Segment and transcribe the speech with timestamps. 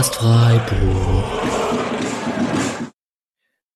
[0.00, 1.24] Podcast Freiburg.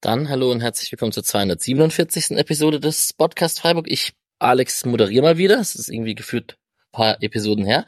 [0.01, 2.31] Dann hallo und herzlich willkommen zur 247.
[2.39, 3.91] Episode des Podcast Freiburg.
[3.91, 5.61] Ich, Alex, moderiere mal wieder.
[5.61, 7.85] Es ist irgendwie gefühlt ein paar Episoden her.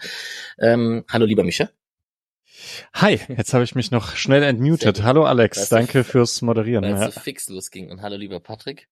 [0.59, 1.71] Ähm, hallo lieber Mischa.
[2.93, 5.03] Hi, jetzt habe ich mich noch schnell entmutet.
[5.03, 6.85] Hallo Alex, danke fürs Moderieren.
[6.85, 7.11] Weil es Ja.
[7.13, 7.91] so fix losging.
[7.91, 8.87] Und hallo lieber Patrick.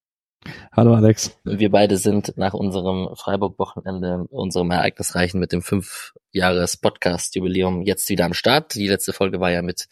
[0.71, 1.37] Hallo Alex.
[1.43, 8.25] Wir beide sind nach unserem Freiburg-Wochenende, unserem ereignisreichen mit dem fünf Jahres Podcast-Jubiläum jetzt wieder
[8.25, 8.75] am Start.
[8.75, 9.87] Die letzte Folge war ja mit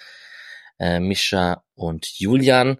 [0.79, 2.79] äh, Mischa und Julian.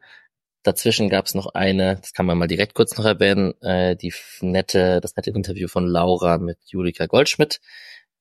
[0.63, 4.13] Dazwischen gab es noch eine, das kann man mal direkt kurz noch erwähnen, äh, die
[4.41, 7.59] nette, das nette Interview von Laura mit Julika Goldschmidt.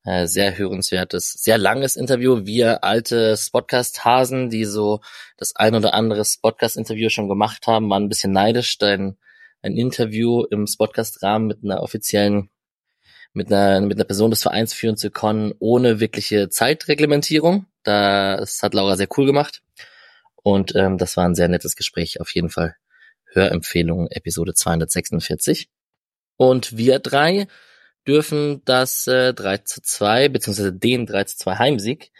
[0.04, 2.44] Äh, sehr hörenswertes, sehr langes Interview.
[2.46, 5.00] Wir alte Podcast-Hasen, die so
[5.36, 9.16] das ein oder andere Podcast-Interview schon gemacht haben, waren ein bisschen neidisch, denn
[9.62, 12.50] ein Interview im Podcast-Rahmen mit einer offiziellen,
[13.32, 17.66] mit einer, mit einer Person des Vereins führen zu können, ohne wirkliche Zeitreglementierung.
[17.82, 19.62] Das hat Laura sehr cool gemacht.
[20.42, 22.20] Und ähm, das war ein sehr nettes Gespräch.
[22.20, 22.76] Auf jeden Fall
[23.32, 25.68] Hörempfehlung, Episode 246.
[26.36, 27.46] Und wir drei
[28.06, 32.10] dürfen das äh, 3 zu 2, beziehungsweise den 3 zu 2 Heimsieg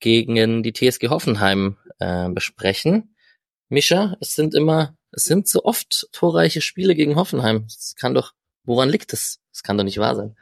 [0.00, 3.16] gegen die TSG Hoffenheim äh, besprechen.
[3.68, 7.64] Mischa, es sind immer, es sind so oft torreiche Spiele gegen Hoffenheim.
[7.64, 8.32] Das kann doch,
[8.64, 9.40] woran liegt es?
[9.52, 10.36] Das kann doch nicht wahr sein.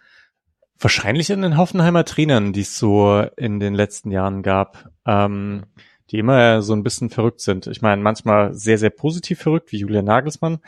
[0.79, 5.65] Wahrscheinlich in den Hoffenheimer Trainern, die es so in den letzten Jahren gab, ähm,
[6.11, 7.67] die immer so ein bisschen verrückt sind.
[7.69, 10.59] Ich meine, manchmal sehr, sehr positiv verrückt, wie Julian Nagelsmann,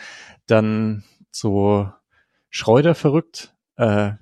[0.46, 1.90] dann so
[2.48, 3.54] Schreuder verrückt.
[3.76, 4.12] Äh,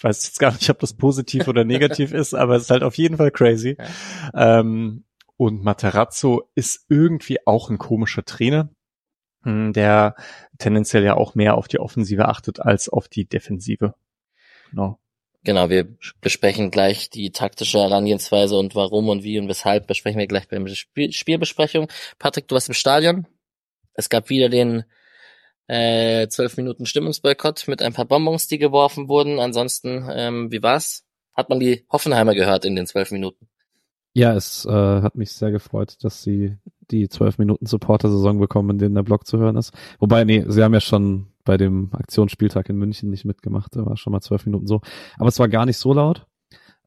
[0.00, 2.96] weiß jetzt gar nicht, ob das positiv oder negativ ist, aber es ist halt auf
[2.96, 3.76] jeden Fall crazy.
[4.34, 5.04] Ähm,
[5.36, 8.70] und Materazzo ist irgendwie auch ein komischer Trainer,
[9.46, 10.16] der
[10.58, 13.94] tendenziell ja auch mehr auf die Offensive achtet als auf die Defensive.
[14.70, 14.98] Genau.
[15.44, 15.86] Genau, wir
[16.20, 20.58] besprechen gleich die taktische Herangehensweise und warum und wie und weshalb besprechen wir gleich bei
[20.58, 21.88] der Spiel Spielbesprechung.
[22.18, 23.28] Patrick, du warst im Stadion.
[23.94, 24.84] Es gab wieder den
[25.68, 29.38] äh, 12 Minuten Stimmungsboykott mit ein paar Bonbons, die geworfen wurden.
[29.38, 31.04] Ansonsten, ähm, wie war's?
[31.32, 33.48] Hat man die Hoffenheimer gehört in den 12 Minuten?
[34.16, 34.70] Ja, es äh,
[35.02, 36.56] hat mich sehr gefreut, dass sie
[36.90, 39.74] die zwölf Minuten Supporter-Saison bekommen, in denen der Blog zu hören ist.
[39.98, 43.98] Wobei, nee, sie haben ja schon bei dem Aktionsspieltag in München nicht mitgemacht, da war
[43.98, 44.80] schon mal zwölf Minuten so.
[45.18, 46.26] Aber es war gar nicht so laut.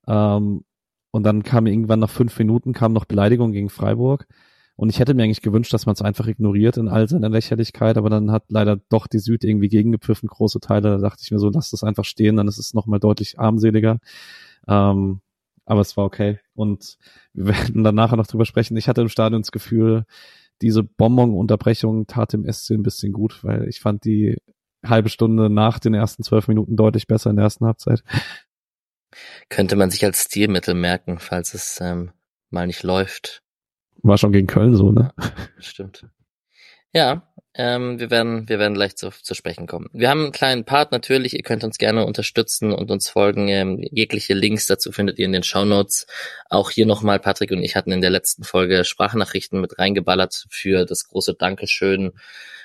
[0.07, 0.63] Ähm,
[1.11, 4.25] und dann kam irgendwann nach fünf Minuten kam noch Beleidigung gegen Freiburg.
[4.75, 7.99] Und ich hätte mir eigentlich gewünscht, dass man es einfach ignoriert in all seiner Lächerlichkeit,
[7.99, 10.89] aber dann hat leider doch die Süd irgendwie gegengepfiffen, große Teile.
[10.89, 13.99] Da dachte ich mir so, lass das einfach stehen, dann ist es nochmal deutlich armseliger.
[14.67, 15.21] Ähm,
[15.69, 16.39] aber es war okay.
[16.55, 16.97] Und
[17.33, 18.75] wir werden dann nachher noch drüber sprechen.
[18.75, 20.05] Ich hatte im Stadion das Gefühl,
[20.61, 24.37] diese Bonbon-Unterbrechung tat dem SC ein bisschen gut, weil ich fand die
[24.83, 28.03] halbe Stunde nach den ersten zwölf Minuten deutlich besser in der ersten Halbzeit.
[29.49, 32.11] Könnte man sich als Stilmittel merken, falls es ähm,
[32.49, 33.43] mal nicht läuft.
[34.01, 35.13] War schon gegen Köln so, ne?
[35.59, 36.07] Stimmt.
[36.93, 39.89] Ja, ähm, wir werden, wir werden gleich zu, zu sprechen kommen.
[39.91, 41.33] Wir haben einen kleinen Part natürlich.
[41.33, 43.49] Ihr könnt uns gerne unterstützen und uns folgen.
[43.49, 46.07] Ähm, jegliche Links dazu findet ihr in den Shownotes.
[46.49, 50.85] Auch hier nochmal, Patrick und ich hatten in der letzten Folge Sprachnachrichten mit reingeballert für
[50.85, 52.13] das große Dankeschön.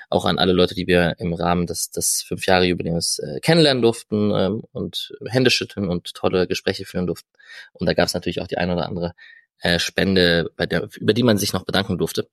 [0.09, 3.81] Auch an alle Leute, die wir im Rahmen des, des fünf Jahre Jubiläums äh, kennenlernen
[3.81, 7.27] durften ähm, und Hände schütteln und tolle Gespräche führen durften.
[7.73, 9.13] Und da gab es natürlich auch die ein oder andere
[9.59, 12.29] äh, Spende, bei der, über die man sich noch bedanken durfte.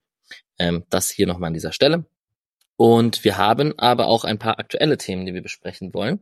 [0.60, 2.04] Ähm, das hier nochmal an dieser Stelle.
[2.82, 6.18] Und wir haben aber auch ein paar aktuelle Themen, die wir besprechen wollen.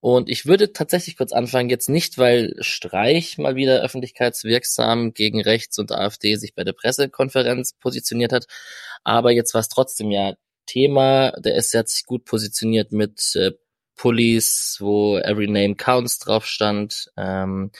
[0.00, 5.78] Und ich würde tatsächlich kurz anfangen, jetzt nicht, weil Streich mal wieder öffentlichkeitswirksam gegen Rechts
[5.78, 8.46] und AfD sich bei der Pressekonferenz positioniert hat,
[9.04, 10.32] aber jetzt war es trotzdem ja
[10.64, 11.32] Thema.
[11.32, 13.50] Der SC hat sich gut positioniert mit äh,
[13.94, 17.10] Pullis, wo Every Name Counts drauf stand.
[17.18, 17.70] Ähm,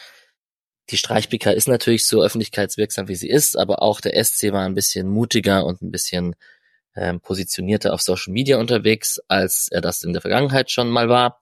[0.91, 4.75] die Streichpika ist natürlich so öffentlichkeitswirksam, wie sie ist, aber auch der SC war ein
[4.75, 6.37] bisschen mutiger und ein bisschen
[6.95, 11.41] ähm, positionierter auf Social Media unterwegs, als er das in der Vergangenheit schon mal war.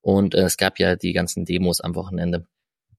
[0.00, 2.46] Und äh, es gab ja die ganzen Demos am Wochenende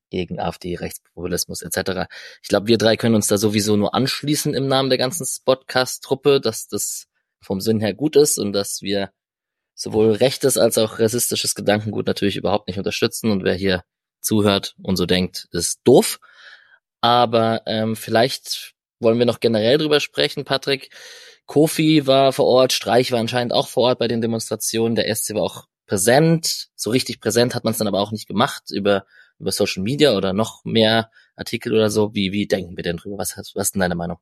[0.09, 2.09] gegen AfD, Rechtspopulismus etc.
[2.41, 6.41] Ich glaube, wir drei können uns da sowieso nur anschließen im Namen der ganzen Spotcast-Truppe,
[6.41, 7.07] dass das
[7.41, 9.11] vom Sinn her gut ist und dass wir
[9.75, 13.31] sowohl rechtes als auch rassistisches Gedankengut natürlich überhaupt nicht unterstützen.
[13.31, 13.83] Und wer hier
[14.19, 16.19] zuhört und so denkt, ist doof.
[17.01, 20.89] Aber ähm, vielleicht wollen wir noch generell drüber sprechen, Patrick.
[21.49, 25.33] Kofi war vor Ort, Streich war anscheinend auch vor Ort bei den Demonstrationen, der SC
[25.33, 26.69] war auch präsent.
[26.75, 29.03] So richtig präsent hat man es dann aber auch nicht gemacht über,
[29.39, 32.13] über Social Media oder noch mehr Artikel oder so.
[32.13, 33.17] Wie, wie denken wir denn drüber?
[33.17, 34.19] Was, was ist denn deine Meinung?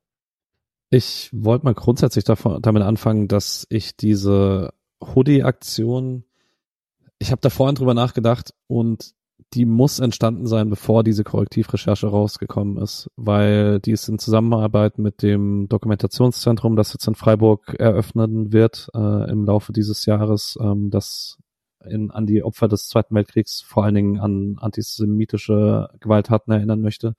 [0.88, 4.72] Ich wollte mal grundsätzlich davon, damit anfangen, dass ich diese
[5.04, 6.24] Hoodie-Aktion,
[7.18, 9.12] ich habe da vorhin drüber nachgedacht und
[9.54, 15.22] die muss entstanden sein, bevor diese Korrektivrecherche rausgekommen ist, weil die ist in Zusammenarbeit mit
[15.22, 21.38] dem Dokumentationszentrum, das jetzt in Freiburg eröffnen wird äh, im Laufe dieses Jahres, ähm, das
[21.84, 27.14] in, an die Opfer des Zweiten Weltkriegs, vor allen Dingen an antisemitische Gewalttaten erinnern möchte,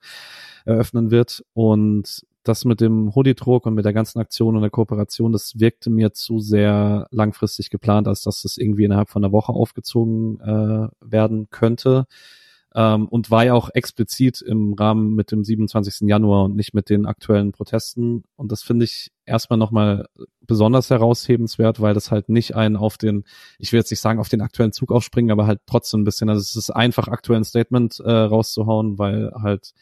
[0.64, 1.44] eröffnen wird.
[1.52, 5.90] Und das mit dem Hoodie-Druck und mit der ganzen Aktion und der Kooperation, das wirkte
[5.90, 10.88] mir zu sehr langfristig geplant, als dass das irgendwie innerhalb von einer Woche aufgezogen äh,
[11.00, 12.06] werden könnte.
[12.72, 16.08] Ähm, und war ja auch explizit im Rahmen mit dem 27.
[16.08, 18.22] Januar und nicht mit den aktuellen Protesten.
[18.36, 20.06] Und das finde ich erstmal nochmal
[20.46, 23.24] besonders heraushebenswert, weil das halt nicht einen auf den,
[23.58, 26.28] ich will jetzt nicht sagen auf den aktuellen Zug aufspringen, aber halt trotzdem ein bisschen,
[26.28, 29.72] also es ist einfach aktuell ein Statement äh, rauszuhauen, weil halt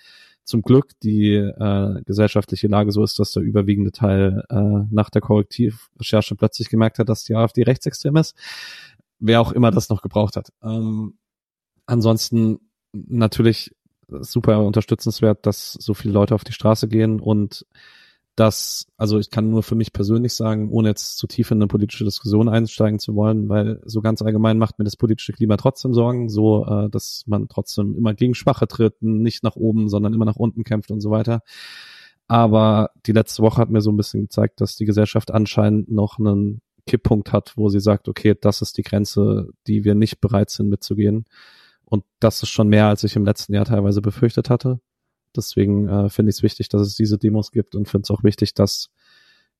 [0.48, 5.20] zum Glück die äh, gesellschaftliche Lage so ist, dass der überwiegende Teil äh, nach der
[5.20, 8.34] Korrektivrecherche plötzlich gemerkt hat, dass die AfD rechtsextrem ist.
[9.18, 10.48] Wer auch immer das noch gebraucht hat.
[10.62, 11.18] Ähm,
[11.86, 12.60] ansonsten
[12.92, 13.76] natürlich
[14.08, 17.66] super unterstützenswert, dass so viele Leute auf die Straße gehen und
[18.38, 21.66] dass, also ich kann nur für mich persönlich sagen, ohne jetzt zu tief in eine
[21.66, 25.92] politische Diskussion einsteigen zu wollen, weil so ganz allgemein macht mir das politische Klima trotzdem
[25.92, 30.24] Sorgen, so äh, dass man trotzdem immer gegen Schwache tritt, nicht nach oben, sondern immer
[30.24, 31.42] nach unten kämpft und so weiter.
[32.28, 36.20] Aber die letzte Woche hat mir so ein bisschen gezeigt, dass die Gesellschaft anscheinend noch
[36.20, 40.50] einen Kipppunkt hat, wo sie sagt, okay, das ist die Grenze, die wir nicht bereit
[40.50, 41.24] sind mitzugehen.
[41.86, 44.78] Und das ist schon mehr, als ich im letzten Jahr teilweise befürchtet hatte.
[45.36, 48.24] Deswegen äh, finde ich es wichtig, dass es diese Demos gibt und finde es auch
[48.24, 48.90] wichtig, dass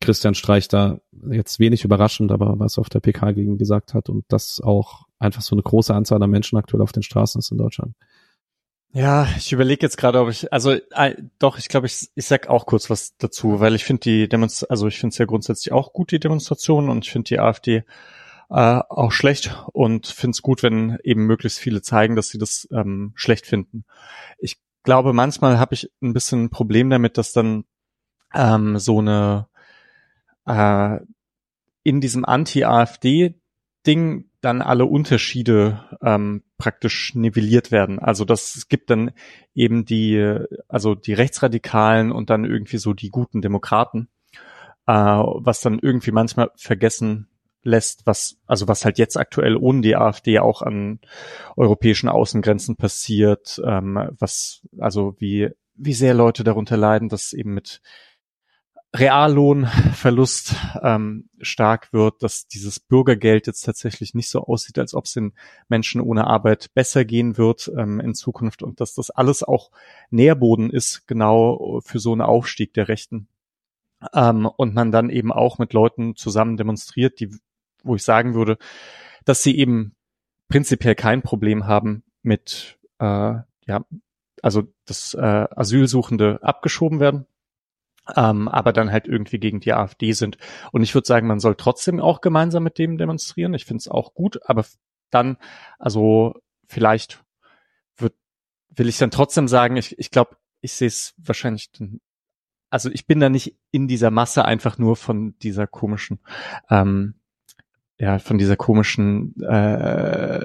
[0.00, 1.00] Christian Streich da
[1.30, 5.42] jetzt wenig überraschend, aber was auf der PK gegen gesagt hat und dass auch einfach
[5.42, 7.94] so eine große Anzahl an Menschen aktuell auf den Straßen ist in Deutschland.
[8.92, 12.48] Ja, ich überlege jetzt gerade, ob ich, also äh, doch, ich glaube, ich, ich sag
[12.48, 15.72] auch kurz was dazu, weil ich finde die Demonstration, also ich finde es ja grundsätzlich
[15.72, 17.84] auch gut, die Demonstrationen und ich finde die AfD
[18.48, 22.66] äh, auch schlecht und finde es gut, wenn eben möglichst viele zeigen, dass sie das
[22.72, 23.84] ähm, schlecht finden.
[24.38, 24.56] Ich
[24.88, 27.64] glaube, manchmal habe ich ein bisschen ein Problem damit, dass dann
[28.32, 29.46] ähm, so eine
[30.46, 30.98] äh,
[31.82, 37.98] in diesem Anti-AfD-Ding dann alle Unterschiede ähm, praktisch nivelliert werden.
[37.98, 39.10] Also das gibt dann
[39.52, 40.38] eben die,
[40.68, 44.08] also die Rechtsradikalen und dann irgendwie so die guten Demokraten,
[44.86, 47.27] äh, was dann irgendwie manchmal vergessen
[47.62, 51.00] lässt, was, also was halt jetzt aktuell ohne die AfD auch an
[51.56, 57.80] europäischen Außengrenzen passiert, ähm, was, also wie, wie sehr Leute darunter leiden, dass eben mit
[58.96, 65.12] Reallohnverlust ähm, stark wird, dass dieses Bürgergeld jetzt tatsächlich nicht so aussieht, als ob es
[65.12, 65.34] den
[65.68, 69.70] Menschen ohne Arbeit besser gehen wird ähm, in Zukunft und dass das alles auch
[70.10, 73.28] Nährboden ist, genau für so einen Aufstieg der Rechten.
[74.14, 77.36] Ähm, und man dann eben auch mit Leuten zusammen demonstriert, die
[77.82, 78.58] wo ich sagen würde,
[79.24, 79.94] dass sie eben
[80.48, 83.04] prinzipiell kein Problem haben mit, äh,
[83.66, 83.84] ja,
[84.42, 87.26] also dass äh, Asylsuchende abgeschoben werden,
[88.16, 90.38] ähm, aber dann halt irgendwie gegen die AfD sind.
[90.72, 93.54] Und ich würde sagen, man soll trotzdem auch gemeinsam mit dem demonstrieren.
[93.54, 94.64] Ich finde es auch gut, aber
[95.10, 95.36] dann,
[95.78, 96.34] also
[96.66, 97.22] vielleicht
[97.96, 98.14] wird,
[98.70, 101.70] will ich dann trotzdem sagen, ich, ich glaube, ich sehe es wahrscheinlich,
[102.70, 106.20] also ich bin da nicht in dieser Masse einfach nur von dieser komischen
[106.70, 107.17] ähm,
[107.98, 110.44] ja, von dieser komischen äh,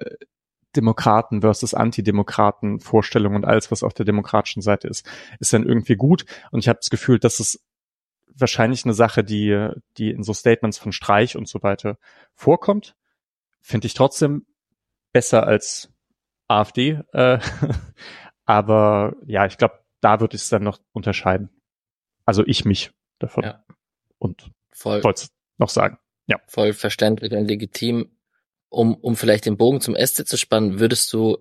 [0.76, 5.08] Demokraten versus Antidemokraten Vorstellung und alles, was auf der demokratischen Seite ist,
[5.40, 6.26] ist dann irgendwie gut.
[6.52, 7.64] Und ich habe das Gefühl, dass es
[8.36, 11.98] wahrscheinlich eine Sache, die, die in so Statements von Streich und so weiter
[12.34, 12.96] vorkommt.
[13.62, 14.48] Finde ich trotzdem
[15.12, 15.94] besser als
[16.48, 17.02] AfD.
[17.14, 17.40] Äh,
[18.46, 21.50] aber ja, ich glaube, da würde ich es dann noch unterscheiden.
[22.26, 23.44] Also ich mich davon.
[23.44, 23.64] Ja.
[24.18, 24.52] Und
[25.04, 26.00] wollte es noch sagen.
[26.28, 26.38] Ja.
[26.48, 28.10] Voll verständlich und legitim.
[28.70, 31.38] Um, um vielleicht den Bogen zum SC zu spannen, würdest du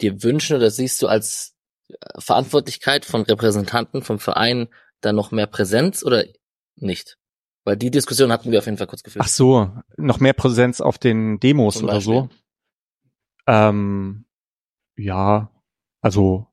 [0.00, 1.54] dir wünschen oder siehst du als
[1.88, 4.68] äh, Verantwortlichkeit von Repräsentanten vom Verein
[5.00, 6.24] da noch mehr Präsenz oder
[6.74, 7.18] nicht?
[7.64, 9.24] Weil die Diskussion hatten wir auf jeden Fall kurz geführt.
[9.24, 12.28] Ach so, noch mehr Präsenz auf den Demos oder so.
[13.46, 14.24] Ähm,
[14.96, 15.50] ja,
[16.00, 16.48] also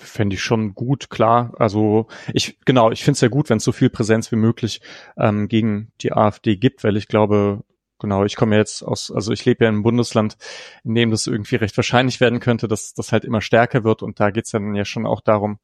[0.00, 1.52] fände ich schon gut, klar.
[1.58, 4.80] Also ich, genau, ich finde es ja gut, wenn es so viel Präsenz wie möglich
[5.16, 7.62] ähm, gegen die AfD gibt, weil ich glaube,
[7.98, 10.36] genau, ich komme jetzt aus, also ich lebe ja in einem Bundesland,
[10.84, 14.18] in dem das irgendwie recht wahrscheinlich werden könnte, dass das halt immer stärker wird und
[14.18, 15.58] da geht's dann ja schon auch darum,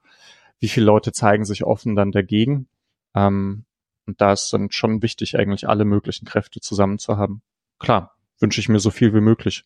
[0.61, 2.69] wie viele Leute zeigen sich offen dann dagegen.
[3.14, 3.64] Ähm,
[4.07, 7.43] und da ist dann schon wichtig, eigentlich alle möglichen Kräfte zusammen zu haben.
[7.78, 9.64] Klar, wünsche ich mir so viel wie möglich,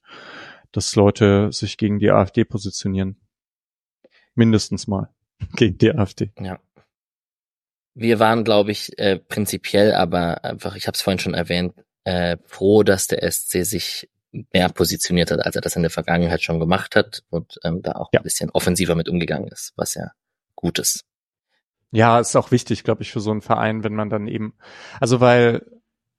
[0.72, 3.16] dass Leute sich gegen die AfD positionieren
[4.34, 5.08] mindestens mal
[5.56, 6.30] gegen die AfD.
[6.40, 6.58] Ja.
[7.94, 12.36] Wir waren, glaube ich, äh, prinzipiell, aber einfach, ich habe es vorhin schon erwähnt, äh,
[12.46, 14.08] froh, dass der SC sich
[14.52, 17.92] mehr positioniert hat, als er das in der Vergangenheit schon gemacht hat und ähm, da
[17.92, 18.20] auch ja.
[18.20, 20.12] ein bisschen offensiver mit umgegangen ist, was ja
[20.54, 21.04] gut ist.
[21.90, 24.54] Ja, ist auch wichtig, glaube ich, für so einen Verein, wenn man dann eben,
[25.00, 25.66] also weil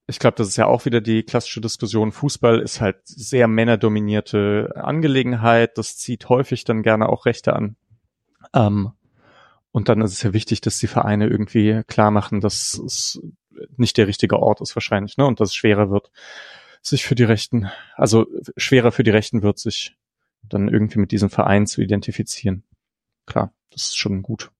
[0.07, 2.11] ich glaube, das ist ja auch wieder die klassische Diskussion.
[2.11, 5.77] Fußball ist halt sehr männerdominierte Angelegenheit.
[5.77, 7.77] Das zieht häufig dann gerne auch Rechte an.
[8.53, 8.91] Ähm,
[9.71, 13.21] und dann ist es ja wichtig, dass die Vereine irgendwie klar machen, dass es
[13.77, 15.25] nicht der richtige Ort ist wahrscheinlich, ne?
[15.25, 16.11] Und dass es schwerer wird,
[16.81, 18.27] sich für die Rechten, also
[18.57, 19.95] schwerer für die Rechten wird, sich
[20.43, 22.63] dann irgendwie mit diesem Verein zu identifizieren.
[23.25, 24.51] Klar, das ist schon gut.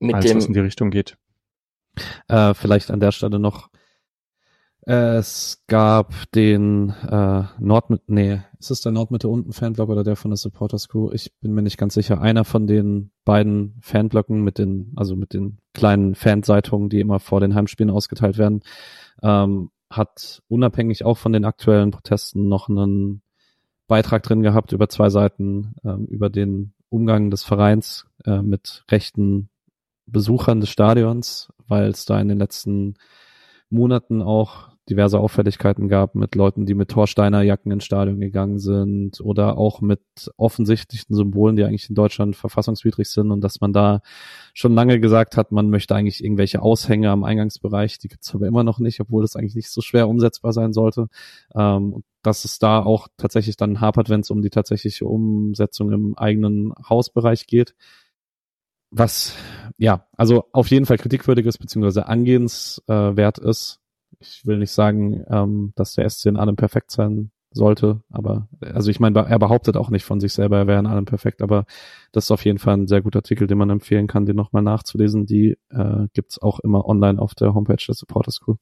[0.00, 1.16] Mit als dem, was in die Richtung geht.
[2.28, 3.70] Äh, vielleicht an der Stelle noch
[4.86, 10.30] es gab den äh, Nordmitte, nee, ist es der Nordmitte unten Fanblock oder der von
[10.30, 11.10] der Supporters Crew?
[11.12, 12.20] Ich bin mir nicht ganz sicher.
[12.20, 17.40] Einer von den beiden Fanblöcken mit den, also mit den kleinen Fanzeitungen, die immer vor
[17.40, 18.60] den Heimspielen ausgeteilt werden,
[19.22, 23.22] ähm, hat unabhängig auch von den aktuellen Protesten noch einen
[23.86, 29.48] Beitrag drin gehabt über zwei Seiten ähm, über den Umgang des Vereins äh, mit rechten
[30.06, 32.96] Besuchern des Stadions, weil es da in den letzten
[33.70, 39.20] Monaten auch diverse Auffälligkeiten gab mit Leuten, die mit Torsteiner Jacken ins Stadion gegangen sind
[39.20, 40.00] oder auch mit
[40.36, 44.02] offensichtlichen Symbolen, die eigentlich in Deutschland verfassungswidrig sind und dass man da
[44.52, 48.62] schon lange gesagt hat, man möchte eigentlich irgendwelche Aushänge am Eingangsbereich, die gibt's aber immer
[48.62, 51.08] noch nicht, obwohl das eigentlich nicht so schwer umsetzbar sein sollte.
[51.54, 56.16] Ähm, dass es da auch tatsächlich dann hapert, wenn es um die tatsächliche Umsetzung im
[56.16, 57.74] eigenen Hausbereich geht
[58.96, 59.34] was
[59.76, 63.80] ja, also auf jeden Fall kritikwürdig ist, beziehungsweise angehenswert äh, ist,
[64.20, 68.90] ich will nicht sagen, ähm, dass der SC in allem perfekt sein sollte, aber also
[68.90, 71.66] ich meine, er behauptet auch nicht von sich selber, er wäre in allem perfekt, aber
[72.12, 74.62] das ist auf jeden Fall ein sehr guter Artikel, den man empfehlen kann, den nochmal
[74.62, 75.24] nachzulesen.
[75.26, 78.56] Die äh, gibt's auch immer online auf der Homepage der Supporters Crew.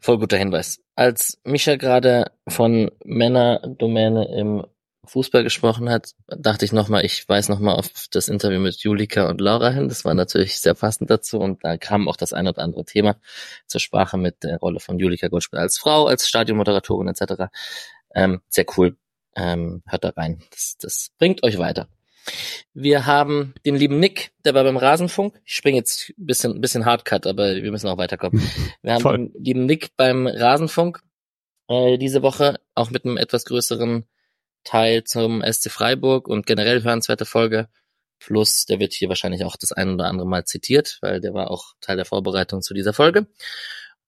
[0.00, 0.80] Voll guter Hinweis.
[0.96, 4.64] Als Micha gerade von Männerdomäne im
[5.06, 9.40] Fußball gesprochen hat, dachte ich nochmal, ich weise nochmal auf das Interview mit Julika und
[9.40, 9.88] Laura hin.
[9.88, 13.16] Das war natürlich sehr passend dazu und da kam auch das ein oder andere Thema
[13.66, 17.44] zur Sprache mit der Rolle von Julika Goldspiel als Frau, als Stadionmoderatorin etc.
[18.14, 18.96] Ähm, sehr cool.
[19.36, 20.42] Ähm, hört da rein.
[20.50, 21.88] Das, das bringt euch weiter.
[22.72, 25.40] Wir haben den lieben Nick, der war beim Rasenfunk.
[25.44, 28.40] Ich springe jetzt ein bisschen, bisschen Hardcut, aber wir müssen auch weiterkommen.
[28.82, 29.18] Wir haben Voll.
[29.18, 31.02] den lieben Nick beim Rasenfunk
[31.68, 34.04] äh, diese Woche, auch mit einem etwas größeren
[34.64, 37.68] Teil zum SC Freiburg und generell hörenswerte Folge.
[38.18, 41.50] Plus, der wird hier wahrscheinlich auch das ein oder andere Mal zitiert, weil der war
[41.50, 43.26] auch Teil der Vorbereitung zu dieser Folge.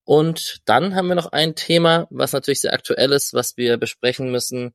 [0.04, 4.30] Und dann haben wir noch ein Thema, was natürlich sehr aktuell ist, was wir besprechen
[4.30, 4.72] müssen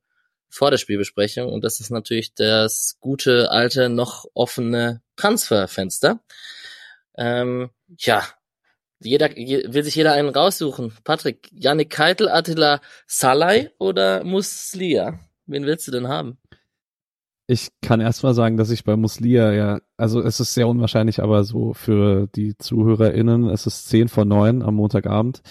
[0.49, 1.51] vor der Spielbesprechung.
[1.51, 6.19] Und das ist natürlich das gute, alte, noch offene Transferfenster.
[7.17, 8.27] Ähm, ja,
[8.99, 10.93] jeder, will sich jeder einen raussuchen.
[11.03, 15.19] Patrick, Yannick Keitel, Attila Salai oder Muslia?
[15.51, 16.37] Wen willst du denn haben?
[17.47, 21.43] Ich kann erstmal sagen, dass ich bei Muslia ja, also es ist sehr unwahrscheinlich, aber
[21.43, 25.41] so für die ZuhörerInnen, es ist 10 vor 9 am Montagabend.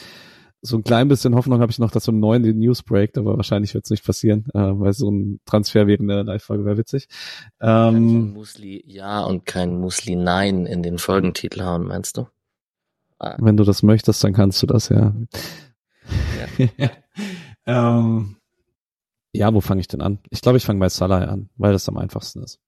[0.62, 3.36] So ein klein bisschen Hoffnung habe ich noch, dass um 9 die News breakt, aber
[3.36, 7.08] wahrscheinlich wird es nicht passieren, äh, weil so ein Transfer während der Live-Folge wäre witzig.
[7.60, 12.26] Ähm, Musli ja und kein Musli nein in den Folgentitel hauen, meinst du?
[13.18, 13.36] Ah.
[13.38, 15.14] Wenn du das möchtest, dann kannst du das, ja.
[16.78, 16.90] ja.
[17.66, 18.36] ähm,
[19.32, 20.18] ja, wo fange ich denn an?
[20.30, 22.60] Ich glaube, ich fange bei Salah an, weil das am einfachsten ist.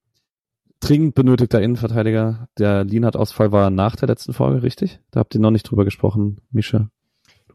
[0.81, 2.49] Dringend benötigter Innenverteidiger.
[2.59, 5.01] Der Lienhardt-Ausfall war nach der letzten Folge, richtig?
[5.11, 6.91] Da habt ihr noch nicht drüber gesprochen, Mischa.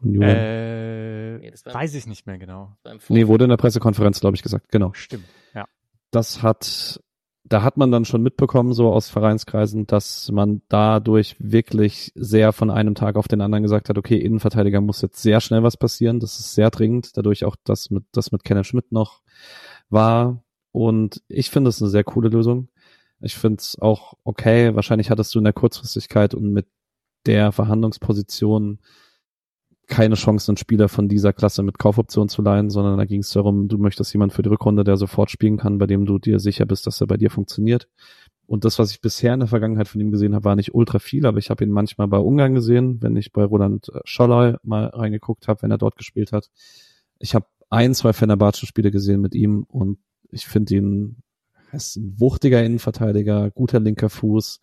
[0.03, 2.77] Äh, nee, weiß ich nicht mehr genau.
[3.09, 4.71] Nee, wurde in der Pressekonferenz, glaube ich, gesagt.
[4.71, 4.93] Genau.
[4.93, 5.65] Stimmt, ja.
[6.11, 7.01] Das hat
[7.49, 12.69] da hat man dann schon mitbekommen, so aus Vereinskreisen, dass man dadurch wirklich sehr von
[12.69, 16.19] einem Tag auf den anderen gesagt hat, okay, Innenverteidiger muss jetzt sehr schnell was passieren,
[16.19, 19.21] das ist sehr dringend, dadurch auch das mit, das mit Kenneth Schmidt noch
[19.89, 20.43] war.
[20.71, 22.69] Und ich finde es eine sehr coole Lösung.
[23.19, 24.75] Ich finde es auch okay.
[24.75, 26.67] Wahrscheinlich hattest du in der Kurzfristigkeit und mit
[27.25, 28.79] der Verhandlungsposition
[29.87, 33.31] keine Chance, einen Spieler von dieser Klasse mit Kaufoption zu leihen, sondern da ging es
[33.31, 36.39] darum, du möchtest jemanden für die Rückrunde, der sofort spielen kann, bei dem du dir
[36.39, 37.87] sicher bist, dass er bei dir funktioniert.
[38.45, 40.99] Und das, was ich bisher in der Vergangenheit von ihm gesehen habe, war nicht ultra
[40.99, 44.87] viel, aber ich habe ihn manchmal bei Ungarn gesehen, wenn ich bei Roland Scholley mal
[44.87, 46.49] reingeguckt habe, wenn er dort gespielt hat.
[47.19, 49.99] Ich habe ein, zwei Fenerbahce-Spiele gesehen mit ihm und
[50.31, 51.17] ich finde ihn,
[51.71, 54.59] er ist ein wuchtiger Innenverteidiger, guter linker Fuß,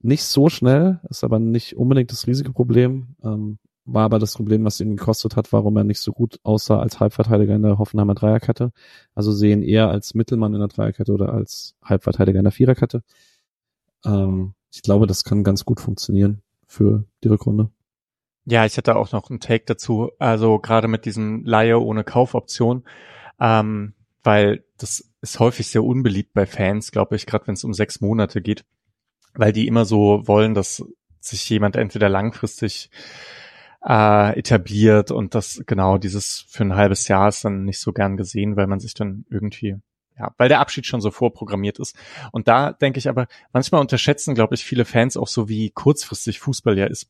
[0.00, 3.16] nicht so schnell, ist aber nicht unbedingt das Risikoproblem.
[3.24, 3.58] Ähm,
[3.90, 7.00] war aber das Problem, was ihn gekostet hat, warum er nicht so gut aussah als
[7.00, 8.70] Halbverteidiger in der Hoffenheimer Dreierkette.
[9.14, 13.02] Also sehen eher als Mittelmann in der Dreierkette oder als Halbverteidiger in der Viererkette.
[14.04, 17.70] Ähm, ich glaube, das kann ganz gut funktionieren für die Rückrunde.
[18.44, 20.10] Ja, ich hätte auch noch einen Take dazu.
[20.18, 22.84] Also gerade mit diesem Laie ohne Kaufoption,
[23.40, 27.72] ähm, weil das ist häufig sehr unbeliebt bei Fans, glaube ich, gerade wenn es um
[27.72, 28.66] sechs Monate geht,
[29.34, 30.84] weil die immer so wollen, dass
[31.20, 32.90] sich jemand entweder langfristig
[33.84, 38.16] äh, etabliert und das genau dieses für ein halbes Jahr ist dann nicht so gern
[38.16, 39.76] gesehen, weil man sich dann irgendwie
[40.18, 41.96] ja, weil der Abschied schon so vorprogrammiert ist.
[42.32, 46.40] Und da denke ich aber, manchmal unterschätzen, glaube ich, viele Fans auch so, wie kurzfristig
[46.40, 47.08] Fußball ja ist.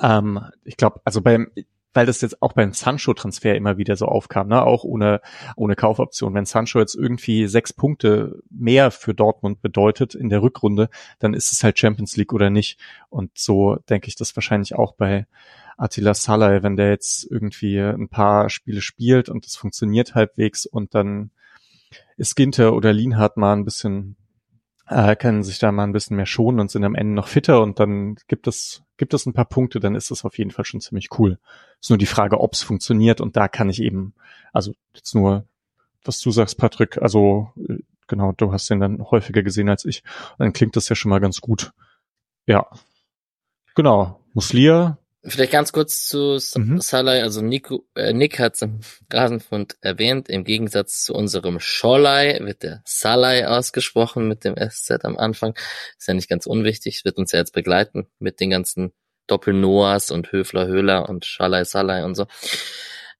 [0.00, 1.50] Ähm, ich glaube, also beim,
[1.94, 4.62] weil das jetzt auch beim Sancho-Transfer immer wieder so aufkam, ne?
[4.62, 5.22] auch ohne,
[5.56, 6.34] ohne Kaufoption.
[6.34, 11.52] Wenn Sancho jetzt irgendwie sechs Punkte mehr für Dortmund bedeutet in der Rückrunde, dann ist
[11.52, 12.78] es halt Champions League oder nicht.
[13.08, 15.26] Und so denke ich das wahrscheinlich auch bei
[15.78, 20.94] Attila Salai, wenn der jetzt irgendwie ein paar Spiele spielt und es funktioniert halbwegs und
[20.94, 21.30] dann
[22.16, 24.16] ist Ginter oder Lienhardt mal ein bisschen
[24.88, 27.62] äh, können sich da mal ein bisschen mehr schonen und sind am Ende noch fitter
[27.62, 30.64] und dann gibt es, gibt es ein paar Punkte, dann ist es auf jeden Fall
[30.64, 31.38] schon ziemlich cool.
[31.80, 34.14] Ist nur die Frage, ob es funktioniert und da kann ich eben,
[34.52, 35.46] also jetzt nur,
[36.04, 37.52] was du sagst, Patrick, also
[38.06, 40.02] genau, du hast den dann häufiger gesehen als ich,
[40.38, 41.72] dann klingt das ja schon mal ganz gut.
[42.46, 42.66] Ja.
[43.74, 44.20] Genau.
[44.32, 46.80] Muslia, Vielleicht ganz kurz zu mhm.
[46.80, 47.22] Salai.
[47.22, 48.80] Also Nico, äh, Nick hat es im
[49.12, 50.28] Rasenfund erwähnt.
[50.28, 55.56] Im Gegensatz zu unserem Scholai wird der Salai ausgesprochen mit dem SZ am Anfang.
[55.98, 57.04] Ist ja nicht ganz unwichtig.
[57.04, 58.92] Wird uns ja jetzt begleiten mit den ganzen
[59.26, 62.26] Doppel-Noahs und Höfler, Höhler und Schalai, Salai und so.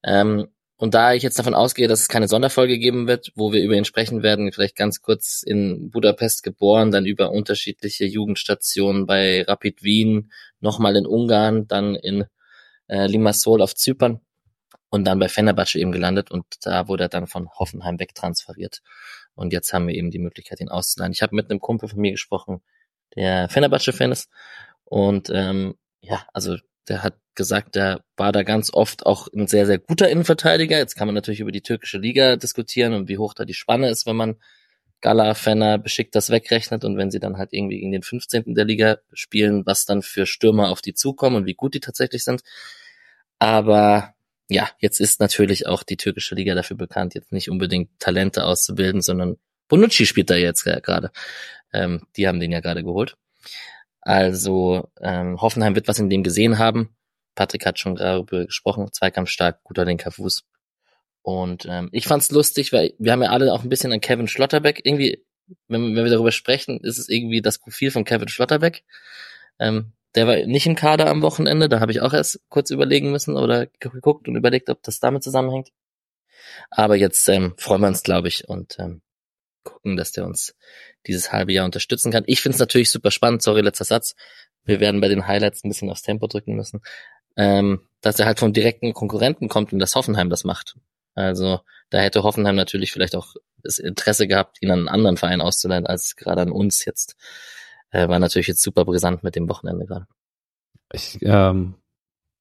[0.03, 0.47] Ähm,
[0.81, 3.75] und da ich jetzt davon ausgehe, dass es keine Sonderfolge geben wird, wo wir über
[3.75, 9.83] ihn sprechen werden, vielleicht ganz kurz in Budapest geboren, dann über unterschiedliche Jugendstationen bei Rapid
[9.83, 10.31] Wien,
[10.61, 12.23] nochmal in Ungarn, dann in
[12.87, 14.21] äh, Limassol auf Zypern
[14.89, 18.81] und dann bei Fenerbahce eben gelandet und da wurde er dann von Hoffenheim wegtransferiert.
[19.35, 21.11] Und jetzt haben wir eben die Möglichkeit, ihn auszuleihen.
[21.11, 22.61] Ich habe mit einem Kumpel von mir gesprochen,
[23.17, 24.29] der Fenerbahce-Fan ist
[24.85, 26.55] und ähm, ja, also
[26.89, 30.77] der hat gesagt, der war da ganz oft auch ein sehr, sehr guter Innenverteidiger.
[30.77, 33.89] Jetzt kann man natürlich über die türkische Liga diskutieren und wie hoch da die Spanne
[33.89, 34.35] ist, wenn man
[35.01, 38.53] Gala, Fenner, beschickt das wegrechnet und wenn sie dann halt irgendwie in den 15.
[38.53, 42.25] der Liga spielen, was dann für Stürmer auf die zukommen und wie gut die tatsächlich
[42.25, 42.41] sind.
[43.37, 44.13] Aber
[44.49, 49.01] ja, jetzt ist natürlich auch die türkische Liga dafür bekannt, jetzt nicht unbedingt Talente auszubilden,
[49.01, 49.37] sondern
[49.69, 51.11] Bonucci spielt da jetzt gerade.
[51.71, 53.15] Ähm, die haben den ja gerade geholt.
[54.01, 56.95] Also ähm, Hoffenheim wird was in dem gesehen haben.
[57.35, 60.11] Patrick hat schon darüber gesprochen, zweikampfstark, guter linker.
[61.21, 64.27] Und ähm, ich fand's lustig, weil wir haben ja alle auch ein bisschen an Kevin
[64.27, 64.81] Schlotterbeck.
[64.83, 65.23] Irgendwie,
[65.67, 68.83] wenn, wenn wir darüber sprechen, ist es irgendwie das Profil von Kevin Schlotterbeck.
[69.59, 73.11] Ähm, der war nicht im Kader am Wochenende, da habe ich auch erst kurz überlegen
[73.11, 75.69] müssen oder geguckt und überlegt, ob das damit zusammenhängt.
[76.71, 79.01] Aber jetzt ähm, freuen wir uns, glaube ich, und ähm,
[79.63, 80.55] gucken, dass der uns
[81.07, 82.23] dieses halbe Jahr unterstützen kann.
[82.27, 84.15] Ich finde es natürlich super spannend, sorry, letzter Satz.
[84.63, 86.81] Wir werden bei den Highlights ein bisschen aufs Tempo drücken müssen.
[87.35, 90.75] Ähm, dass er halt vom direkten Konkurrenten kommt und dass Hoffenheim das macht.
[91.15, 95.41] Also da hätte Hoffenheim natürlich vielleicht auch das Interesse gehabt, ihn an einen anderen Verein
[95.41, 97.15] auszuleihen, als gerade an uns jetzt.
[97.91, 100.05] Äh, war natürlich jetzt super brisant mit dem Wochenende gerade.
[100.93, 101.75] Ich, ähm,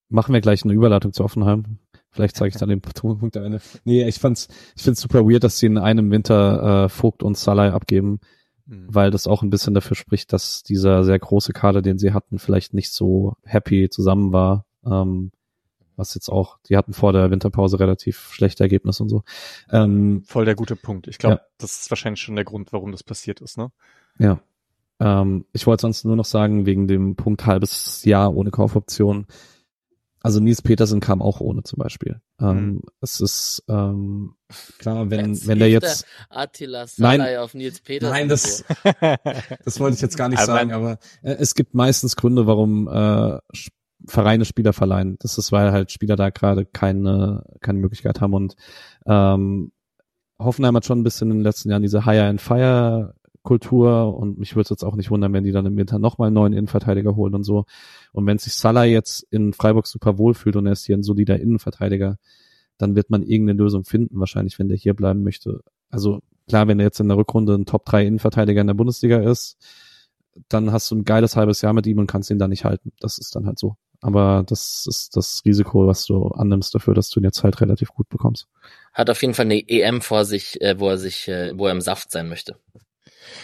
[0.08, 1.78] machen wir gleich eine Überleitung zu Hoffenheim.
[2.10, 3.60] Vielleicht zeige ich dann den Punkt der Ende.
[3.84, 7.36] Nee, ich fand's, ich find's super weird, dass sie in einem Winter äh, Vogt und
[7.36, 8.20] Salai abgeben,
[8.66, 8.86] mhm.
[8.88, 12.38] weil das auch ein bisschen dafür spricht, dass dieser sehr große Kader, den sie hatten,
[12.38, 14.64] vielleicht nicht so happy zusammen war.
[14.84, 15.32] Ähm,
[15.98, 19.24] was jetzt auch, die hatten vor der Winterpause relativ schlechte Ergebnisse und so.
[19.70, 21.08] Ähm, Voll der gute Punkt.
[21.08, 21.42] Ich glaube, ja.
[21.58, 23.72] das ist wahrscheinlich schon der Grund, warum das passiert ist, ne?
[24.18, 24.40] Ja.
[25.00, 29.26] Ähm, ich wollte sonst nur noch sagen, wegen dem Punkt halbes Jahr ohne Kaufoption,
[30.20, 32.20] also Nils Petersen kam auch ohne zum Beispiel.
[32.40, 32.82] Ähm, mhm.
[33.00, 34.34] Es ist ähm,
[34.78, 38.12] klar, wenn jetzt wenn der jetzt der Attila nein, auf Nils Petersen.
[38.12, 38.64] Nein, das
[39.64, 42.88] das wollte ich jetzt gar nicht aber sagen, aber äh, es gibt meistens Gründe, warum
[42.88, 43.38] äh,
[44.06, 45.16] Vereine Spieler verleihen.
[45.20, 48.56] Das ist, weil halt Spieler da gerade keine keine Möglichkeit haben und
[49.06, 49.72] ähm,
[50.40, 53.14] Hoffenheim hat schon ein bisschen in den letzten Jahren diese Hire and Fire
[53.48, 56.26] Kultur und mich würde es jetzt auch nicht wundern, wenn die dann im Winter nochmal
[56.26, 57.64] einen neuen Innenverteidiger holen und so.
[58.12, 61.02] Und wenn sich Salah jetzt in Freiburg super wohl fühlt und er ist hier ein
[61.02, 62.18] solider Innenverteidiger,
[62.76, 65.62] dann wird man irgendeine Lösung finden, wahrscheinlich, wenn der hier bleiben möchte.
[65.88, 69.18] Also klar, wenn er jetzt in der Rückrunde ein Top 3 Innenverteidiger in der Bundesliga
[69.18, 69.56] ist,
[70.50, 72.92] dann hast du ein geiles halbes Jahr mit ihm und kannst ihn da nicht halten.
[73.00, 73.76] Das ist dann halt so.
[74.02, 77.88] Aber das ist das Risiko, was du annimmst dafür, dass du ihn jetzt halt relativ
[77.88, 78.46] gut bekommst.
[78.92, 81.72] Hat auf jeden Fall eine EM vor sich, äh, wo er sich, äh, wo er
[81.72, 82.56] im Saft sein möchte.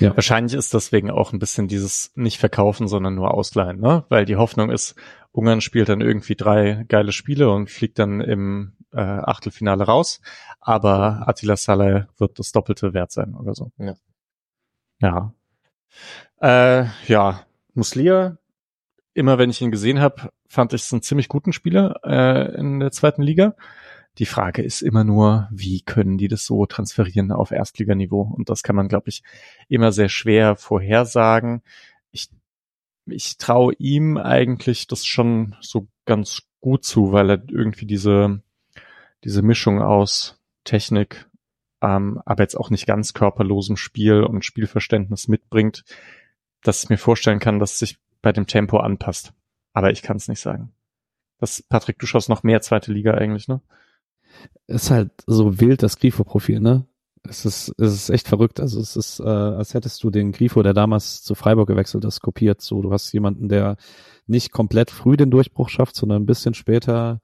[0.01, 0.15] Ja.
[0.17, 4.05] Wahrscheinlich ist deswegen auch ein bisschen dieses nicht verkaufen, sondern nur ausleihen, ne?
[4.09, 4.95] Weil die Hoffnung ist,
[5.33, 10.21] Ungarn spielt dann irgendwie drei geile Spiele und fliegt dann im äh, Achtelfinale raus,
[10.61, 13.73] aber Attila Saleh wird das Doppelte wert sein oder so.
[13.79, 13.95] Ja.
[15.01, 15.35] Ja.
[16.41, 17.45] Äh, ja.
[17.75, 18.39] Muslia
[19.15, 22.81] immer wenn ich ihn gesehen habe, fand ich es einen ziemlich guten Spieler äh, in
[22.81, 23.55] der zweiten Liga.
[24.18, 28.22] Die Frage ist immer nur, wie können die das so transferieren auf Erstliganiveau?
[28.22, 29.22] Und das kann man, glaube ich,
[29.68, 31.62] immer sehr schwer vorhersagen.
[32.12, 32.29] Ich,
[33.07, 38.40] ich traue ihm eigentlich das schon so ganz gut zu, weil er irgendwie diese,
[39.24, 41.29] diese Mischung aus Technik,
[41.83, 45.85] ähm, aber jetzt auch nicht ganz körperlosem Spiel und Spielverständnis mitbringt,
[46.62, 49.33] dass ich mir vorstellen kann, dass sich bei dem Tempo anpasst.
[49.72, 50.72] Aber ich kann es nicht sagen.
[51.38, 53.61] Das, Patrick, du schaust noch mehr zweite Liga eigentlich, ne?
[54.66, 56.87] Ist halt so wild das Grifo-Profil, ne?
[57.27, 58.61] Es ist, es ist echt verrückt.
[58.61, 62.20] Also es ist, äh, als hättest du den Grifo, der damals zu Freiburg gewechselt ist,
[62.20, 62.61] kopiert.
[62.61, 63.77] So, du hast jemanden, der
[64.27, 67.20] nicht komplett früh den Durchbruch schafft, sondern ein bisschen später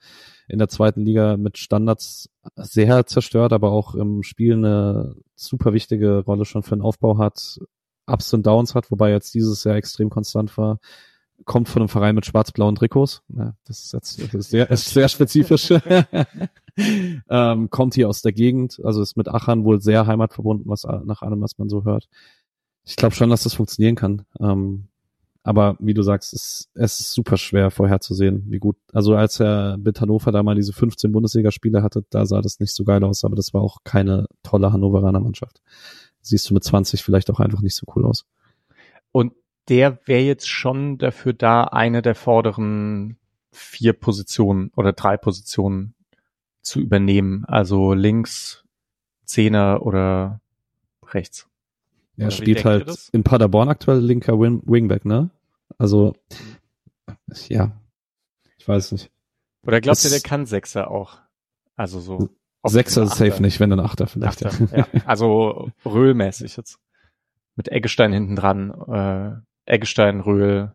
[0.48, 6.20] in der zweiten Liga mit Standards sehr zerstört, aber auch im Spiel eine super wichtige
[6.20, 7.60] Rolle schon für den Aufbau hat,
[8.06, 10.80] Ups und Downs hat, wobei jetzt dieses Jahr extrem konstant war
[11.44, 13.22] kommt von einem Verein mit schwarz-blauen Trikots.
[13.28, 15.70] Ja, das ist jetzt das ist sehr, ist sehr spezifisch.
[17.30, 21.22] ähm, kommt hier aus der Gegend, also ist mit Achern wohl sehr heimatverbunden, was nach
[21.22, 22.08] allem, was man so hört.
[22.84, 24.24] Ich glaube schon, dass das funktionieren kann.
[24.40, 24.88] Ähm,
[25.42, 28.76] aber wie du sagst, es, es ist super schwer vorherzusehen, wie gut.
[28.92, 32.74] Also als er mit Hannover da mal diese 15 Bundesligaspiele hatte, da sah das nicht
[32.74, 35.62] so geil aus, aber das war auch keine tolle Hannoveraner Mannschaft.
[36.20, 38.26] Siehst du mit 20 vielleicht auch einfach nicht so cool aus.
[39.12, 39.32] Und
[39.70, 43.16] der wäre jetzt schon dafür da, eine der vorderen
[43.52, 45.94] vier Positionen oder drei Positionen
[46.60, 47.44] zu übernehmen.
[47.46, 48.64] Also links,
[49.24, 50.40] Zehner oder
[51.06, 51.48] rechts.
[52.16, 55.30] Er oder spielt halt in Paderborn aktuell linker Wing Wingback, ne?
[55.78, 56.14] Also,
[57.48, 57.72] ja,
[58.58, 59.10] ich weiß nicht.
[59.64, 61.18] Oder glaubt ihr, der kann Sechser auch?
[61.76, 62.28] Also so.
[62.64, 64.44] Sechser ist safe nicht, wenn dann Achter vielleicht.
[64.44, 64.86] Achter, ja.
[65.06, 66.78] Also Röhlmäßig jetzt.
[67.56, 70.74] Mit Eggestein hinten dran, äh, Eggestein, Röhl,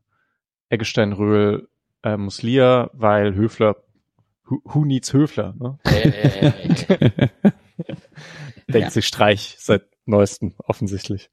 [0.70, 1.68] Eggestein, Röhl,
[2.04, 3.78] äh, Muslia, weil Höfler,
[4.46, 5.78] who, who needs Höfler, ne?
[8.68, 8.90] Denkt ja.
[8.90, 11.30] sich Streich seit neuestem, offensichtlich.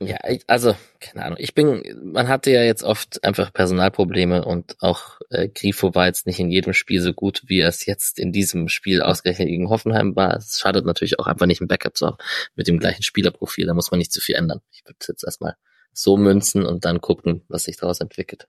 [0.00, 0.16] Ja,
[0.46, 1.38] also, keine Ahnung.
[1.40, 6.24] Ich bin, man hatte ja jetzt oft einfach Personalprobleme und auch äh, Grifo war jetzt
[6.24, 9.70] nicht in jedem Spiel so gut, wie er es jetzt in diesem Spiel ausgerechnet gegen
[9.70, 10.36] Hoffenheim war.
[10.36, 12.16] Es schadet natürlich auch einfach nicht, ein Backup zu haben
[12.54, 13.66] mit dem gleichen Spielerprofil.
[13.66, 14.60] Da muss man nicht zu viel ändern.
[14.70, 15.56] Ich würde jetzt erstmal
[15.98, 18.46] so münzen und dann gucken, was sich daraus entwickelt.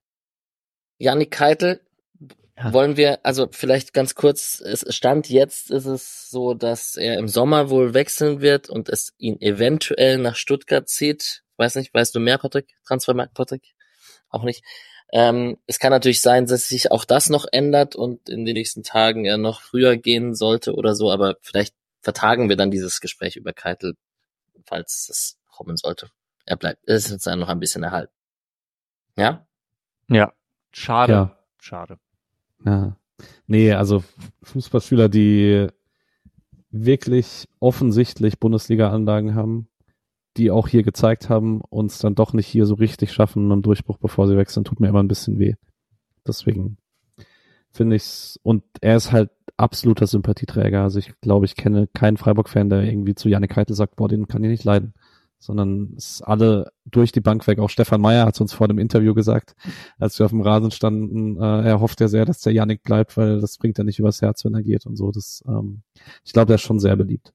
[0.98, 1.82] Janik Keitel,
[2.58, 2.74] ja.
[2.74, 7.28] wollen wir, also vielleicht ganz kurz, es stand jetzt ist es so, dass er im
[7.28, 11.44] Sommer wohl wechseln wird und es ihn eventuell nach Stuttgart zieht.
[11.58, 12.76] Weiß nicht, weißt du mehr, Patrick?
[12.86, 13.74] Transfermarkt, Patrick?
[14.30, 14.64] Auch nicht.
[15.12, 18.84] Ähm, es kann natürlich sein, dass sich auch das noch ändert und in den nächsten
[18.84, 23.36] Tagen er noch früher gehen sollte oder so, aber vielleicht vertagen wir dann dieses Gespräch
[23.36, 23.96] über Keitel,
[24.66, 26.12] falls es kommen sollte
[26.50, 28.12] er bleibt, es ist jetzt noch ein bisschen erhalten.
[29.16, 29.46] Ja?
[30.10, 30.34] Ja.
[30.72, 31.14] Schade.
[31.14, 31.38] Ja.
[31.60, 32.00] Schade.
[32.66, 32.98] Ja.
[33.46, 34.04] Nee, also
[34.42, 35.68] Fußballspieler, die
[36.72, 39.68] wirklich offensichtlich Bundesliga-Anlagen haben,
[40.38, 43.98] die auch hier gezeigt haben, uns dann doch nicht hier so richtig schaffen, einen Durchbruch,
[43.98, 45.54] bevor sie wechseln, tut mir immer ein bisschen weh.
[46.26, 46.78] Deswegen
[47.70, 50.82] finde ich's, und er ist halt absoluter Sympathieträger.
[50.82, 54.28] Also ich glaube, ich kenne keinen Freiburg-Fan, der irgendwie zu Janik Heitel sagt, boah, den
[54.28, 54.94] kann ich nicht leiden
[55.40, 57.60] sondern es alle durch die Bank weg.
[57.60, 59.56] Auch Stefan Meyer hat es uns vor dem Interview gesagt,
[59.98, 63.16] als wir auf dem Rasen standen, äh, er hofft ja sehr, dass der Janik bleibt,
[63.18, 65.12] weil das bringt er nicht übers Herz, wenn er geht und so.
[65.12, 65.82] Das, ähm,
[66.24, 67.34] ich glaube, der ist schon sehr beliebt.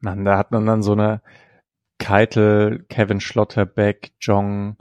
[0.00, 1.22] Mann, da hat man dann so eine
[1.98, 4.76] Keitel, Kevin Schlotterbeck, Jong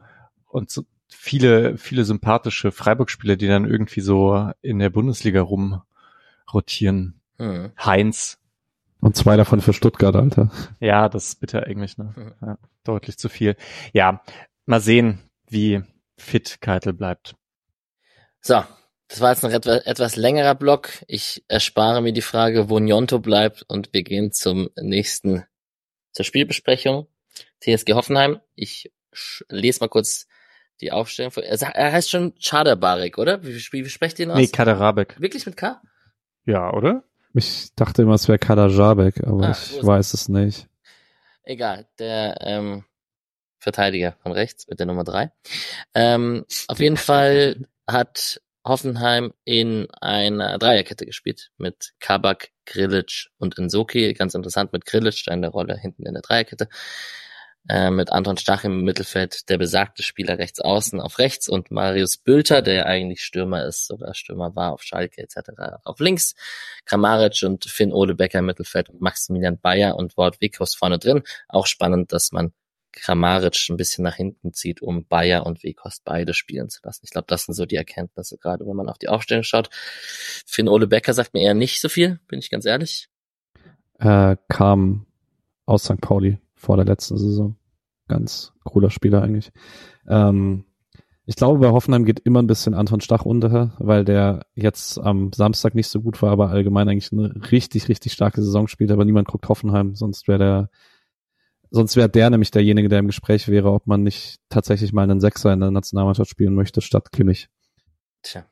[0.47, 7.19] und so viele, viele sympathische Freiburg-Spieler, die dann irgendwie so in der Bundesliga rumrotieren.
[7.37, 7.71] Hm.
[7.77, 8.39] Heinz,
[9.01, 10.51] und zwei davon für Stuttgart, Alter.
[10.79, 12.35] Ja, das ist bitter eigentlich, ne?
[12.41, 13.55] Ja, deutlich zu viel.
[13.93, 14.21] Ja,
[14.65, 15.81] mal sehen, wie
[16.17, 17.35] fit Keitel bleibt.
[18.41, 18.63] So,
[19.07, 20.89] das war jetzt ein etwas längerer Block.
[21.07, 25.45] Ich erspare mir die Frage, wo Njonto bleibt und wir gehen zum nächsten,
[26.11, 27.07] zur Spielbesprechung.
[27.61, 28.39] TSG Hoffenheim.
[28.55, 28.91] Ich
[29.49, 30.27] lese mal kurz
[30.81, 31.43] die Aufstellung vor.
[31.43, 33.43] Er heißt schon Chaderbarek, oder?
[33.43, 34.37] Wie, wie, wie sprecht ihr ihn aus?
[34.37, 35.19] Nee, Kaderabek.
[35.19, 35.81] Wirklich mit K?
[36.45, 37.03] Ja, oder?
[37.33, 40.67] Ich dachte immer, es wäre Kader Jabek, aber ah, ich weiß es nicht.
[41.43, 42.85] Egal, der ähm,
[43.59, 45.31] Verteidiger von rechts mit der Nummer drei.
[45.93, 54.13] Ähm, auf jeden Fall hat Hoffenheim in einer Dreierkette gespielt mit Kabak, Grilic und Insoki.
[54.13, 56.69] Ganz interessant mit Grilic in der Rolle hinten in der Dreierkette.
[57.67, 62.17] Äh, mit Anton Stach im Mittelfeld, der besagte Spieler rechts außen auf rechts und Marius
[62.17, 65.51] Bülter, der ja eigentlich Stürmer ist oder Stürmer war auf Schalke etc.
[65.83, 66.35] auf links,
[66.85, 71.21] Kramaric und Finn Odebecker im Mittelfeld und Maximilian Bayer und Wort Wickhaus vorne drin.
[71.47, 72.53] Auch spannend, dass man
[72.91, 77.01] Kramaric ein bisschen nach hinten zieht, um Bayer und Wekost beide spielen zu lassen.
[77.03, 79.69] Ich glaube, das sind so die Erkenntnisse, gerade wenn man auf die Aufstellung schaut.
[79.71, 83.09] Finn Ole Becker sagt mir eher nicht so viel, bin ich ganz ehrlich.
[83.99, 85.05] Äh, kam
[85.65, 86.01] aus St.
[86.01, 87.55] Pauli vor der letzten Saison.
[88.07, 89.51] Ganz cooler Spieler eigentlich.
[90.07, 90.65] Ähm,
[91.25, 95.31] ich glaube, bei Hoffenheim geht immer ein bisschen Anton Stach unter, weil der jetzt am
[95.31, 99.05] Samstag nicht so gut war, aber allgemein eigentlich eine richtig, richtig starke Saison spielt, aber
[99.05, 100.69] niemand guckt Hoffenheim, sonst wäre der
[101.71, 105.19] Sonst wäre der nämlich derjenige, der im Gespräch wäre, ob man nicht tatsächlich mal einen
[105.19, 107.47] Sechser in der Nationalmannschaft spielen möchte, statt Kimmich.
[108.23, 108.45] Tja.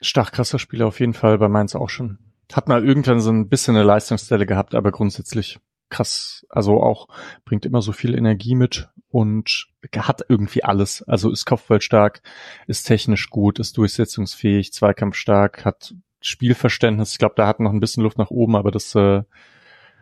[0.00, 2.18] Stark krasser Spieler auf jeden Fall, bei Mainz auch schon.
[2.52, 5.58] Hat mal irgendwann so ein bisschen eine Leistungsstelle gehabt, aber grundsätzlich
[5.90, 6.46] krass.
[6.48, 7.08] Also auch
[7.44, 11.02] bringt immer so viel Energie mit und hat irgendwie alles.
[11.02, 12.22] Also ist kopfballstark,
[12.66, 17.12] ist technisch gut, ist durchsetzungsfähig, zweikampfstark, hat Spielverständnis.
[17.12, 19.22] Ich glaube, da hat noch ein bisschen Luft nach oben, aber das, äh,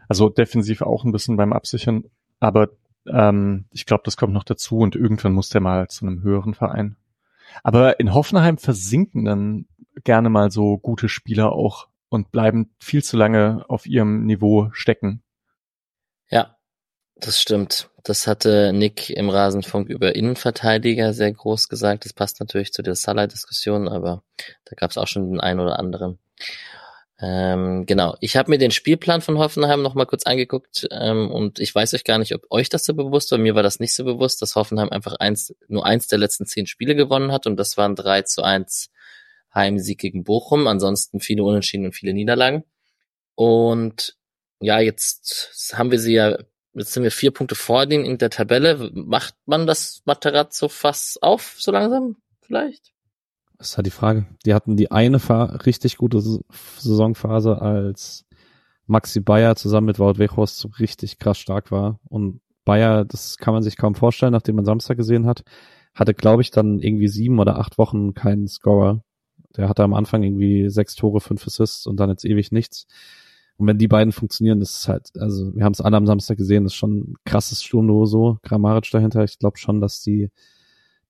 [0.08, 2.04] also defensiv auch ein bisschen beim Absichern
[2.40, 2.68] aber
[3.06, 6.54] ähm, ich glaube, das kommt noch dazu und irgendwann muss der mal zu einem höheren
[6.54, 6.96] Verein.
[7.62, 9.66] Aber in Hoffenheim versinken dann
[10.04, 15.22] gerne mal so gute Spieler auch und bleiben viel zu lange auf ihrem Niveau stecken.
[16.28, 16.56] Ja,
[17.16, 17.90] das stimmt.
[18.04, 22.04] Das hatte Nick im Rasenfunk über Innenverteidiger sehr groß gesagt.
[22.04, 24.22] Das passt natürlich zu der Salah-Diskussion, aber
[24.64, 26.18] da gab es auch schon den einen oder anderen.
[27.18, 31.58] Ähm, genau, ich habe mir den Spielplan von Hoffenheim noch mal kurz angeguckt ähm, und
[31.58, 33.38] ich weiß euch gar nicht, ob euch das so bewusst war.
[33.38, 36.66] Mir war das nicht so bewusst, dass Hoffenheim einfach eins, nur eins der letzten zehn
[36.66, 38.90] Spiele gewonnen hat und das waren drei zu eins
[39.54, 40.66] Heimsieg gegen Bochum.
[40.66, 42.64] Ansonsten viele Unentschieden und viele Niederlagen.
[43.34, 44.15] Und
[44.60, 46.38] ja, jetzt haben wir sie ja,
[46.74, 48.90] jetzt sind wir vier Punkte vor denen in der Tabelle.
[48.94, 52.92] Macht man das Materazzo Fass auf so langsam vielleicht?
[53.58, 54.26] Das ist halt die Frage.
[54.44, 55.18] Die hatten die eine
[55.64, 56.20] richtig gute
[56.78, 58.26] Saisonphase, als
[58.86, 61.98] Maxi Bayer zusammen mit Wout Weghorst richtig krass stark war.
[62.08, 65.42] Und Bayer, das kann man sich kaum vorstellen, nachdem man Samstag gesehen hat,
[65.94, 69.02] hatte, glaube ich, dann irgendwie sieben oder acht Wochen keinen Scorer.
[69.56, 72.86] Der hatte am Anfang irgendwie sechs Tore, fünf Assists und dann jetzt ewig nichts.
[73.58, 76.36] Und wenn die beiden funktionieren, das ist halt, also wir haben es alle am Samstag
[76.36, 79.24] gesehen, das ist schon ein krasses Sturmduo so, Grammaric dahinter.
[79.24, 80.30] Ich glaube schon, dass die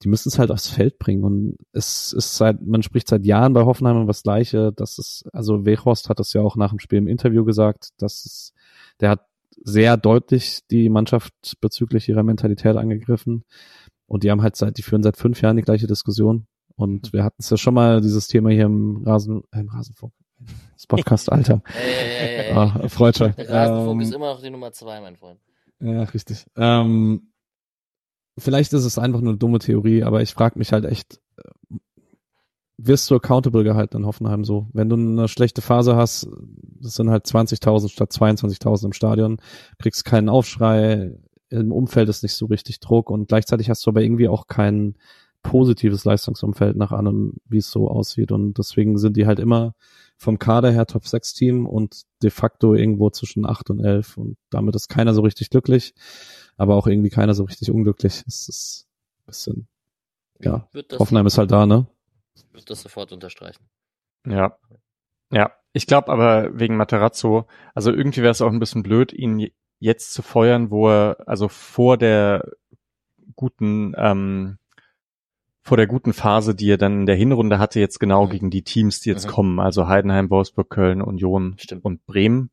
[0.03, 1.25] die müssen es halt aufs Feld bringen.
[1.25, 4.73] Und es ist seit, man spricht seit Jahren bei Hoffenheim über das Gleiche.
[4.73, 8.25] Das ist, also Wechhorst hat das ja auch nach dem Spiel im Interview gesagt, dass
[8.27, 8.53] es,
[9.01, 9.27] der hat
[9.65, 13.45] sehr deutlich die Mannschaft bezüglich ihrer Mentalität angegriffen.
[14.07, 16.47] Und die haben halt seit, die führen seit fünf Jahren die gleiche Diskussion.
[16.77, 20.13] Und wir hatten es ja schon mal dieses Thema hier im Rasen, im Rasenfunk.
[20.75, 21.63] Das Podcast, Alter.
[21.65, 23.35] Hey, hey, hey, ah, freut schon.
[23.37, 25.41] Der Rasenfunk ähm, ist immer noch die Nummer zwei, mein Freund.
[25.81, 26.47] Ja, richtig.
[26.57, 27.33] Ähm,
[28.39, 31.77] vielleicht ist es einfach nur eine dumme Theorie, aber ich frage mich halt echt, äh,
[32.79, 34.69] wirst du accountable gehalten in Hoffenheim so?
[34.73, 36.29] Wenn du eine schlechte Phase hast,
[36.81, 39.39] das sind halt 20.000 statt 22.000 im Stadion,
[39.79, 41.17] kriegst keinen Aufschrei,
[41.49, 44.97] im Umfeld ist nicht so richtig Druck und gleichzeitig hast du aber irgendwie auch kein
[45.43, 49.75] positives Leistungsumfeld nach allem, wie es so aussieht und deswegen sind die halt immer
[50.17, 54.37] vom Kader her Top 6 Team und de facto irgendwo zwischen 8 und 11 und
[54.51, 55.95] damit ist keiner so richtig glücklich
[56.57, 58.25] aber auch irgendwie keiner so richtig unglücklich.
[58.27, 58.89] Es ist
[59.21, 59.69] ein bisschen,
[60.41, 61.87] ja, Hoffenheim ist halt da, ne?
[62.35, 63.65] Ich würde das sofort unterstreichen.
[64.27, 64.59] Ja.
[65.33, 69.51] Ja, ich glaube aber wegen Materazzo, also irgendwie wäre es auch ein bisschen blöd, ihn
[69.79, 72.49] jetzt zu feuern, wo er, also vor der
[73.35, 74.59] guten, ähm,
[75.67, 78.31] vor der guten Phase, die er dann in der Hinrunde hatte, jetzt genau mhm.
[78.31, 79.31] gegen die Teams, die jetzt mhm.
[79.31, 81.85] kommen, also Heidenheim, Wolfsburg, Köln, Union Stimmt.
[81.85, 82.51] und Bremen.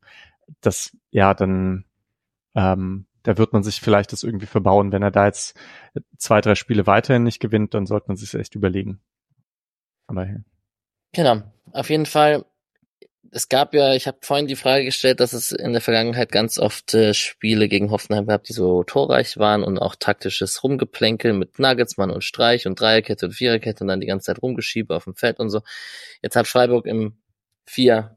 [0.60, 1.84] Das, ja, dann
[2.56, 4.90] ähm, da wird man sich vielleicht das irgendwie verbauen.
[4.90, 5.56] Wenn er da jetzt
[6.18, 9.00] zwei, drei Spiele weiterhin nicht gewinnt, dann sollte man sich echt überlegen.
[10.08, 10.38] Aber ja.
[11.12, 12.44] Genau, auf jeden Fall.
[13.30, 16.58] Es gab ja, ich habe vorhin die Frage gestellt, dass es in der Vergangenheit ganz
[16.58, 21.58] oft äh, Spiele gegen Hoffenheim gab, die so torreich waren und auch taktisches Rumgeplänkel mit
[21.58, 25.14] Nagelsmann und Streich und Dreierkette und Viererkette und dann die ganze Zeit rumgeschiebe auf dem
[25.16, 25.62] Feld und so.
[26.22, 27.16] Jetzt hat Freiburg im
[27.66, 28.16] 4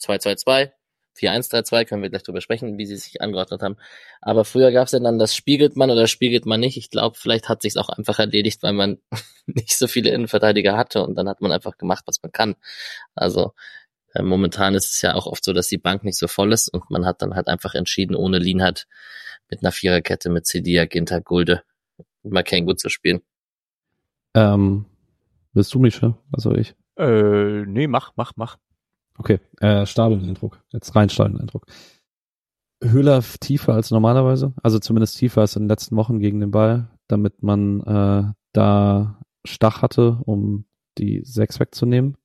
[0.00, 0.72] 2-2-2
[1.18, 3.76] 4-1-3-2, können wir gleich drüber sprechen, wie sie sich angeordnet haben.
[4.20, 6.76] Aber früher gab es ja dann das spiegelt man oder spiegelt man nicht.
[6.76, 8.98] Ich glaube, vielleicht hat sich auch einfach erledigt, weil man
[9.46, 12.56] nicht so viele Innenverteidiger hatte und dann hat man einfach gemacht, was man kann.
[13.14, 13.52] Also
[14.14, 16.90] momentan ist es ja auch oft so, dass die Bank nicht so voll ist und
[16.90, 18.86] man hat dann halt einfach entschieden, ohne Lienhardt
[19.50, 21.62] mit einer Viererkette mit Cedia, Ginter, Gulde
[22.22, 23.20] und McCain gut zu spielen.
[24.34, 24.86] Ähm,
[25.52, 26.00] willst du mich,
[26.32, 26.74] Also ich?
[26.96, 28.58] Äh, nee, mach, mach, mach.
[29.16, 30.62] Okay, äh, Stadion-Eindruck.
[30.70, 31.66] Jetzt rein Stadion-Eindruck.
[32.82, 36.88] Höhler tiefer als normalerweise, also zumindest tiefer als in den letzten Wochen gegen den Ball,
[37.08, 40.66] damit man äh, da Stach hatte, um
[40.98, 42.16] die sechs wegzunehmen.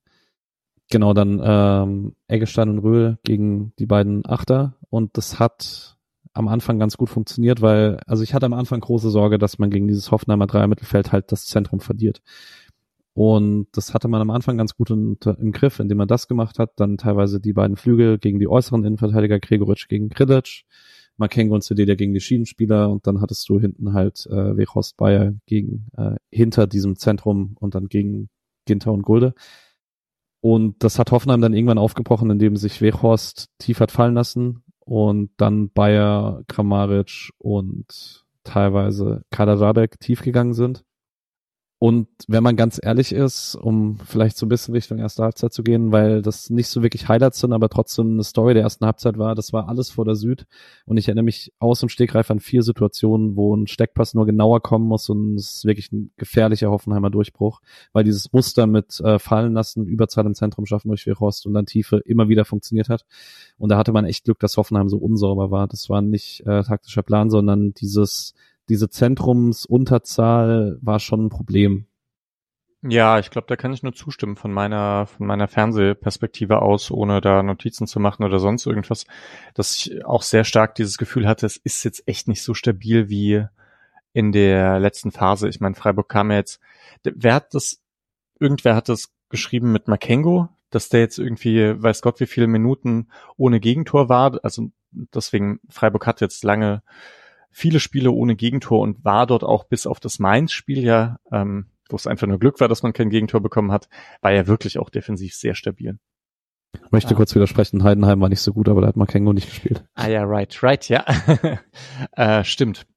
[0.90, 5.98] Genau, dann ähm, Eggestein und Röhl gegen die beiden Achter und das hat
[6.34, 9.70] am Anfang ganz gut funktioniert, weil, also ich hatte am Anfang große Sorge, dass man
[9.70, 12.22] gegen dieses Hoffenheimer Dreier-Mittelfeld halt das Zentrum verliert.
[13.16, 16.58] Und das hatte man am Anfang ganz gut in, im Griff, indem man das gemacht
[16.58, 16.72] hat.
[16.78, 20.64] Dann teilweise die beiden Flügel gegen die äußeren Innenverteidiger, Gregoritsch gegen Krilic,
[21.18, 25.34] Makengo und Cedelia gegen die Schienenspieler und dann hattest du hinten halt äh, Wechhorst Bayer
[25.46, 28.30] gegen äh, hinter diesem Zentrum und dann gegen
[28.66, 29.36] Ginter und Gulde.
[30.44, 35.30] Und das hat Hoffenheim dann irgendwann aufgebrochen, indem sich Wechhorst tief hat fallen lassen und
[35.38, 40.84] dann Bayer, Kramaric und teilweise Kader Radek tief gegangen sind.
[41.84, 45.64] Und wenn man ganz ehrlich ist, um vielleicht so ein bisschen Richtung erste Halbzeit zu
[45.64, 49.18] gehen, weil das nicht so wirklich Highlights sind, aber trotzdem eine Story der ersten Halbzeit
[49.18, 50.46] war, das war alles vor der Süd.
[50.86, 54.62] Und ich erinnere mich aus dem Stegreif an vier Situationen, wo ein Steckpass nur genauer
[54.62, 57.60] kommen muss und es ist wirklich ein gefährlicher Hoffenheimer Durchbruch,
[57.92, 61.66] weil dieses Muster mit äh, fallen lassen, Überzahl im Zentrum schaffen durch Weghorst und dann
[61.66, 63.04] Tiefe immer wieder funktioniert hat.
[63.58, 65.68] Und da hatte man echt Glück, dass Hoffenheim so unsauber war.
[65.68, 68.36] Das war nicht äh, taktischer Plan, sondern dieses
[68.70, 71.88] diese Zentrumsunterzahl war schon ein Problem.
[72.86, 77.22] Ja, ich glaube, da kann ich nur zustimmen von meiner von meiner Fernsehperspektive aus, ohne
[77.22, 79.06] da Notizen zu machen oder sonst irgendwas,
[79.54, 83.08] dass ich auch sehr stark dieses Gefühl hatte, es ist jetzt echt nicht so stabil
[83.08, 83.46] wie
[84.12, 85.48] in der letzten Phase.
[85.48, 86.60] Ich meine, Freiburg kam jetzt,
[87.04, 87.82] wer hat das,
[88.40, 93.08] irgendwer hat das geschrieben mit Makengo, dass der jetzt irgendwie, weiß Gott, wie viele Minuten
[93.38, 94.40] ohne Gegentor war.
[94.44, 96.84] Also deswegen, Freiburg hat jetzt lange
[97.54, 101.96] viele Spiele ohne Gegentor und war dort auch bis auf das Mainz-Spiel ja, ähm, wo
[101.96, 103.88] es einfach nur Glück war, dass man kein Gegentor bekommen hat,
[104.22, 106.00] war ja wirklich auch defensiv sehr stabil.
[106.74, 107.18] Ich möchte ah.
[107.18, 109.86] kurz widersprechen, Heidenheim war nicht so gut, aber da hat Makengo nicht gespielt.
[109.94, 111.06] Ah ja, right, right, ja.
[112.14, 112.88] äh, stimmt.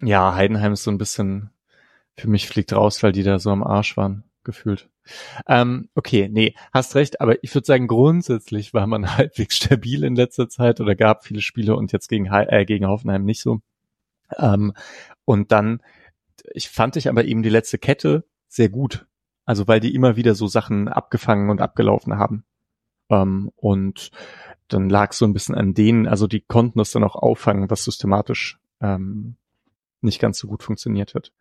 [0.00, 1.50] Ja, Heidenheim ist so ein bisschen,
[2.16, 4.88] für mich fliegt raus, weil die da so am Arsch waren, gefühlt.
[5.46, 10.14] Ähm, okay, nee, hast recht, aber ich würde sagen, grundsätzlich war man halbwegs stabil in
[10.14, 13.60] letzter Zeit oder gab viele Spiele und jetzt gegen, äh, gegen Hoffenheim nicht so.
[14.36, 14.72] Ähm,
[15.24, 15.82] und dann,
[16.52, 19.06] ich fand ich aber eben die letzte Kette sehr gut.
[19.44, 22.44] Also weil die immer wieder so Sachen abgefangen und abgelaufen haben.
[23.08, 24.10] Ähm, und
[24.68, 27.84] dann lag so ein bisschen an denen, also die konnten das dann auch auffangen, was
[27.84, 29.36] systematisch ähm,
[30.00, 31.32] nicht ganz so gut funktioniert hat.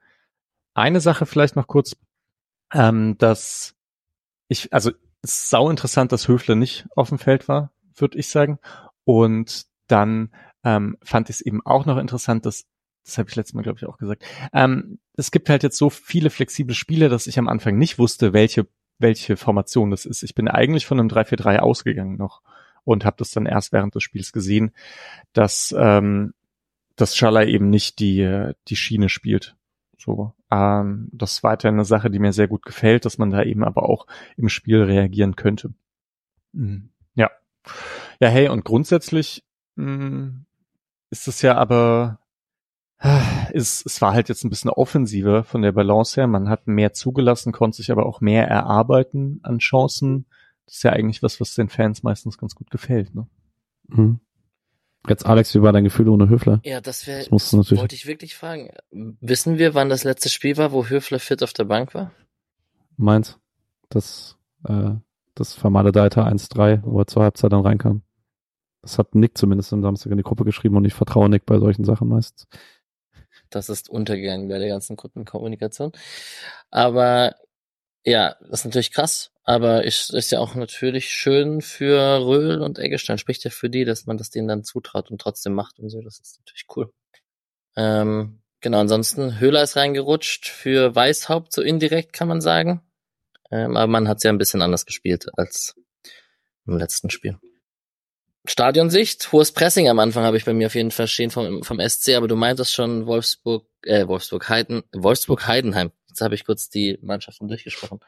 [0.73, 1.97] Eine Sache vielleicht noch kurz,
[2.73, 3.75] ähm, dass
[4.47, 8.59] ich, also ist sau interessant, dass Höfler nicht auf dem Feld war, würde ich sagen.
[9.03, 10.31] Und dann
[10.63, 12.65] ähm, fand ich es eben auch noch interessant, dass
[13.07, 14.23] das habe ich letztes Mal, glaube ich, auch gesagt.
[14.53, 18.33] Ähm, es gibt halt jetzt so viele flexible Spiele, dass ich am Anfang nicht wusste,
[18.33, 18.67] welche,
[18.99, 20.23] welche Formation das ist.
[20.23, 22.41] Ich bin eigentlich von einem 3-4-3 ausgegangen noch
[22.83, 24.71] und habe das dann erst während des Spiels gesehen,
[25.31, 26.33] dass, ähm,
[26.97, 29.55] dass Schaller eben nicht die, die Schiene spielt.
[29.97, 33.41] So, ähm, das ist weiterhin eine Sache, die mir sehr gut gefällt, dass man da
[33.41, 35.73] eben aber auch im Spiel reagieren könnte.
[36.51, 36.89] Mhm.
[37.15, 37.31] Ja.
[38.19, 40.45] Ja, hey, und grundsätzlich mh, mm,
[41.09, 42.19] ist es ja aber
[42.99, 46.27] es, es war halt jetzt ein bisschen offensiver von der Balance her.
[46.27, 50.25] Man hat mehr zugelassen, konnte sich aber auch mehr erarbeiten an Chancen.
[50.65, 53.13] Das ist ja eigentlich was, was den Fans meistens ganz gut gefällt.
[53.13, 53.27] Ne?
[53.87, 54.19] Mhm.
[55.07, 56.59] Jetzt Alex, wie war dein Gefühl ohne Höfler?
[56.65, 58.71] Ja, das wäre, das, das wollte ich wirklich fragen.
[58.91, 62.11] Wissen wir, wann das letzte Spiel war, wo Höfler fit auf der Bank war?
[62.97, 63.39] Meins.
[63.89, 64.91] Das, äh,
[65.33, 68.01] das vermaledeite 1-3, wo er zur Halbzeit dann reinkam.
[68.81, 71.59] Das hat Nick zumindest am Samstag in die Gruppe geschrieben und ich vertraue Nick bei
[71.59, 72.47] solchen Sachen meistens.
[73.49, 75.91] Das ist untergegangen bei der ganzen Gruppenkommunikation.
[76.69, 77.35] Aber
[78.03, 82.79] ja, das ist natürlich krass, aber ist, ist ja auch natürlich schön für Röhl und
[82.79, 83.17] Eggestein.
[83.17, 86.01] Spricht ja für die, dass man das denen dann zutraut und trotzdem macht und so.
[86.01, 86.93] Das ist natürlich cool.
[87.75, 92.81] Ähm, genau, ansonsten Höhler ist reingerutscht für Weißhaupt, so indirekt kann man sagen.
[93.51, 95.75] Ähm, aber man hat ja ein bisschen anders gespielt als
[96.65, 97.37] im letzten Spiel.
[98.49, 101.79] Stadionsicht, hohes Pressing am Anfang habe ich bei mir auf jeden Fall stehen vom, vom
[101.79, 105.91] SC, aber du meintest schon Wolfsburg, äh, Wolfsburg Heiden, Wolfsburg Heidenheim.
[106.07, 107.99] Jetzt habe ich kurz die Mannschaften durchgesprochen.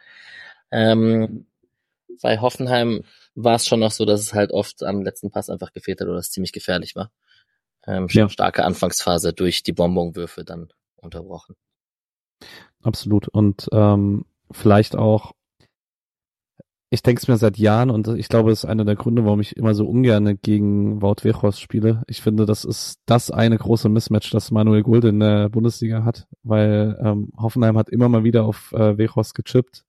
[0.72, 1.46] Ähm,
[2.22, 3.04] bei Hoffenheim
[3.36, 6.08] war es schon noch so, dass es halt oft am letzten Pass einfach gefehlt hat
[6.08, 7.12] oder es ziemlich gefährlich war.
[7.86, 8.30] Ähm, ja.
[8.30, 11.56] Starke Anfangsphase durch die Bonbonwürfe dann unterbrochen.
[12.82, 13.28] Absolut.
[13.28, 15.34] Und ähm, vielleicht auch
[16.92, 19.40] ich denke es mir seit Jahren und ich glaube, es ist einer der Gründe, warum
[19.42, 22.04] ich immer so ungern gegen Wout Weghorst spiele.
[22.08, 26.28] Ich finde, das ist das eine große Mismatch, das Manuel Gulde in der Bundesliga hat,
[26.44, 29.86] weil ähm, Hoffenheim hat immer mal wieder auf äh, Weghorst gechippt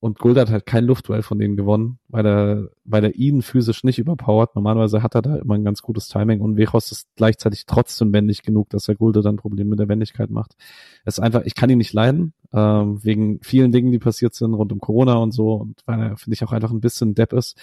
[0.00, 3.84] und Gulde hat halt kein Luftduell von denen gewonnen, weil er, weil er ihn physisch
[3.84, 4.54] nicht überpowert.
[4.54, 8.42] Normalerweise hat er da immer ein ganz gutes Timing und Wechos ist gleichzeitig trotzdem wendig
[8.42, 10.56] genug, dass er Gulde dann Probleme mit der Wendigkeit macht.
[11.04, 14.54] Es ist einfach, ich kann ihn nicht leiden, ähm, wegen vielen Dingen, die passiert sind
[14.54, 17.34] rund um Corona und so und weil er, finde ich, auch einfach ein bisschen Depp
[17.34, 17.58] ist.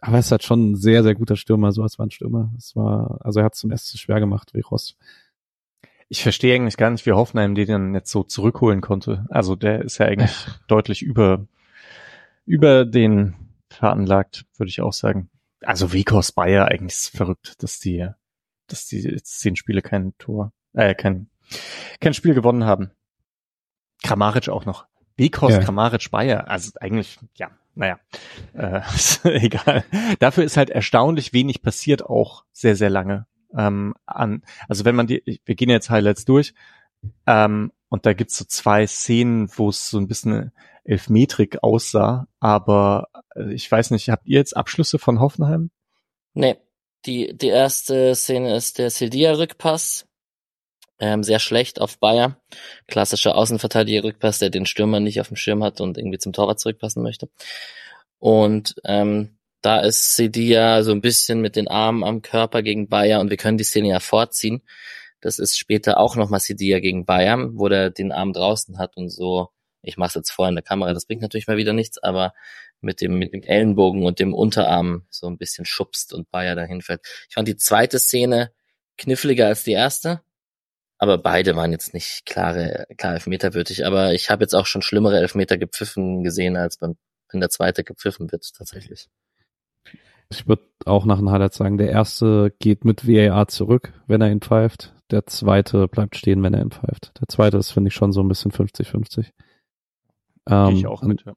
[0.00, 2.52] aber er ist halt schon ein sehr, sehr guter Stürmer, so als Wandstürmer.
[2.56, 4.96] Es war, also er hat es zum Essen schwer gemacht, wie Rost.
[6.08, 9.26] Ich verstehe eigentlich gar nicht, wie Hoffenheim den dann jetzt so zurückholen konnte.
[9.28, 11.46] Also der ist ja eigentlich deutlich über,
[12.48, 13.34] über den
[13.68, 15.30] veranlagt, würde ich auch sagen.
[15.60, 18.08] Also Wekos Bayer eigentlich ist verrückt, dass die,
[18.66, 21.28] dass die jetzt zehn Spiele kein Tor, äh, kein,
[22.00, 22.90] kein Spiel gewonnen haben.
[24.02, 24.86] Kramaric auch noch.
[25.16, 25.58] Wekos, ja.
[25.58, 26.48] Kramaric, Bayer.
[26.48, 27.98] Also eigentlich, ja, naja,
[28.54, 28.80] äh,
[29.24, 29.84] egal.
[30.20, 33.26] Dafür ist halt erstaunlich wenig passiert, auch sehr, sehr lange.
[33.54, 36.54] Ähm, an, also wenn man die, wir gehen jetzt Highlights durch,
[37.26, 40.52] ähm, und da gibt's so zwei Szenen, wo es so ein bisschen
[40.88, 45.70] elfmetrig aussah, aber äh, ich weiß nicht, habt ihr jetzt Abschlüsse von Hoffenheim?
[46.34, 46.56] Nee,
[47.06, 50.06] die, die erste Szene ist der Sildia-Rückpass.
[51.00, 52.40] Ähm, sehr schlecht auf Bayer.
[52.88, 57.02] Klassischer Außenverteidiger-Rückpass, der den Stürmer nicht auf dem Schirm hat und irgendwie zum Torwart zurückpassen
[57.02, 57.28] möchte.
[58.18, 63.20] Und ähm, da ist Sedia so ein bisschen mit den Armen am Körper gegen Bayer
[63.20, 64.62] und wir können die Szene ja vorziehen.
[65.20, 69.10] Das ist später auch nochmal Sedia gegen Bayern, wo der den Arm draußen hat und
[69.10, 69.50] so,
[69.88, 72.34] ich mache es jetzt vorher in der Kamera, das bringt natürlich mal wieder nichts, aber
[72.80, 76.82] mit dem, mit dem Ellenbogen und dem Unterarm so ein bisschen schubst und Bayer dahin
[76.82, 77.00] fällt.
[77.28, 78.52] Ich fand die zweite Szene
[78.96, 80.20] kniffliger als die erste,
[80.98, 83.86] aber beide waren jetzt nicht klare, klar Elfmeterwürdig.
[83.86, 86.96] Aber ich habe jetzt auch schon schlimmere Elfmeter gepfiffen gesehen, als beim,
[87.30, 89.08] wenn der zweite gepfiffen wird, tatsächlich.
[90.30, 94.30] Ich würde auch nach dem Highlight sagen, der erste geht mit VAR zurück, wenn er
[94.30, 94.92] ihn pfeift.
[95.10, 97.12] Der zweite bleibt stehen, wenn er ihn pfeift.
[97.20, 99.30] Der zweite ist, finde ich, schon so ein bisschen 50-50.
[100.48, 101.34] Ähm, ich auch mit, ja.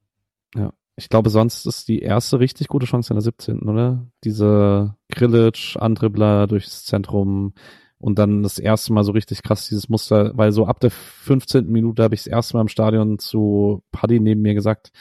[0.56, 0.74] ja.
[0.96, 4.08] Ich glaube, sonst ist die erste richtig gute Chance in der 17., oder?
[4.24, 7.54] Diese Grillage, Andribbler durchs Zentrum
[7.98, 11.68] und dann das erste Mal so richtig krass dieses Muster, weil so ab der 15.
[11.68, 14.92] Minute habe ich das erste Mal im Stadion zu Paddy neben mir gesagt,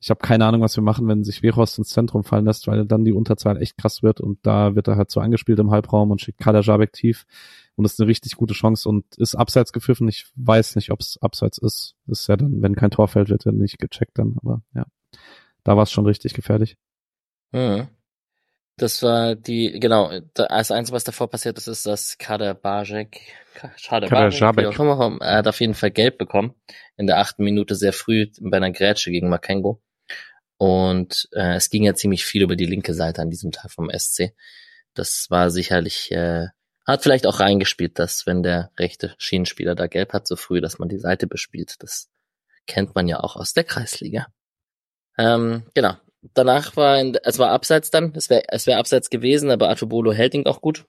[0.00, 2.86] ich habe keine Ahnung, was wir machen, wenn sich Veros ins Zentrum fallen lässt, weil
[2.86, 6.10] dann die Unterzahl echt krass wird und da wird er halt so angespielt im Halbraum
[6.10, 7.26] und schickt Kader Jabek tief
[7.76, 10.08] und das ist eine richtig gute Chance und ist abseits gepfiffen.
[10.08, 11.96] Ich weiß nicht, ob es abseits ist.
[12.06, 14.86] Ist ja dann, wenn kein Tor fällt, wird er nicht gecheckt dann, aber ja.
[15.64, 16.78] Da war es schon richtig gefährlich.
[17.52, 17.88] Mhm.
[18.78, 23.20] Das war die, genau, das Einzige, was davor passiert ist, ist, dass Kader Bajek,
[23.54, 26.54] Kader Bajek, er hat auf jeden Fall gelb bekommen.
[26.96, 29.82] In der achten Minute sehr früh bei einer Grätsche gegen Makengo.
[30.60, 33.90] Und äh, es ging ja ziemlich viel über die linke Seite an diesem Tag vom
[33.90, 34.34] SC.
[34.92, 36.48] Das war sicherlich, äh,
[36.86, 40.78] hat vielleicht auch reingespielt, dass wenn der rechte Schienenspieler da gelb hat so früh, dass
[40.78, 41.76] man die Seite bespielt.
[41.78, 42.10] Das
[42.66, 44.26] kennt man ja auch aus der Kreisliga.
[45.16, 45.94] Ähm, genau.
[46.34, 50.12] Danach war, in, es war abseits dann, es wäre es wär abseits gewesen, aber Atobolo
[50.12, 50.84] hält ihn auch gut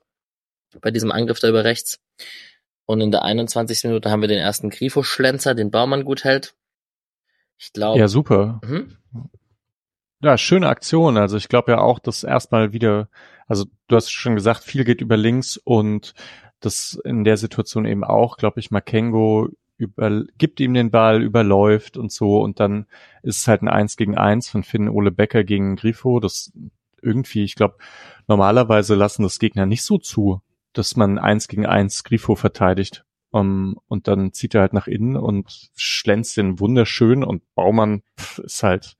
[0.82, 2.01] bei diesem Angriff da über rechts.
[2.86, 3.86] Und in der 21.
[3.86, 6.55] Minute haben wir den ersten Grifo-Schlenzer, den Baumann gut hält.
[7.57, 7.99] Ich glaube.
[7.99, 8.59] Ja, super.
[8.65, 8.97] Mhm.
[10.24, 11.17] Ja, schöne Aktion.
[11.17, 13.09] Also ich glaube ja auch, dass erstmal wieder,
[13.47, 16.13] also du hast schon gesagt, viel geht über links und
[16.59, 21.97] das in der Situation eben auch, glaube ich, Makengo über, gibt ihm den Ball, überläuft
[21.97, 22.86] und so und dann
[23.24, 26.19] ist es halt ein Eins gegen Eins von Finn Ole Becker gegen Grifo.
[26.19, 26.53] Das
[27.01, 27.78] irgendwie, ich glaube,
[28.28, 30.41] normalerweise lassen das Gegner nicht so zu,
[30.74, 33.05] dass man Eins gegen Eins Grifo verteidigt.
[33.34, 38.39] Um, und dann zieht er halt nach innen und schlänzt den wunderschön und Baumann pff,
[38.39, 38.97] ist halt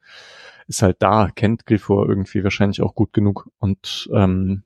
[0.72, 4.64] ist halt da, kennt Griffor irgendwie wahrscheinlich auch gut genug und ähm,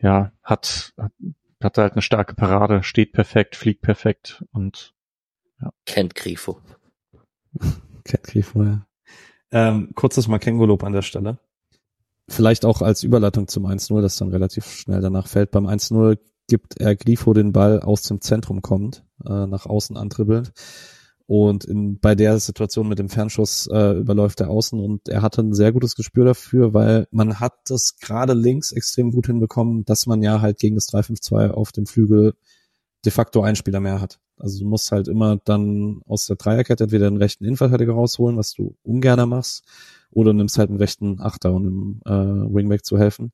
[0.00, 1.12] ja, hat, hat,
[1.62, 4.94] hat halt eine starke Parade, steht perfekt, fliegt perfekt und
[5.60, 5.72] ja.
[5.86, 6.60] Kennt Grifo.
[8.04, 8.86] kennt Grifo, ja.
[9.52, 11.38] Ähm, kurzes Makengo-Lob an der Stelle.
[12.28, 15.52] Vielleicht auch als Überleitung zum 1-0, das dann relativ schnell danach fällt.
[15.52, 16.18] Beim 1-0
[16.48, 20.52] gibt er Grifo den Ball aus dem Zentrum kommend, äh, nach außen antribbelt
[21.26, 25.42] und in, bei der Situation mit dem Fernschuss äh, überläuft er außen und er hatte
[25.42, 30.06] ein sehr gutes Gespür dafür, weil man hat das gerade links extrem gut hinbekommen, dass
[30.06, 32.34] man ja halt gegen das 3-5-2 auf dem Flügel
[33.04, 34.20] de facto einen Spieler mehr hat.
[34.38, 38.52] Also du musst halt immer dann aus der Dreierkette entweder den rechten Innenverteidiger rausholen, was
[38.54, 39.64] du ungern machst,
[40.10, 43.32] oder nimmst halt einen rechten Achter, um dem äh, Wingback zu helfen.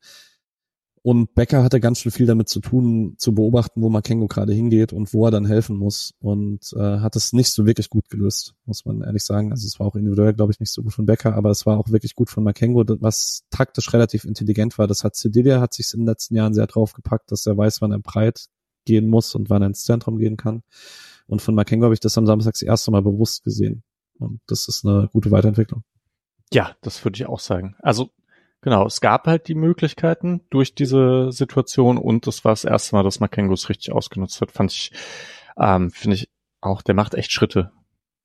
[1.03, 4.93] Und Becker hatte ganz schön viel damit zu tun, zu beobachten, wo Makengo gerade hingeht
[4.93, 6.15] und wo er dann helfen muss.
[6.21, 9.53] Und äh, hat es nicht so wirklich gut gelöst, muss man ehrlich sagen.
[9.53, 11.79] Also es war auch individuell, glaube ich, nicht so gut von Becker, aber es war
[11.79, 14.87] auch wirklich gut von Makengo, was taktisch relativ intelligent war.
[14.87, 17.81] Das hat Cedilia hat sich in den letzten Jahren sehr drauf gepackt, dass er weiß,
[17.81, 18.47] wann er breit
[18.85, 20.63] gehen muss und wann er ins Zentrum gehen kann.
[21.27, 23.83] Und von Makengo habe ich das am Samstag das erste Mal bewusst gesehen.
[24.19, 25.85] Und das ist eine gute Weiterentwicklung.
[26.53, 27.77] Ja, das würde ich auch sagen.
[27.81, 28.11] Also
[28.61, 33.05] Genau, es gab halt die Möglichkeiten durch diese Situation und das war das erste Mal,
[33.05, 34.51] dass Makengo es richtig ausgenutzt hat.
[34.51, 34.93] Fand ich,
[35.57, 36.29] ähm, finde ich
[36.61, 37.71] auch, der macht echt Schritte.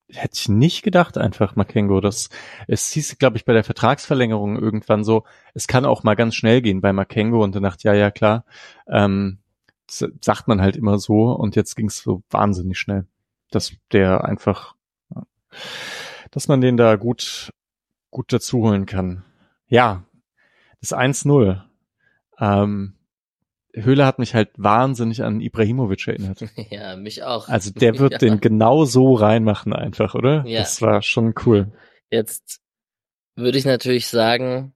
[0.09, 2.01] hätte ich nicht gedacht einfach, Makengo.
[2.01, 2.29] Das,
[2.67, 5.23] es hieß, glaube ich, bei der Vertragsverlängerung irgendwann so,
[5.53, 8.45] es kann auch mal ganz schnell gehen bei Makengo und dann dachte ja, ja, klar,
[8.87, 9.39] ähm,
[9.87, 13.05] sagt man halt immer so und jetzt ging es so wahnsinnig schnell,
[13.51, 14.75] dass der einfach,
[16.31, 17.51] dass man den da gut,
[18.09, 19.23] gut dazuholen kann.
[19.67, 20.03] Ja,
[20.83, 21.61] das 1-0.
[22.39, 22.95] Ähm,
[23.73, 26.43] Höhle hat mich halt wahnsinnig an Ibrahimovic erinnert.
[26.69, 27.47] Ja, mich auch.
[27.47, 28.17] Also der wird ja.
[28.19, 30.45] den genau so reinmachen einfach, oder?
[30.45, 30.59] Ja.
[30.59, 31.71] Das war schon cool.
[32.11, 32.61] Jetzt
[33.35, 34.73] würde ich natürlich sagen,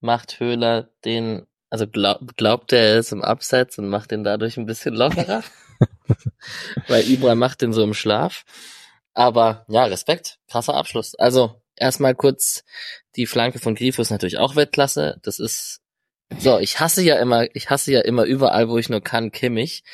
[0.00, 4.56] macht Höhler den, also glaub, glaubt er, er ist im Abseits und macht den dadurch
[4.56, 5.42] ein bisschen lockerer.
[6.88, 8.44] Weil Ibra macht den so im Schlaf.
[9.14, 11.14] Aber ja, Respekt, krasser Abschluss.
[11.16, 12.64] Also erstmal kurz
[13.16, 15.18] die Flanke von Grifo ist natürlich auch Weltklasse.
[15.22, 15.80] Das ist
[16.38, 19.84] so, ich hasse ja immer, ich hasse ja immer überall, wo ich nur kann, Kimmich.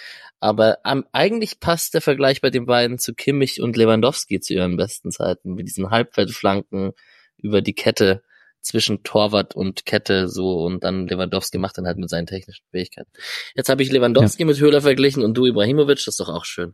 [0.41, 4.77] Aber ähm, eigentlich passt der Vergleich bei den beiden zu Kimmich und Lewandowski zu ihren
[4.77, 6.93] besten Zeiten, mit diesen Halbfeldflanken
[7.39, 8.23] über die Kette
[8.61, 13.11] zwischen Torwart und Kette so und dann Lewandowski macht dann halt mit seinen technischen Fähigkeiten.
[13.55, 14.47] Jetzt habe ich Lewandowski ja.
[14.47, 16.73] mit Höhler verglichen und du Ibrahimovic, das ist doch auch schön.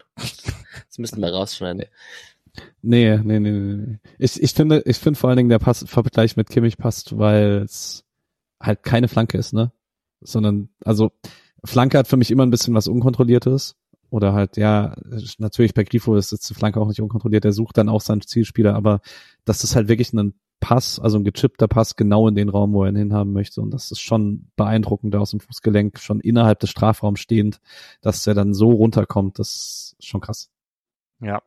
[0.89, 1.85] Das müssten wir rausschneiden.
[2.83, 3.99] Nee, nee, nee, nee.
[4.19, 7.63] Ich, ich finde, ich finde vor allen Dingen der Pass, Vergleich mit Kimmich passt, weil
[7.65, 8.05] es
[8.61, 9.73] halt keine Flanke ist, ne?
[10.21, 11.13] Sondern, also,
[11.65, 13.77] Flanke hat für mich immer ein bisschen was Unkontrolliertes.
[14.11, 14.95] Oder halt, ja,
[15.39, 18.21] natürlich bei Grifo ist jetzt die Flanke auch nicht unkontrolliert, der sucht dann auch seinen
[18.21, 19.01] Zielspieler, aber
[19.45, 22.85] das ist halt wirklich ein Pass, also ein gechippter Pass genau in den Raum, wo
[22.85, 23.61] er ihn hinhaben möchte.
[23.61, 27.61] Und das ist schon beeindruckend, da aus dem Fußgelenk, schon innerhalb des Strafraums stehend,
[28.03, 30.49] dass er dann so runterkommt, das ist schon krass.
[31.21, 31.43] Ja,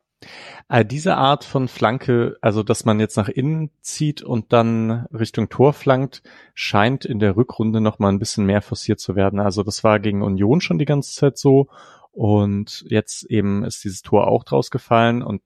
[0.84, 5.72] diese Art von Flanke, also dass man jetzt nach innen zieht und dann Richtung Tor
[5.72, 6.22] flankt,
[6.54, 9.40] scheint in der Rückrunde noch mal ein bisschen mehr forciert zu werden.
[9.40, 11.68] Also das war gegen Union schon die ganze Zeit so
[12.12, 15.40] und jetzt eben ist dieses Tor auch draus gefallen und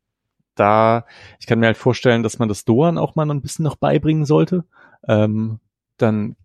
[0.54, 1.06] da,
[1.38, 4.24] ich kann mir halt vorstellen, dass man das Doan auch mal ein bisschen noch beibringen
[4.24, 4.64] sollte.
[5.06, 5.60] Ähm,
[5.96, 6.36] dann,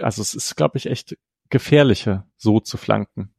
[0.00, 1.16] also es ist, glaube ich, echt
[1.48, 3.32] gefährlicher, so zu flanken.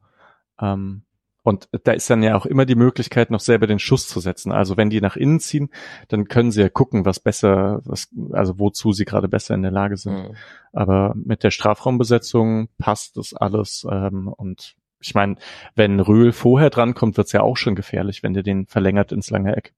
[0.59, 1.03] Ähm,
[1.43, 4.51] und da ist dann ja auch immer die Möglichkeit, noch selber den Schuss zu setzen.
[4.51, 5.69] Also wenn die nach innen ziehen,
[6.07, 9.71] dann können sie ja gucken, was besser, was, also wozu sie gerade besser in der
[9.71, 10.13] Lage sind.
[10.13, 10.35] Mhm.
[10.71, 13.87] Aber mit der Strafraumbesetzung passt das alles.
[13.89, 15.35] Ähm, und ich meine,
[15.75, 19.55] wenn Röhl vorher drankommt, wird's ja auch schon gefährlich, wenn der den verlängert ins lange
[19.55, 19.73] Eck.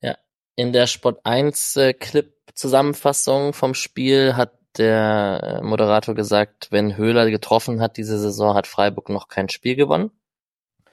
[0.00, 0.16] Ja,
[0.56, 7.30] in der Sport 1 äh, Clip Zusammenfassung vom Spiel hat der Moderator gesagt, wenn Höhler
[7.30, 10.10] getroffen hat diese Saison, hat Freiburg noch kein Spiel gewonnen.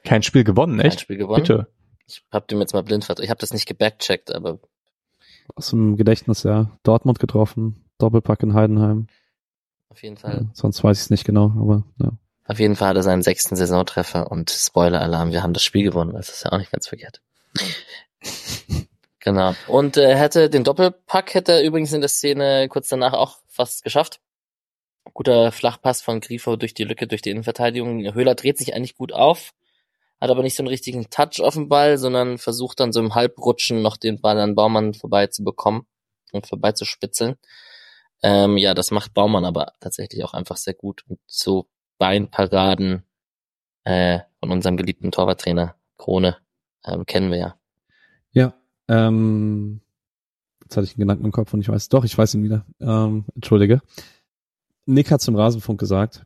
[0.05, 0.97] Kein Spiel gewonnen, echt?
[0.97, 1.43] Kein Spiel gewonnen.
[1.43, 1.67] Bitte.
[2.07, 3.23] Ich hab dem jetzt mal blind vertraut.
[3.23, 4.59] Ich habe das nicht gebackcheckt, aber.
[5.55, 6.71] Aus dem Gedächtnis, ja.
[6.83, 9.07] Dortmund getroffen, Doppelpack in Heidenheim.
[9.89, 10.33] Auf jeden Fall.
[10.33, 12.11] Ja, sonst weiß ich es nicht genau, aber ja.
[12.47, 16.13] Auf jeden Fall hat er seinen sechsten Saisontreffer und Spoiler-Alarm, wir haben das Spiel gewonnen,
[16.13, 17.21] das ist ja auch nicht ganz verkehrt.
[19.19, 19.55] genau.
[19.67, 23.83] Und äh, hätte den Doppelpack hätte er übrigens in der Szene kurz danach auch fast
[23.83, 24.19] geschafft.
[25.13, 28.13] Guter Flachpass von Grifo durch die Lücke, durch die Innenverteidigung.
[28.13, 29.53] Höhler dreht sich eigentlich gut auf,
[30.21, 33.15] hat aber nicht so einen richtigen Touch auf den Ball, sondern versucht dann so im
[33.15, 35.85] Halbrutschen noch den Ball an Baumann vorbei zu bekommen
[36.31, 37.35] und vorbei zu spitzeln.
[38.23, 41.03] Ähm, ja, das macht Baumann aber tatsächlich auch einfach sehr gut.
[41.07, 43.03] Und so Beinparaden
[43.83, 46.37] äh, von unserem geliebten Torwarttrainer Krone
[46.85, 47.55] ähm, kennen wir ja.
[48.31, 48.53] Ja,
[48.87, 49.81] ähm,
[50.63, 52.65] jetzt hatte ich einen Gedanken im Kopf und ich weiß, doch, ich weiß ihn wieder.
[52.79, 53.81] Ähm, Entschuldige.
[54.85, 56.25] Nick hat zum Rasenfunk gesagt,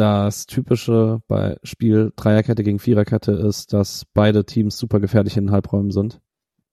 [0.00, 5.52] das Typische bei Spiel Dreierkette gegen Viererkette ist, dass beide Teams super gefährlich in den
[5.52, 6.20] Halbräumen sind,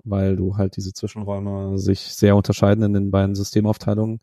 [0.06, 4.22] weil du halt diese Zwischenräume sich sehr unterscheiden in den beiden Systemaufteilungen.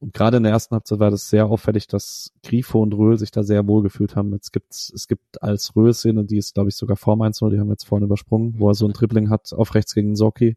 [0.00, 3.30] Und gerade in der ersten Halbzeit war das sehr auffällig, dass Grifo und Röhl sich
[3.30, 4.32] da sehr wohl gefühlt haben.
[4.32, 7.68] Jetzt gibt's, es gibt als Röhl-Szene, die ist, glaube ich, sogar vor 1-0, die haben
[7.68, 10.56] wir jetzt vorne übersprungen, wo er so ein Dribbling hat auf rechts gegen Soki.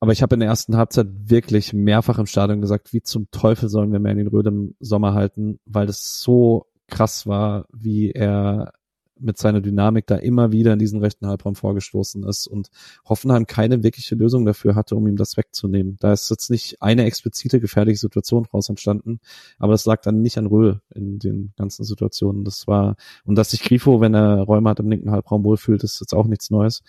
[0.00, 3.68] Aber ich habe in der ersten Halbzeit wirklich mehrfach im Stadion gesagt, wie zum Teufel
[3.68, 8.10] sollen wir mehr in den Röhl im Sommer halten, weil das so krass war, wie
[8.10, 8.72] er
[9.20, 12.68] mit seiner Dynamik da immer wieder in diesen rechten Halbraum vorgestoßen ist und
[13.04, 15.96] Hoffenheim keine wirkliche Lösung dafür hatte, um ihm das wegzunehmen.
[16.00, 19.20] Da ist jetzt nicht eine explizite gefährliche Situation raus entstanden,
[19.58, 22.44] aber das lag dann nicht an Röhl in den ganzen Situationen.
[22.44, 26.00] Das war, und dass sich Grifo, wenn er Räume hat im linken Halbraum wohlfühlt, ist
[26.00, 26.82] jetzt auch nichts Neues.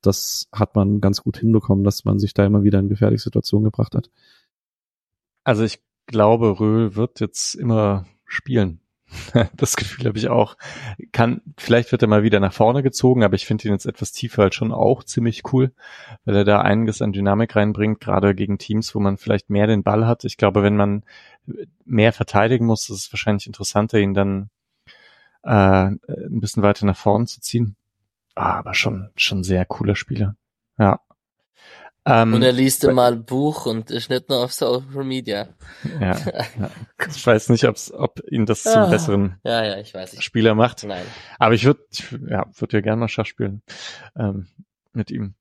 [0.00, 3.64] Das hat man ganz gut hinbekommen, dass man sich da immer wieder in gefährliche Situationen
[3.64, 4.10] gebracht hat.
[5.44, 8.81] Also ich glaube, Röhl wird jetzt immer spielen
[9.56, 10.56] das Gefühl habe ich auch.
[11.12, 14.12] Kann, vielleicht wird er mal wieder nach vorne gezogen, aber ich finde ihn jetzt etwas
[14.12, 15.72] tiefer halt schon auch ziemlich cool,
[16.24, 19.82] weil er da einiges an Dynamik reinbringt, gerade gegen Teams, wo man vielleicht mehr den
[19.82, 20.24] Ball hat.
[20.24, 21.04] Ich glaube, wenn man
[21.84, 24.50] mehr verteidigen muss, ist es wahrscheinlich interessanter, ihn dann
[25.42, 26.00] äh, ein
[26.40, 27.76] bisschen weiter nach vorne zu ziehen.
[28.34, 30.36] Ah, aber schon, schon sehr cooler Spieler.
[30.78, 31.00] Ja.
[32.04, 35.48] Ähm, und er liest immer ein Buch und ist nicht nur auf Social Media.
[36.00, 36.16] Ja,
[36.58, 36.70] ja.
[37.08, 38.86] Ich weiß nicht, ob's, ob ihn das zum ah.
[38.88, 40.20] besseren ja, ja, ich weiß.
[40.22, 40.82] Spieler macht.
[40.82, 41.04] Nein.
[41.38, 41.84] Aber ich würde
[42.28, 43.62] ja, würd ja gerne mal Schach spielen
[44.16, 44.48] ähm,
[44.92, 45.34] mit ihm.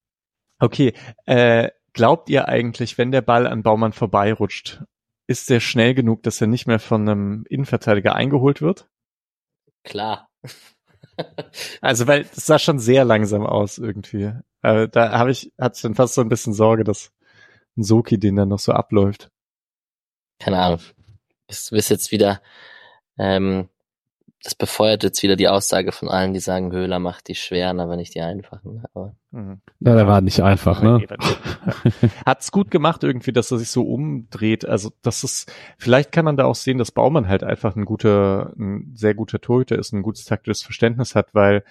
[0.60, 0.94] Okay,
[1.26, 4.84] äh, glaubt ihr eigentlich, wenn der Ball an Baumann vorbeirutscht,
[5.26, 8.88] ist der schnell genug, dass er nicht mehr von einem Innenverteidiger eingeholt wird?
[9.84, 10.30] Klar.
[11.82, 14.34] also, weil es sah schon sehr langsam aus irgendwie.
[14.62, 17.12] Äh, da habe ich, hatte ich dann fast so ein bisschen Sorge, dass
[17.78, 19.32] ein Soki den dann noch so abläuft.
[20.40, 20.82] Keine Ahnung.
[21.48, 22.42] Es ist jetzt wieder
[23.18, 23.70] ähm,
[24.44, 27.96] das befeuert jetzt wieder die Aussage von allen, die sagen, Höhler macht die schweren, aber
[27.96, 28.84] nicht die einfachen.
[28.94, 29.62] Aber mhm.
[29.80, 31.06] Ja, der war nicht einfach, ne?
[32.26, 34.66] Hat's gut gemacht irgendwie, dass er sich so umdreht.
[34.66, 38.54] Also, das ist, vielleicht kann man da auch sehen, dass Baumann halt einfach ein guter,
[38.58, 41.64] ein sehr guter Torhüter ist, ein gutes taktisches Verständnis hat, weil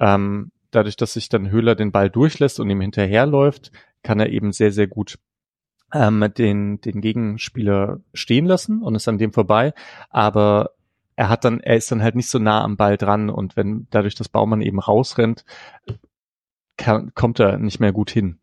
[0.00, 4.52] ähm, dadurch, dass sich dann Höhler den Ball durchlässt und ihm hinterherläuft, kann er eben
[4.52, 5.18] sehr, sehr gut
[5.92, 9.74] ähm, den, den Gegenspieler stehen lassen und ist an dem vorbei.
[10.08, 10.70] Aber
[11.16, 13.86] er hat dann, er ist dann halt nicht so nah am Ball dran und wenn
[13.90, 15.44] dadurch das Baumann eben rausrennt,
[16.76, 18.38] kann, kommt er nicht mehr gut hin.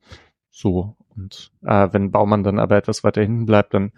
[0.52, 0.96] So.
[1.16, 3.92] Und äh, wenn Baumann dann aber etwas weiter hinten bleibt, dann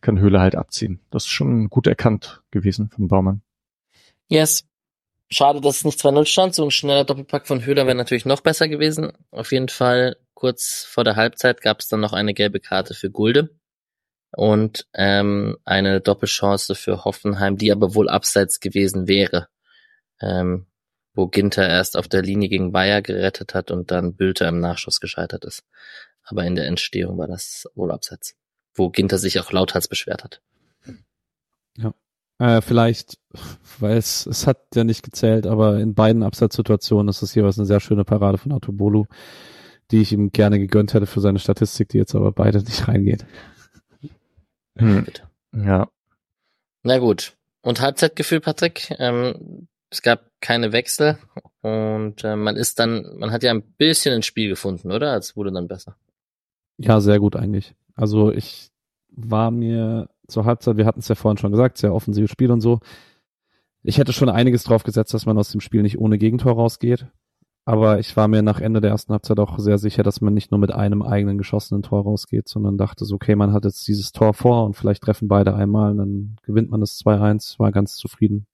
[0.00, 1.00] kann Höhle halt abziehen.
[1.10, 3.42] Das ist schon gut erkannt gewesen von Baumann.
[4.26, 4.66] Yes.
[5.34, 6.54] Schade, dass es nicht 2-0 stand.
[6.54, 9.12] So ein schneller Doppelpack von Höhler wäre natürlich noch besser gewesen.
[9.32, 13.10] Auf jeden Fall kurz vor der Halbzeit gab es dann noch eine gelbe Karte für
[13.10, 13.50] Gulde
[14.30, 19.48] und ähm, eine Doppelchance für Hoffenheim, die aber wohl abseits gewesen wäre,
[20.20, 20.66] ähm,
[21.14, 25.00] wo Ginter erst auf der Linie gegen Bayer gerettet hat und dann Bülter im Nachschuss
[25.00, 25.64] gescheitert ist.
[26.22, 28.36] Aber in der Entstehung war das wohl abseits,
[28.74, 30.40] wo Ginter sich auch lauthals beschwert hat.
[31.76, 31.92] Ja.
[32.38, 33.18] Äh, vielleicht,
[33.78, 37.66] weil es, es hat ja nicht gezählt, aber in beiden Abseitssituationen ist es jeweils eine
[37.66, 39.06] sehr schöne Parade von Autobolu,
[39.90, 43.24] die ich ihm gerne gegönnt hätte für seine Statistik, die jetzt aber beide nicht reingeht.
[44.76, 45.06] Hm.
[45.52, 45.88] Ja.
[46.82, 47.36] Na gut.
[47.62, 48.94] Und Halbzeitgefühl, Patrick?
[48.98, 51.18] Ähm, es gab keine Wechsel
[51.62, 55.16] und äh, man ist dann, man hat ja ein bisschen ins Spiel gefunden, oder?
[55.16, 55.96] Es wurde dann besser.
[56.78, 57.74] Ja, sehr gut eigentlich.
[57.94, 58.72] Also ich
[59.08, 62.60] war mir zur Halbzeit, wir hatten es ja vorhin schon gesagt, sehr offensives Spiel und
[62.60, 62.80] so.
[63.82, 67.06] Ich hätte schon einiges drauf gesetzt, dass man aus dem Spiel nicht ohne Gegentor rausgeht.
[67.66, 70.50] Aber ich war mir nach Ende der ersten Halbzeit auch sehr sicher, dass man nicht
[70.50, 74.12] nur mit einem eigenen geschossenen Tor rausgeht, sondern dachte so, okay, man hat jetzt dieses
[74.12, 77.96] Tor vor und vielleicht treffen beide einmal und dann gewinnt man das 2-1, war ganz
[77.96, 78.46] zufrieden.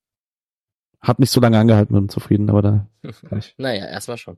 [1.00, 2.86] Hat nicht so lange angehalten mit dem Zufrieden, aber da.
[3.56, 4.36] naja, erstmal schon.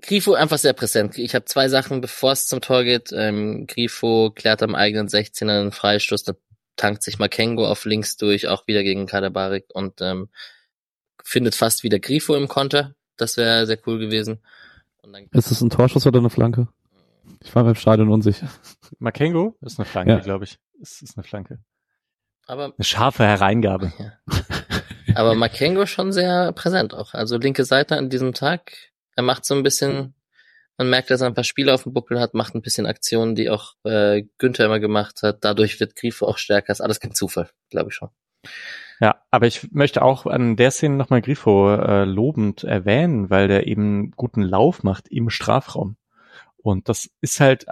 [0.00, 1.18] Grifo einfach sehr präsent.
[1.18, 3.10] Ich habe zwei Sachen, bevor es zum Tor geht.
[3.12, 6.36] Ähm, Grifo klärt am eigenen 16er einen Freistoß, dann
[6.76, 10.28] tankt sich Makengo auf links durch, auch wieder gegen Kadabarik und ähm,
[11.22, 14.40] findet fast wieder Grifo im Konter, das wäre sehr cool gewesen.
[15.32, 16.68] ist es ein Torschuss oder eine Flanke?
[17.42, 18.48] Ich war beim Stadion unsicher.
[18.98, 20.18] Makengo ist eine Flanke, ja.
[20.18, 20.58] glaube ich.
[20.80, 21.58] Es ist eine Flanke.
[22.46, 23.92] Aber eine scharfe Hereingabe.
[23.98, 24.12] Ja.
[25.14, 27.14] Aber Makengo schon sehr präsent auch.
[27.14, 28.72] Also linke Seite an diesem Tag.
[29.20, 30.14] Er macht so ein bisschen,
[30.78, 33.34] man merkt, dass er ein paar Spiele auf dem Buckel hat, macht ein bisschen Aktionen,
[33.34, 35.44] die auch äh, Günther immer gemacht hat.
[35.44, 36.72] Dadurch wird Grifo auch stärker.
[36.72, 38.08] Ist alles kein Zufall, glaube ich schon.
[38.98, 43.66] Ja, aber ich möchte auch an der Szene nochmal Grifo äh, lobend erwähnen, weil der
[43.66, 45.96] eben guten Lauf macht im Strafraum.
[46.56, 47.66] Und das ist halt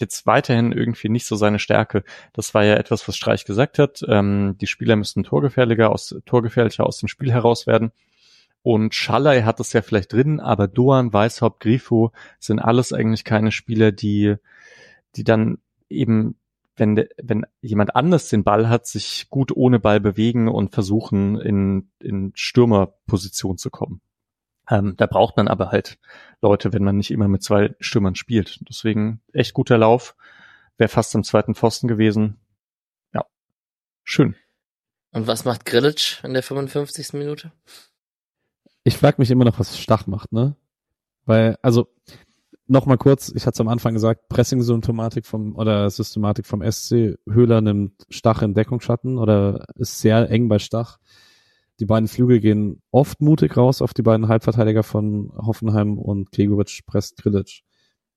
[0.00, 2.04] jetzt weiterhin irgendwie nicht so seine Stärke.
[2.32, 4.02] Das war ja etwas, was Streich gesagt hat.
[4.08, 7.92] Ähm, die Spieler müssten torgefährlicher aus, torgefährlicher aus dem Spiel heraus werden.
[8.66, 12.10] Und Schallei hat es ja vielleicht drin, aber Doan, Weishaupt, Grifo
[12.40, 14.34] sind alles eigentlich keine Spieler, die,
[15.14, 15.58] die dann
[15.88, 16.34] eben
[16.74, 21.92] wenn, wenn jemand anders den Ball hat, sich gut ohne Ball bewegen und versuchen, in,
[22.00, 24.00] in Stürmerposition zu kommen.
[24.68, 25.96] Ähm, da braucht man aber halt
[26.42, 28.58] Leute, wenn man nicht immer mit zwei Stürmern spielt.
[28.68, 30.16] Deswegen echt guter Lauf.
[30.76, 32.40] Wäre fast am zweiten Pfosten gewesen.
[33.14, 33.26] Ja,
[34.02, 34.34] schön.
[35.12, 37.12] Und was macht Grillitsch in der 55.
[37.12, 37.52] Minute?
[38.86, 40.54] Ich frage mich immer noch, was Stach macht, ne?
[41.24, 41.88] Weil, also,
[42.68, 47.16] Nochmal kurz, ich hatte es am Anfang gesagt, Pressing-Symptomatik vom oder Systematik vom SC.
[47.28, 50.98] Höhler nimmt Stach in Deckungsschatten oder ist sehr eng bei Stach.
[51.78, 56.82] Die beiden Flügel gehen oft mutig raus auf die beiden Halbverteidiger von Hoffenheim und Gregoritsch
[56.86, 57.62] presst Grillitsch.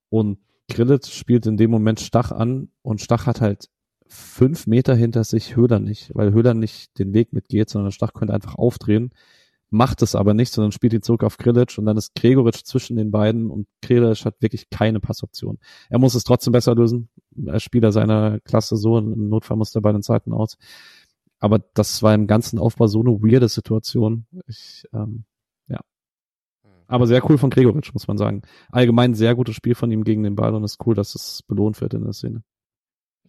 [0.10, 3.70] Und Grillitsch spielt in dem Moment Stach an und Stach hat halt
[4.08, 8.34] fünf Meter hinter sich Höhler nicht, weil Höhler nicht den Weg mitgeht, sondern Stach könnte
[8.34, 9.12] einfach aufdrehen
[9.70, 12.98] macht es aber nicht, sondern spielt ihn zurück auf Grilic und dann ist Gregoritsch zwischen
[12.98, 15.60] den beiden und Grilic hat wirklich keine Passoption.
[15.90, 17.10] Er muss es trotzdem besser lösen,
[17.48, 20.58] als Spieler seiner Klasse so, im Notfall muss er bei den Zeiten aus.
[21.40, 24.26] Aber das war im ganzen Aufbau so eine weirde Situation.
[24.48, 25.24] Ich, ähm,
[25.68, 25.80] ja.
[26.88, 28.42] aber sehr cool von Gregoritsch, muss man sagen.
[28.72, 31.44] Allgemein sehr gutes Spiel von ihm gegen den Ball und es ist cool, dass es
[31.44, 32.44] belohnt wird in der Szene.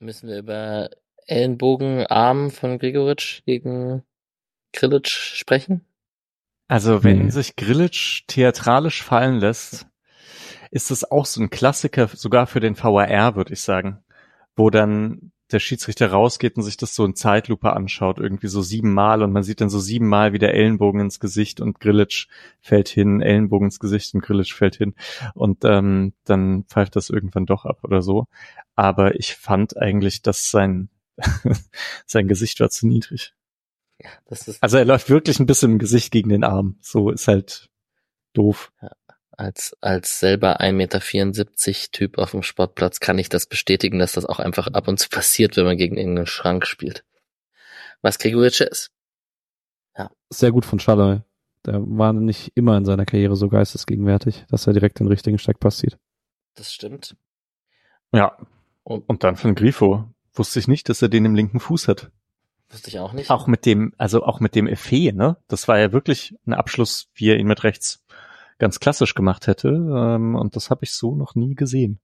[0.01, 0.91] Müssen wir über
[1.26, 4.03] Ellenbogenarm von Gregoritsch gegen
[4.72, 5.84] Grillitsch sprechen?
[6.71, 7.31] Also wenn Nee.
[7.31, 9.89] sich Grillitsch theatralisch fallen lässt,
[10.71, 13.99] ist es auch so ein Klassiker, sogar für den VAR, würde ich sagen,
[14.55, 19.25] wo dann der Schiedsrichter rausgeht und sich das so in Zeitlupe anschaut, irgendwie so siebenmal
[19.25, 22.29] und man sieht dann so siebenmal wieder Ellenbogen ins Gesicht und Grillitsch
[22.61, 24.95] fällt hin, Ellenbogen ins Gesicht und Grillitsch fällt hin
[25.35, 28.29] und ähm, dann pfeift das irgendwann doch ab oder so.
[28.77, 30.89] Aber ich fand eigentlich, dass sein
[32.07, 33.35] sein Gesicht war zu niedrig.
[34.26, 36.76] Das ist Also er läuft wirklich ein bisschen im Gesicht gegen den Arm.
[36.80, 37.68] So ist halt
[38.32, 38.72] doof.
[39.30, 44.26] als, als selber 1,74 Meter Typ auf dem Sportplatz kann ich das bestätigen, dass das
[44.26, 47.05] auch einfach ab und zu passiert, wenn man gegen irgendeinen Schrank spielt.
[48.03, 48.90] Was Gregoritsch ist.
[50.30, 51.24] Sehr gut von Schaller.
[51.66, 55.78] Der war nicht immer in seiner Karriere so geistesgegenwärtig, dass er direkt den richtigen Steckpass
[55.78, 55.98] sieht.
[56.55, 57.16] Das stimmt.
[58.12, 58.36] Ja.
[58.82, 60.05] Und Und dann von Grifo.
[60.32, 62.11] Wusste ich nicht, dass er den im linken Fuß hat.
[62.71, 63.31] Wusste ich auch nicht.
[63.31, 65.37] Auch mit dem, also auch mit dem Effet, ne?
[65.49, 68.03] Das war ja wirklich ein Abschluss, wie er ihn mit rechts
[68.59, 69.68] ganz klassisch gemacht hätte.
[69.68, 72.01] Ähm, und das habe ich so noch nie gesehen.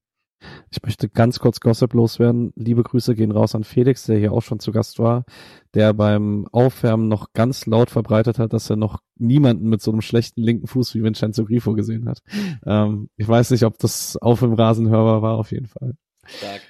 [0.69, 2.53] Ich möchte ganz kurz Gossip loswerden.
[2.55, 5.25] Liebe Grüße gehen raus an Felix, der hier auch schon zu Gast war,
[5.73, 10.01] der beim Aufwärmen noch ganz laut verbreitet hat, dass er noch niemanden mit so einem
[10.01, 12.21] schlechten linken Fuß wie Vincenzo Grifo gesehen hat.
[12.65, 15.95] Ähm, ich weiß nicht, ob das auf dem Rasen hörbar war, auf jeden Fall.
[16.25, 16.61] Stark.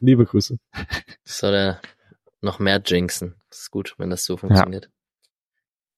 [0.00, 0.58] Liebe Grüße.
[1.24, 1.80] Soll er
[2.46, 3.34] noch mehr jinxen.
[3.50, 4.88] Das ist gut, wenn das so funktioniert.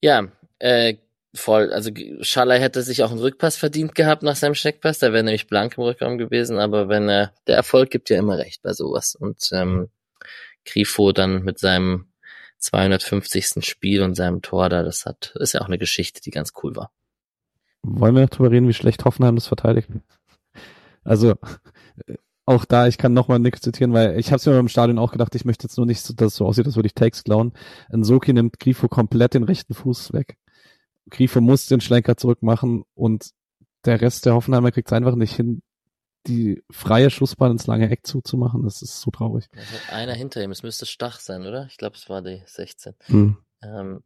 [0.01, 0.29] Ja,
[0.59, 0.97] äh,
[1.35, 1.73] voll.
[1.73, 1.91] Also
[2.21, 4.99] Schaller hätte sich auch einen Rückpass verdient gehabt nach seinem Steckpass.
[4.99, 6.59] Da wäre nämlich blank im Rückraum gewesen.
[6.59, 9.15] Aber wenn er, der Erfolg gibt ja immer recht bei sowas.
[9.15, 9.91] Und ähm,
[10.65, 12.09] Grifo dann mit seinem
[12.59, 13.65] 250.
[13.65, 16.77] Spiel und seinem Tor da, das hat, ist ja auch eine Geschichte, die ganz cool
[16.77, 16.91] war.
[17.83, 19.89] Wollen wir noch drüber reden, wie schlecht Hoffenheim das verteidigt?
[21.05, 21.37] Also,
[22.07, 22.17] äh,
[22.49, 25.35] auch da, ich kann nochmal nichts zitieren, weil ich habe mir beim Stadion auch gedacht,
[25.35, 27.53] ich möchte jetzt nur nicht, so- dass es so aussieht, als würde ich Takes klauen.
[27.93, 30.37] Nsoki nimmt Grifo komplett den rechten Fuß weg.
[31.11, 33.31] Grifo muss den Schlenker zurückmachen und
[33.85, 35.63] der Rest der Hoffenheimer kriegt es einfach nicht hin,
[36.27, 38.63] die freie Schussbahn ins lange Eck zuzumachen.
[38.65, 39.47] Das ist so traurig.
[39.57, 40.51] Hat einer hinter ihm.
[40.51, 41.67] Es müsste Stach sein, oder?
[41.71, 42.95] Ich glaube, es war die 16.
[43.07, 43.37] Hm.
[43.63, 44.03] ähm,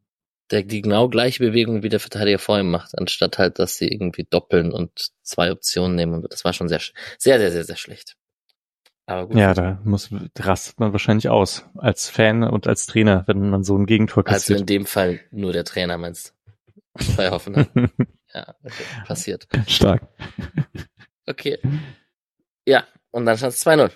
[0.51, 3.89] der die genau gleiche Bewegung wie der Verteidiger vor ihm macht, anstatt halt, dass sie
[3.89, 6.27] irgendwie doppeln und zwei Optionen nehmen.
[6.29, 6.81] Das war schon sehr,
[7.19, 8.17] sehr, sehr, sehr, sehr schlecht.
[9.07, 9.37] Aber gut.
[9.37, 11.65] Ja, da muss, rastet man wahrscheinlich aus.
[11.77, 14.69] Als Fan und als Trainer, wenn man so ein Gegentor also in kassiert.
[14.69, 16.35] dem Fall nur der Trainer meinst.
[17.17, 17.67] Bei Hoffenheim.
[18.35, 19.49] ja, okay, passiert.
[19.67, 20.03] Stark.
[21.27, 21.59] Okay.
[22.67, 23.91] Ja, und dann stand es 2-0.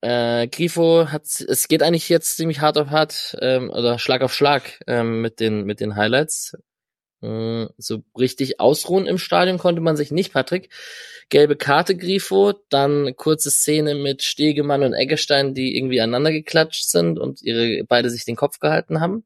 [0.00, 4.34] Äh, Grifo hat, es geht eigentlich jetzt ziemlich hart auf hart, ähm, oder Schlag auf
[4.34, 6.56] Schlag ähm, mit den mit den Highlights.
[7.22, 10.70] Mm, so richtig ausruhen im Stadion konnte man sich nicht, Patrick.
[11.30, 17.18] Gelbe Karte Grifo, dann kurze Szene mit Stegemann und Eggestein, die irgendwie aneinander geklatscht sind
[17.18, 19.24] und ihre beide sich den Kopf gehalten haben.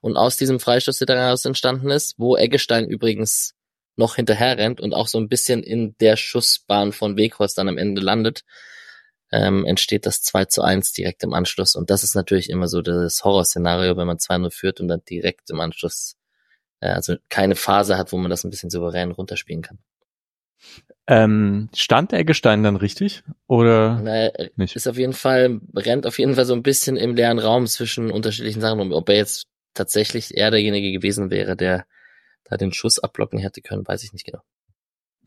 [0.00, 3.54] Und aus diesem Freistoß, der daraus entstanden ist, wo Eggestein übrigens
[3.96, 7.78] noch hinterher rennt und auch so ein bisschen in der Schussbahn von Weghorst dann am
[7.78, 8.44] Ende landet,
[9.32, 11.74] ähm, entsteht das 2 zu 1 direkt im Anschluss.
[11.74, 15.50] Und das ist natürlich immer so das Horrorszenario, wenn man 2-0 führt und dann direkt
[15.50, 16.27] im Anschluss, äh,
[16.80, 19.78] also keine Phase hat, wo man das ein bisschen souverän runterspielen kann.
[21.06, 23.22] ähm, stand Eggestein dann richtig?
[23.46, 24.76] Oder Naja, nicht?
[24.76, 28.10] ist auf jeden Fall, rennt auf jeden Fall so ein bisschen im leeren Raum zwischen
[28.10, 28.92] unterschiedlichen Sachen.
[28.92, 31.86] Ob er jetzt tatsächlich er derjenige gewesen wäre, der
[32.44, 34.40] da den Schuss abblocken hätte können, weiß ich nicht genau.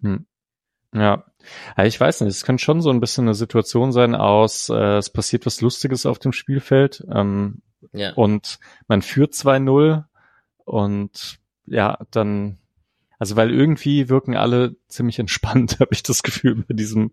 [0.01, 0.25] Hm.
[0.93, 1.23] Ja.
[1.77, 4.97] ja, ich weiß nicht, es kann schon so ein bisschen eine Situation sein aus, äh,
[4.97, 7.61] es passiert was Lustiges auf dem Spielfeld ähm,
[7.93, 8.11] Ja.
[8.13, 10.03] und man führt 2-0
[10.65, 12.57] und ja, dann,
[13.19, 17.11] also weil irgendwie wirken alle ziemlich entspannt, habe ich das Gefühl bei diesem,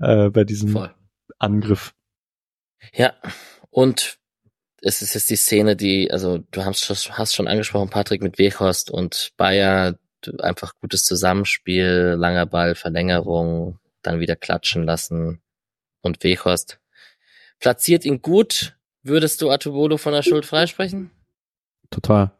[0.00, 0.94] äh, bei diesem Voll.
[1.38, 1.94] Angriff.
[2.94, 3.14] Ja,
[3.70, 4.18] und
[4.82, 8.38] es ist jetzt die Szene, die, also du hast, schon- hast schon angesprochen, Patrick, mit
[8.38, 15.40] Weghorst und Bayer, du- einfach gutes Zusammenspiel, langer Ball, Verlängerung, dann wieder klatschen lassen
[16.02, 16.78] und Weghorst
[17.58, 18.76] platziert ihn gut.
[19.02, 21.10] Würdest du Atubolo von der Schuld freisprechen?
[21.90, 22.32] Total.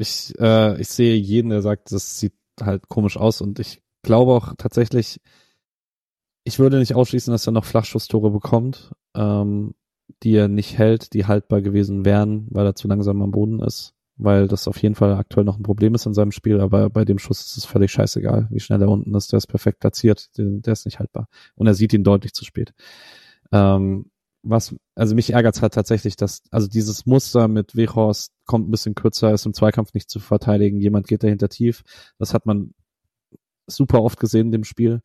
[0.00, 4.32] Ich, äh, ich sehe jeden, der sagt, das sieht halt komisch aus und ich glaube
[4.32, 5.20] auch tatsächlich,
[6.44, 9.74] ich würde nicht ausschließen, dass er noch Flachschusstore bekommt, ähm,
[10.22, 13.94] die er nicht hält, die haltbar gewesen wären, weil er zu langsam am Boden ist,
[14.16, 17.04] weil das auf jeden Fall aktuell noch ein Problem ist in seinem Spiel, aber bei
[17.04, 20.36] dem Schuss ist es völlig scheißegal, wie schnell er unten ist, der ist perfekt platziert,
[20.38, 22.72] der, der ist nicht haltbar und er sieht ihn deutlich zu spät.
[23.52, 24.10] Ähm,
[24.42, 28.94] was, also mich ärgert's halt tatsächlich, dass, also dieses Muster mit Wechhorst kommt ein bisschen
[28.94, 31.82] kürzer, ist im Zweikampf nicht zu verteidigen, jemand geht dahinter tief.
[32.18, 32.74] Das hat man
[33.66, 35.02] super oft gesehen in dem Spiel.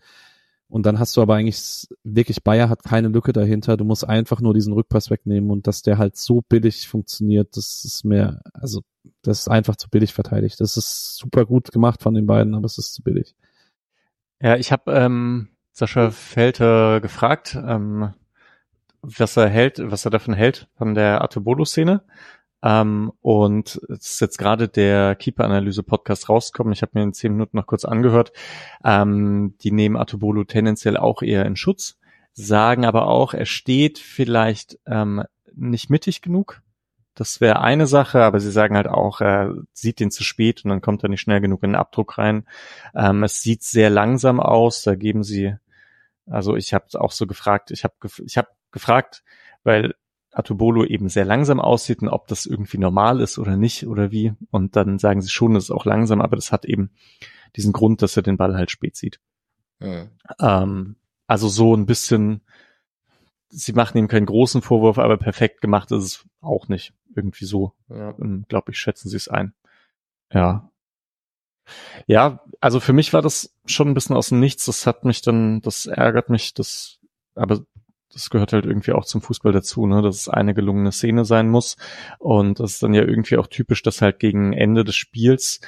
[0.68, 3.78] Und dann hast du aber eigentlich wirklich Bayer hat keine Lücke dahinter.
[3.78, 7.86] Du musst einfach nur diesen Rückpass wegnehmen und dass der halt so billig funktioniert, das
[7.86, 8.82] ist mir, also
[9.22, 10.60] das ist einfach zu billig verteidigt.
[10.60, 13.36] Das ist super gut gemacht von den beiden, aber es ist zu billig.
[14.42, 18.14] Ja, ich habe ähm, Sascha Felter gefragt, ähm,
[19.06, 22.04] was er hält, was er davon hält von der Atobolo-Szene.
[22.64, 26.74] Ähm, und es ist jetzt gerade der Keeper-Analyse-Podcast rausgekommen.
[26.74, 28.32] Ich habe mir in zehn Minuten noch kurz angehört.
[28.84, 32.00] Ähm, die nehmen Atobolo tendenziell auch eher in Schutz,
[32.34, 36.62] sagen aber auch, er steht vielleicht ähm, nicht mittig genug.
[37.14, 40.70] Das wäre eine Sache, aber sie sagen halt auch, er sieht den zu spät und
[40.70, 42.46] dann kommt er nicht schnell genug in den Abdruck rein.
[42.94, 45.56] Ähm, es sieht sehr langsam aus, da geben sie,
[46.26, 47.94] also ich habe auch so gefragt, ich habe
[48.26, 49.24] ich hab gefragt,
[49.64, 49.94] weil
[50.32, 54.34] Atubolo eben sehr langsam aussieht und ob das irgendwie normal ist oder nicht oder wie.
[54.52, 56.92] Und dann sagen sie schon, es ist auch langsam, aber das hat eben
[57.56, 59.20] diesen Grund, dass er den Ball halt spät sieht.
[59.80, 60.10] Mhm.
[60.40, 60.96] Ähm,
[61.28, 62.42] also so ein bisschen,
[63.50, 66.94] sie machen ihm keinen großen Vorwurf, aber perfekt gemacht ist es auch nicht.
[67.16, 68.14] Irgendwie so, ja.
[68.20, 69.54] Ähm, glaube ich, schätzen sie es ein.
[70.34, 70.70] Ja.
[72.08, 74.66] Ja, also für mich war das schon ein bisschen aus dem Nichts.
[74.66, 77.00] Das hat mich dann, das ärgert mich, das,
[77.36, 77.62] aber
[78.14, 81.50] das gehört halt irgendwie auch zum Fußball dazu, ne, dass es eine gelungene Szene sein
[81.50, 81.76] muss.
[82.20, 85.60] Und das ist dann ja irgendwie auch typisch, dass halt gegen Ende des Spiels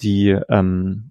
[0.00, 1.10] die ähm,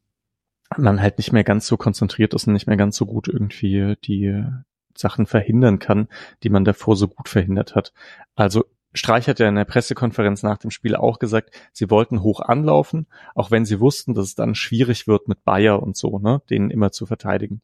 [0.77, 3.95] man halt nicht mehr ganz so konzentriert ist und nicht mehr ganz so gut irgendwie
[4.03, 4.43] die
[4.95, 6.07] Sachen verhindern kann,
[6.43, 7.93] die man davor so gut verhindert hat.
[8.35, 12.39] Also Streich hat ja in der Pressekonferenz nach dem Spiel auch gesagt, sie wollten hoch
[12.39, 16.41] anlaufen, auch wenn sie wussten, dass es dann schwierig wird mit Bayer und so, ne,
[16.49, 17.61] denen immer zu verteidigen.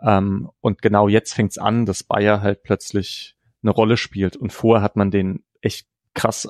[0.00, 4.36] Ähm, und genau jetzt fängt's an, dass Bayer halt plötzlich eine Rolle spielt.
[4.36, 6.48] Und vorher hat man den echt krass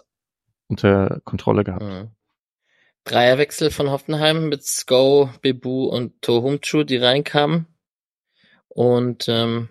[0.69, 1.83] unter Kontrolle gehabt.
[1.83, 2.11] Mhm.
[3.05, 7.67] Dreierwechsel von Hoffenheim mit Sko, Bebu und Tohumchu, die reinkamen.
[8.69, 9.71] Und ähm.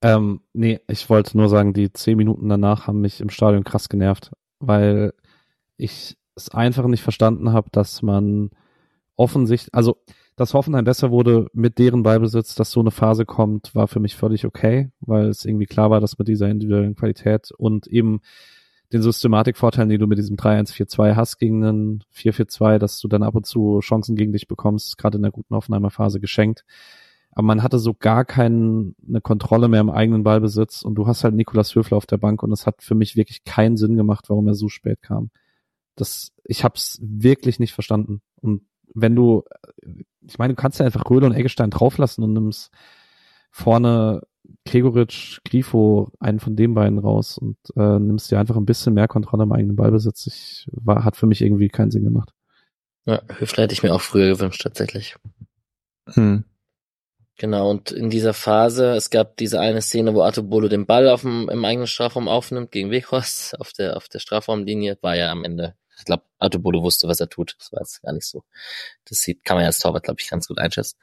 [0.00, 3.88] Ähm, nee, ich wollte nur sagen, die zehn Minuten danach haben mich im Stadion krass
[3.88, 4.30] genervt,
[4.60, 5.12] weil
[5.76, 8.50] ich es einfach nicht verstanden habe, dass man
[9.16, 9.96] offensichtlich, also
[10.36, 14.14] dass Hoffenheim besser wurde mit deren Ballbesitz, dass so eine Phase kommt, war für mich
[14.14, 18.20] völlig okay, weil es irgendwie klar war, dass mit dieser individuellen Qualität und eben
[18.92, 23.34] den Systematikvorteilen, die du mit diesem 3-1-4-2 hast gegen einen 4-4-2, dass du dann ab
[23.34, 26.64] und zu Chancen gegen dich bekommst, gerade in der guten Hoffenheimer Phase geschenkt.
[27.38, 31.36] Aber man hatte so gar keine Kontrolle mehr im eigenen Ballbesitz und du hast halt
[31.36, 34.48] Nikolas Höfler auf der Bank und es hat für mich wirklich keinen Sinn gemacht, warum
[34.48, 35.30] er so spät kam.
[35.94, 38.22] Das, ich hab's wirklich nicht verstanden.
[38.40, 38.62] Und
[38.92, 39.44] wenn du,
[40.26, 42.72] ich meine, du kannst ja einfach Röhle und Eggestein drauflassen und nimmst
[43.52, 44.22] vorne
[44.66, 49.06] Gregoritsch, Grifo, einen von den beiden raus und äh, nimmst dir einfach ein bisschen mehr
[49.06, 50.26] Kontrolle am eigenen Ballbesitz.
[50.26, 52.32] Ich, war, hat für mich irgendwie keinen Sinn gemacht.
[53.06, 55.14] Ja, Höfler hätte ich mir auch früher gewünscht, tatsächlich.
[56.14, 56.42] Hm.
[57.38, 61.22] Genau, und in dieser Phase, es gab diese eine Szene, wo Artubolo den Ball auf
[61.22, 65.44] dem, im eigenen Strafraum aufnimmt gegen Weghorst auf der, auf der Strafraumlinie, war ja am
[65.44, 67.56] Ende ich glaube, Artubolo wusste, was er tut.
[67.58, 68.44] Das war jetzt gar nicht so.
[69.04, 70.98] Das sieht, kann man ja als Torwart, glaube ich, ganz gut einschätzen.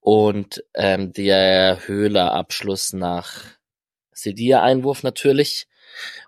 [0.00, 3.44] Und ähm, der Höhler-Abschluss nach
[4.12, 5.68] Sedia-Einwurf natürlich,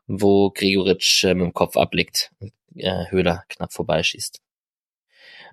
[0.06, 4.40] wo Gregoritsch äh, mit dem Kopf ablegt und äh, Höhler knapp vorbeischießt.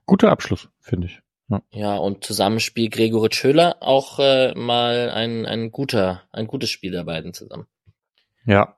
[0.06, 1.20] Guter Abschluss, finde ich.
[1.50, 1.62] Ja.
[1.72, 7.34] ja, und Zusammenspiel Gregoritsch-Höhler auch äh, mal ein, ein guter, ein gutes Spiel der beiden
[7.34, 7.66] zusammen.
[8.46, 8.76] Ja,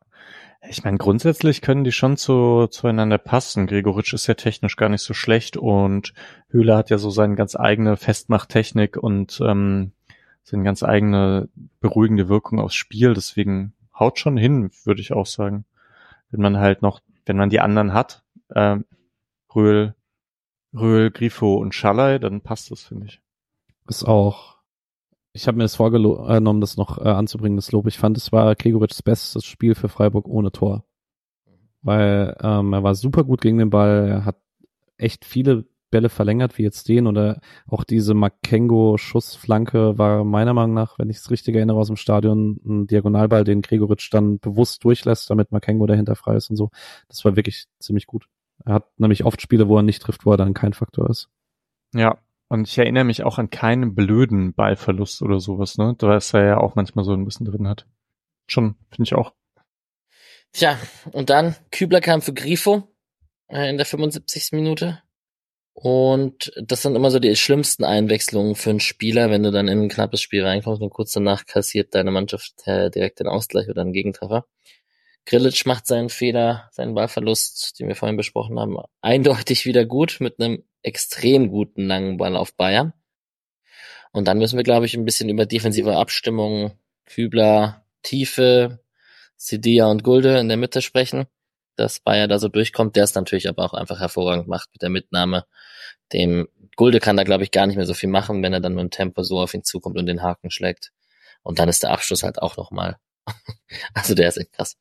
[0.68, 3.66] ich meine, grundsätzlich können die schon zu, zueinander passen.
[3.66, 6.14] Gregoritsch ist ja technisch gar nicht so schlecht und
[6.50, 9.92] Höhler hat ja so seine ganz eigene Festmachttechnik und ähm,
[10.44, 11.50] seine ganz eigene
[11.80, 13.14] beruhigende Wirkung aufs Spiel.
[13.16, 15.66] Deswegen haut schon hin, würde ich auch sagen.
[16.30, 18.78] Wenn man halt noch, wenn man die anderen hat, äh,
[19.54, 19.96] Röhl,
[20.74, 23.22] Röhl, Grifo und Schallei, dann passt das, finde ich.
[23.88, 24.52] Ist auch
[25.34, 27.88] ich habe mir das vorgenommen, das noch äh, anzubringen, das Lob.
[27.88, 30.84] Ich fand, es war Gregoritschs bestes Spiel für Freiburg ohne Tor.
[31.82, 34.38] Weil ähm, er war super gut gegen den Ball, er hat
[34.98, 41.00] echt viele Bälle verlängert, wie jetzt den, oder auch diese Makengo-Schussflanke war meiner Meinung nach,
[41.00, 45.30] wenn ich es richtig erinnere, aus dem Stadion ein Diagonalball, den Gregoritsch dann bewusst durchlässt,
[45.30, 46.70] damit Makengo dahinter frei ist und so.
[47.10, 48.28] Das war wirklich ziemlich gut.
[48.66, 51.30] Er hat nämlich oft Spiele, wo er nicht trifft, wo er dann kein Faktor ist.
[51.94, 55.96] Ja, und ich erinnere mich auch an keinen blöden Ballverlust oder sowas, ne?
[55.98, 57.86] Da ist er ja auch manchmal so ein bisschen drin hat.
[58.48, 59.34] Schon, finde ich auch.
[60.52, 60.78] Tja,
[61.12, 62.90] und dann Kübler kam für Grifo
[63.48, 64.50] äh, in der 75.
[64.52, 65.02] Minute.
[65.74, 69.84] Und das sind immer so die schlimmsten Einwechslungen für einen Spieler, wenn du dann in
[69.84, 73.82] ein knappes Spiel reinkommst und kurz danach kassiert deine Mannschaft äh, direkt den Ausgleich oder
[73.82, 74.46] einen Gegentreffer.
[75.26, 80.40] Grilic macht seinen Fehler, seinen Ballverlust, den wir vorhin besprochen haben, eindeutig wieder gut mit
[80.40, 82.94] einem extrem guten langen Ball auf Bayern.
[84.12, 88.80] Und dann müssen wir, glaube ich, ein bisschen über defensive Abstimmung, Kübler, Tiefe,
[89.38, 91.26] Sidia und Gulde in der Mitte sprechen,
[91.76, 94.90] dass Bayer da so durchkommt, der es natürlich aber auch einfach hervorragend macht mit der
[94.90, 95.46] Mitnahme.
[96.14, 98.76] Dem Gulde kann da, glaube ich, gar nicht mehr so viel machen, wenn er dann
[98.76, 100.92] mit dem Tempo so auf ihn zukommt und den Haken schlägt.
[101.44, 102.98] Und dann ist der Abschluss halt auch nochmal.
[103.94, 104.78] also der ist echt krass.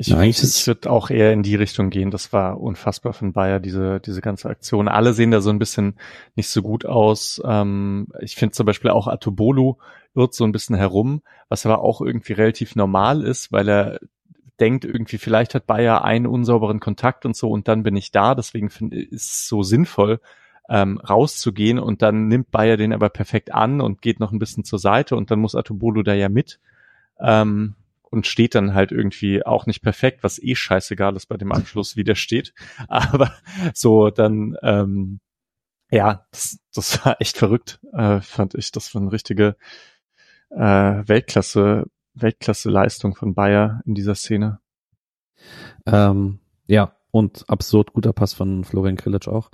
[0.00, 2.10] Ich, ja, ich würde auch eher in die Richtung gehen.
[2.10, 4.88] Das war unfassbar von Bayer, diese, diese ganze Aktion.
[4.88, 5.96] Alle sehen da so ein bisschen
[6.36, 7.38] nicht so gut aus.
[7.44, 9.76] Ähm, ich finde zum Beispiel auch Atobolu
[10.14, 11.20] irrt so ein bisschen herum,
[11.50, 14.00] was aber auch irgendwie relativ normal ist, weil er
[14.58, 18.34] denkt irgendwie, vielleicht hat Bayer einen unsauberen Kontakt und so und dann bin ich da.
[18.34, 20.20] Deswegen finde ich es so sinnvoll,
[20.70, 24.64] ähm, rauszugehen und dann nimmt Bayer den aber perfekt an und geht noch ein bisschen
[24.64, 26.58] zur Seite und dann muss Atobolu da ja mit.
[27.20, 27.74] Ähm,
[28.10, 31.96] und steht dann halt irgendwie auch nicht perfekt, was eh scheißegal ist bei dem Anschluss,
[31.96, 32.52] wie der steht.
[32.88, 33.32] Aber
[33.74, 35.20] so dann, ähm,
[35.90, 38.72] ja, das, das war echt verrückt, äh, fand ich.
[38.72, 39.56] Das war eine richtige
[40.50, 41.84] äh, Weltklasse,
[42.14, 44.60] Weltklasse-Leistung von Bayer in dieser Szene.
[45.86, 49.50] Ähm, ja, und absurd guter Pass von Florian Krilic auch.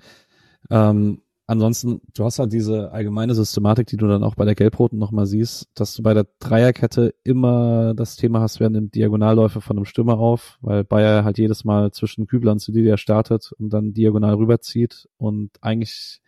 [0.71, 4.99] Ähm, ansonsten, du hast halt diese allgemeine Systematik, die du dann auch bei der Gelbroten
[4.99, 9.77] nochmal siehst, dass du bei der Dreierkette immer das Thema hast, wer nimmt Diagonalläufe von
[9.77, 13.95] einem Stürmer auf, weil Bayer halt jedes Mal zwischen Kübler und Sedilia startet und dann
[13.95, 16.21] diagonal rüberzieht und eigentlich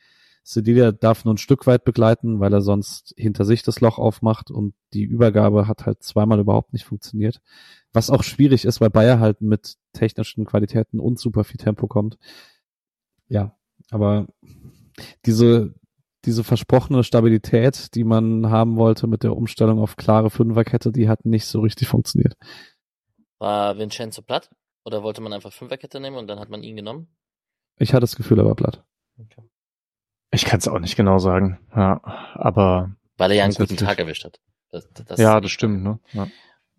[0.49, 4.51] Sedilia darf nur ein Stück weit begleiten, weil er sonst hinter sich das Loch aufmacht
[4.51, 7.43] und die Übergabe hat halt zweimal überhaupt nicht funktioniert.
[7.93, 12.17] Was auch schwierig ist, weil Bayer halt mit technischen Qualitäten und super viel Tempo kommt.
[13.29, 13.57] Ja,
[13.91, 14.27] aber
[15.27, 15.75] diese,
[16.25, 21.25] diese versprochene Stabilität, die man haben wollte mit der Umstellung auf klare Fünferkette, die hat
[21.25, 22.37] nicht so richtig funktioniert.
[23.39, 24.51] War Vincenzo platt?
[24.85, 27.09] Oder wollte man einfach Fünferkette nehmen und dann hat man ihn genommen?
[27.79, 28.85] Ich hatte das Gefühl, er war platt.
[29.19, 29.43] Okay.
[30.31, 31.59] Ich kann es auch nicht genau sagen.
[31.75, 32.01] Ja,
[32.35, 32.97] aber.
[33.17, 34.41] Weil er ja einen guten Tag erwischt hat.
[34.71, 35.99] Das, das ja, das stimmt, ne?
[36.13, 36.29] Ja.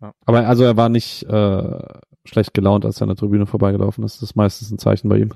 [0.00, 0.14] Ja.
[0.24, 1.78] Aber also er war nicht äh,
[2.24, 4.16] schlecht gelaunt, als er an der Tribüne vorbeigelaufen ist.
[4.16, 5.34] Das ist meistens ein Zeichen bei ihm.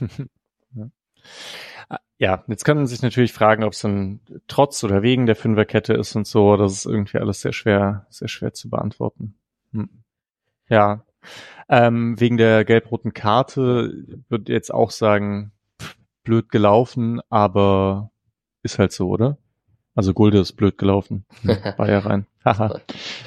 [2.18, 2.44] ja.
[2.48, 6.16] Jetzt kann man sich natürlich fragen, ob es dann trotz oder wegen der Fünferkette ist
[6.16, 6.56] und so.
[6.56, 9.34] Das ist irgendwie alles sehr schwer, sehr schwer zu beantworten.
[9.72, 9.88] Hm.
[10.68, 11.04] Ja,
[11.68, 13.92] ähm, wegen der gelb-roten Karte
[14.28, 18.10] würde jetzt auch sagen, pff, blöd gelaufen, aber
[18.62, 19.38] ist halt so, oder?
[19.94, 21.26] Also Gulde ist blöd gelaufen.
[21.76, 22.26] War ja rein.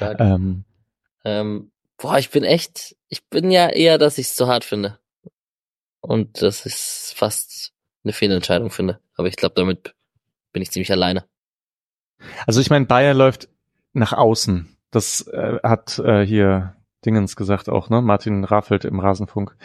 [0.00, 0.64] Ähm.
[1.24, 4.98] ähm, boah, ich bin echt, ich bin ja eher, dass ich es zu hart finde.
[6.00, 7.71] Und das ist fast
[8.04, 9.00] eine Fehlentscheidung finde.
[9.16, 9.94] Aber ich glaube, damit
[10.52, 11.24] bin ich ziemlich alleine.
[12.46, 13.48] Also ich meine, Bayer läuft
[13.92, 14.76] nach außen.
[14.90, 18.00] Das äh, hat äh, hier Dingens gesagt auch, ne?
[18.00, 19.56] Martin Raffelt im Rasenfunk,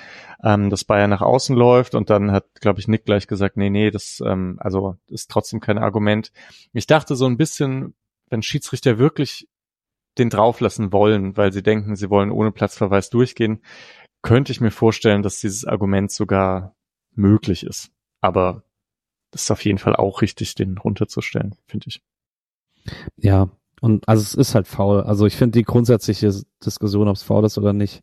[0.43, 3.69] ähm, dass Bayer nach außen läuft und dann hat, glaube ich, Nick gleich gesagt, nee,
[3.69, 6.31] nee, das ähm, also ist trotzdem kein Argument.
[6.73, 7.93] Ich dachte so ein bisschen,
[8.29, 9.47] wenn Schiedsrichter wirklich
[10.17, 13.61] den drauflassen wollen, weil sie denken, sie wollen ohne Platzverweis durchgehen,
[14.23, 16.75] könnte ich mir vorstellen, dass dieses Argument sogar
[17.13, 17.91] möglich ist.
[18.27, 18.63] Aber
[19.31, 22.01] das ist auf jeden Fall auch richtig, den runterzustellen, finde ich.
[23.15, 23.49] Ja,
[23.79, 25.01] und also es ist halt faul.
[25.01, 26.33] Also ich finde die grundsätzliche
[26.65, 28.01] Diskussion, ob es faul ist oder nicht.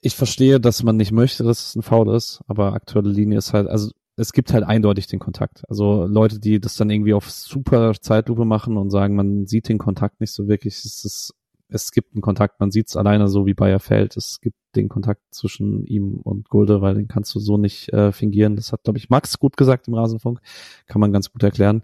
[0.00, 3.52] Ich verstehe, dass man nicht möchte, dass es ein Foul ist, aber aktuelle Linie ist
[3.52, 5.64] halt, also es gibt halt eindeutig den Kontakt.
[5.68, 9.78] Also Leute, die das dann irgendwie auf super Zeitlupe machen und sagen, man sieht den
[9.78, 11.34] Kontakt nicht so wirklich, es ist
[11.68, 14.16] es gibt einen Kontakt, man sieht es alleine so wie Bayer fällt.
[14.16, 18.12] Es gibt den Kontakt zwischen ihm und Gulde, weil den kannst du so nicht äh,
[18.12, 18.56] fingieren.
[18.56, 20.40] Das hat, glaube ich, Max gut gesagt im Rasenfunk.
[20.86, 21.82] Kann man ganz gut erklären.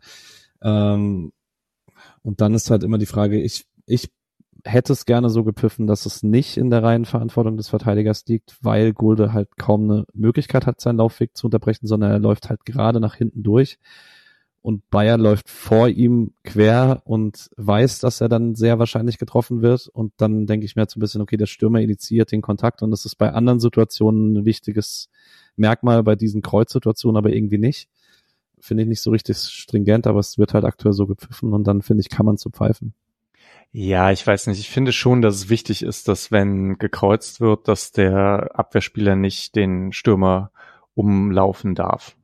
[0.63, 1.33] Ähm,
[2.23, 4.11] und dann ist halt immer die Frage, ich, ich
[4.65, 8.57] hätte es gerne so gepfiffen, dass es nicht in der reinen Verantwortung des Verteidigers liegt,
[8.63, 12.65] weil Gulde halt kaum eine Möglichkeit hat, seinen Laufweg zu unterbrechen, sondern er läuft halt
[12.65, 13.79] gerade nach hinten durch
[14.63, 19.89] und Bayer läuft vor ihm quer und weiß, dass er dann sehr wahrscheinlich getroffen wird.
[19.89, 22.93] Und dann denke ich mir jetzt ein bisschen, okay, der Stürmer initiiert den Kontakt und
[22.93, 25.11] das ist bei anderen Situationen ein wichtiges
[25.57, 27.89] Merkmal, bei diesen Kreuzsituationen aber irgendwie nicht.
[28.61, 31.83] Finde ich nicht so richtig stringent, aber es wird halt aktuell so gepfiffen und dann
[31.83, 32.95] finde ich, kann man zu pfeifen.
[33.73, 34.61] Ja, ich weiß nicht.
[34.61, 39.57] Ich finde schon, dass es wichtig ist, dass wenn gekreuzt wird, dass der Abwehrspieler nicht
[39.57, 40.53] den Stürmer
[40.95, 42.17] umlaufen darf.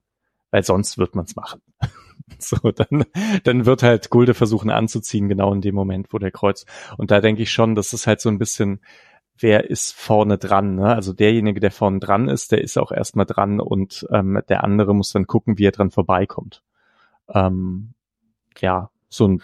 [0.51, 1.62] Weil sonst wird man es machen.
[2.41, 3.05] So, dann,
[3.43, 6.66] dann wird halt Gulde versuchen anzuziehen, genau in dem Moment, wo der Kreuz.
[6.97, 8.81] Und da denke ich schon, das ist halt so ein bisschen,
[9.37, 10.95] wer ist vorne dran, ne?
[10.95, 14.95] Also derjenige, der vorne dran ist, der ist auch erstmal dran und ähm, der andere
[14.95, 16.62] muss dann gucken, wie er dran vorbeikommt.
[17.29, 17.95] Ähm,
[18.61, 19.43] ja, so ein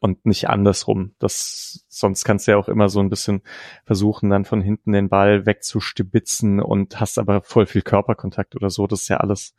[0.00, 1.14] und nicht andersrum.
[1.18, 3.42] Das, sonst kannst du ja auch immer so ein bisschen
[3.84, 8.86] versuchen, dann von hinten den Ball wegzustibitzen und hast aber voll viel Körperkontakt oder so.
[8.86, 9.54] Das ist ja alles,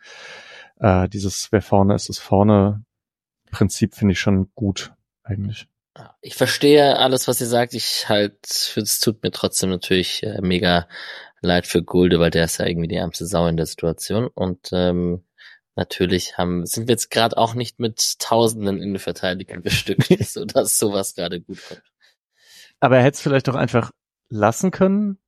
[0.82, 2.84] äh, dieses, wer vorne ist, ist vorne
[3.52, 5.68] Prinzip finde ich schon gut, eigentlich.
[6.22, 7.74] Ich verstehe alles, was ihr sagt.
[7.74, 10.88] Ich halt, es tut mir trotzdem natürlich äh, mega
[11.42, 14.28] leid für Gulde, weil der ist ja irgendwie die ärmste Sau in der Situation.
[14.28, 15.26] Und ähm,
[15.76, 21.14] natürlich haben, sind wir jetzt gerade auch nicht mit Tausenden Innenverteidigern bestückt, so dass sowas
[21.14, 21.84] gerade gut kommt.
[22.80, 23.92] Aber er hätte es vielleicht auch einfach
[24.30, 25.20] lassen können.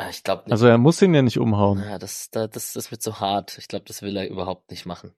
[0.00, 0.52] Ah, ich glaube nicht.
[0.52, 1.82] Also er muss ihn ja nicht umhauen.
[1.82, 3.58] Ja, das, das, das ist mir zu hart.
[3.58, 5.12] Ich glaube, das will er überhaupt nicht machen.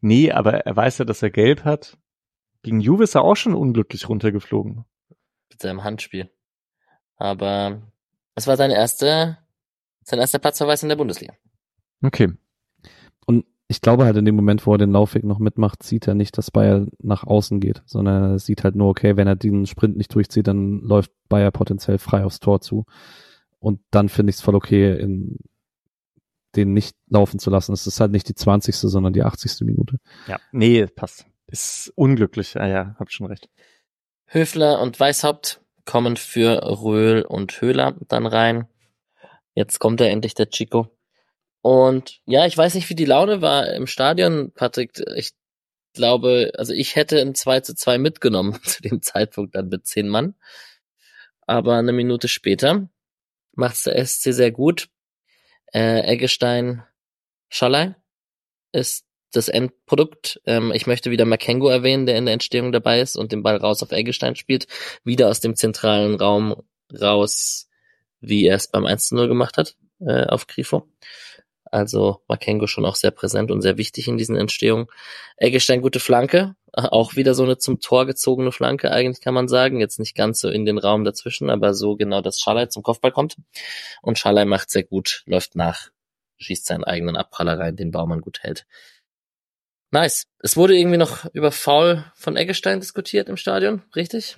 [0.00, 1.98] Nee, aber er weiß ja, dass er gelb hat.
[2.62, 4.84] Gegen Juve ist er auch schon unglücklich runtergeflogen.
[5.50, 6.30] Mit seinem Handspiel.
[7.16, 7.82] Aber
[8.36, 9.38] es war sein erster,
[10.04, 11.34] sein erster Platzverweis in der Bundesliga.
[12.04, 12.32] Okay.
[13.26, 16.14] Und ich glaube halt in dem Moment, wo er den Laufweg noch mitmacht, sieht er
[16.14, 19.66] nicht, dass Bayer nach außen geht, sondern er sieht halt nur, okay, wenn er den
[19.66, 22.84] Sprint nicht durchzieht, dann läuft Bayer potenziell frei aufs Tor zu.
[23.62, 25.38] Und dann finde ich es voll okay, in,
[26.56, 27.72] den nicht laufen zu lassen.
[27.72, 28.74] Es ist halt nicht die 20.
[28.74, 29.60] sondern die 80.
[29.60, 29.98] Minute.
[30.26, 31.26] Ja, nee, passt.
[31.46, 32.54] Ist unglücklich.
[32.54, 33.48] Ja, ja, habt schon recht.
[34.26, 38.66] Höfler und Weißhaupt kommen für Röhl und Höhler dann rein.
[39.54, 40.88] Jetzt kommt er endlich, der Chico.
[41.60, 45.00] Und ja, ich weiß nicht, wie die Laune war im Stadion, Patrick.
[45.14, 45.34] Ich
[45.92, 50.08] glaube, also ich hätte ein 2 zu 2 mitgenommen zu dem Zeitpunkt dann mit zehn
[50.08, 50.34] Mann.
[51.46, 52.88] Aber eine Minute später
[53.54, 54.88] macht's der SC sehr gut.
[55.72, 56.82] Äh, Eggestein
[57.48, 57.94] Schallei
[58.72, 60.40] ist das Endprodukt.
[60.46, 63.56] Ähm, ich möchte wieder Makengo erwähnen, der in der Entstehung dabei ist und den Ball
[63.56, 64.66] raus auf Eggestein spielt.
[65.04, 66.62] Wieder aus dem zentralen Raum
[67.00, 67.68] raus,
[68.20, 70.88] wie er es beim 1-0 gemacht hat, äh, auf Grifo.
[71.72, 74.88] Also Makengo schon auch sehr präsent und sehr wichtig in diesen Entstehungen.
[75.38, 79.80] Eggestein gute Flanke, auch wieder so eine zum Tor gezogene Flanke, eigentlich kann man sagen.
[79.80, 83.10] Jetzt nicht ganz so in den Raum dazwischen, aber so genau, dass Schalay zum Kopfball
[83.10, 83.36] kommt.
[84.02, 85.88] Und Schalay macht sehr gut, läuft nach,
[86.36, 88.66] schießt seinen eigenen Abpraller rein, den Baumann gut hält.
[89.90, 90.26] Nice.
[90.40, 94.36] Es wurde irgendwie noch über Foul von Eggestein diskutiert im Stadion, richtig?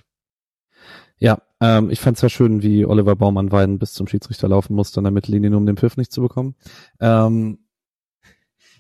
[1.19, 4.75] Ja, ähm, ich fand es sehr schön, wie Oliver Baumann Weiden bis zum Schiedsrichter laufen
[4.75, 6.55] musste an der Mittellinie, nur um den Pfiff nicht zu bekommen.
[7.01, 7.59] Ähm,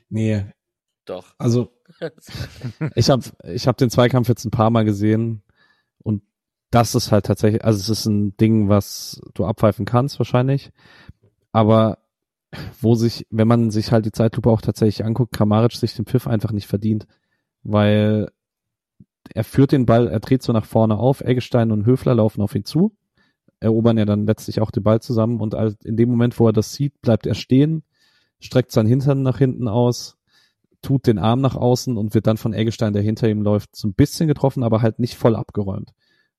[0.08, 0.44] nee.
[1.04, 1.34] Doch.
[1.38, 1.70] Also
[2.94, 5.42] ich habe ich hab den Zweikampf jetzt ein paar Mal gesehen
[6.02, 6.22] und
[6.70, 10.72] das ist halt tatsächlich, also es ist ein Ding, was du abpfeifen kannst wahrscheinlich,
[11.52, 11.98] aber
[12.80, 16.26] wo sich, wenn man sich halt die Zeitlupe auch tatsächlich anguckt, Kramaric sich den Pfiff
[16.26, 17.06] einfach nicht verdient,
[17.62, 18.30] weil
[19.32, 22.54] er führt den Ball, er dreht so nach vorne auf, Eggestein und Höfler laufen auf
[22.54, 22.94] ihn zu,
[23.60, 25.54] erobern ja dann letztlich auch den Ball zusammen und
[25.84, 27.82] in dem Moment, wo er das sieht, bleibt er stehen,
[28.40, 30.18] streckt seinen Hintern nach hinten aus,
[30.82, 33.88] tut den Arm nach außen und wird dann von Eggestein, der hinter ihm läuft, so
[33.88, 35.92] ein bisschen getroffen, aber halt nicht voll abgeräumt.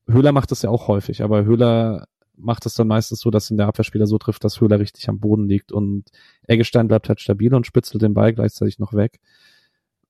[0.08, 2.08] Höhler macht das ja auch häufig, aber Höhler
[2.38, 5.20] macht es dann meistens so, dass ihn der Abwehrspieler so trifft, dass Höhler richtig am
[5.20, 6.10] Boden liegt und
[6.44, 9.20] Eggestein bleibt halt stabil und spitzelt den Ball gleichzeitig noch weg.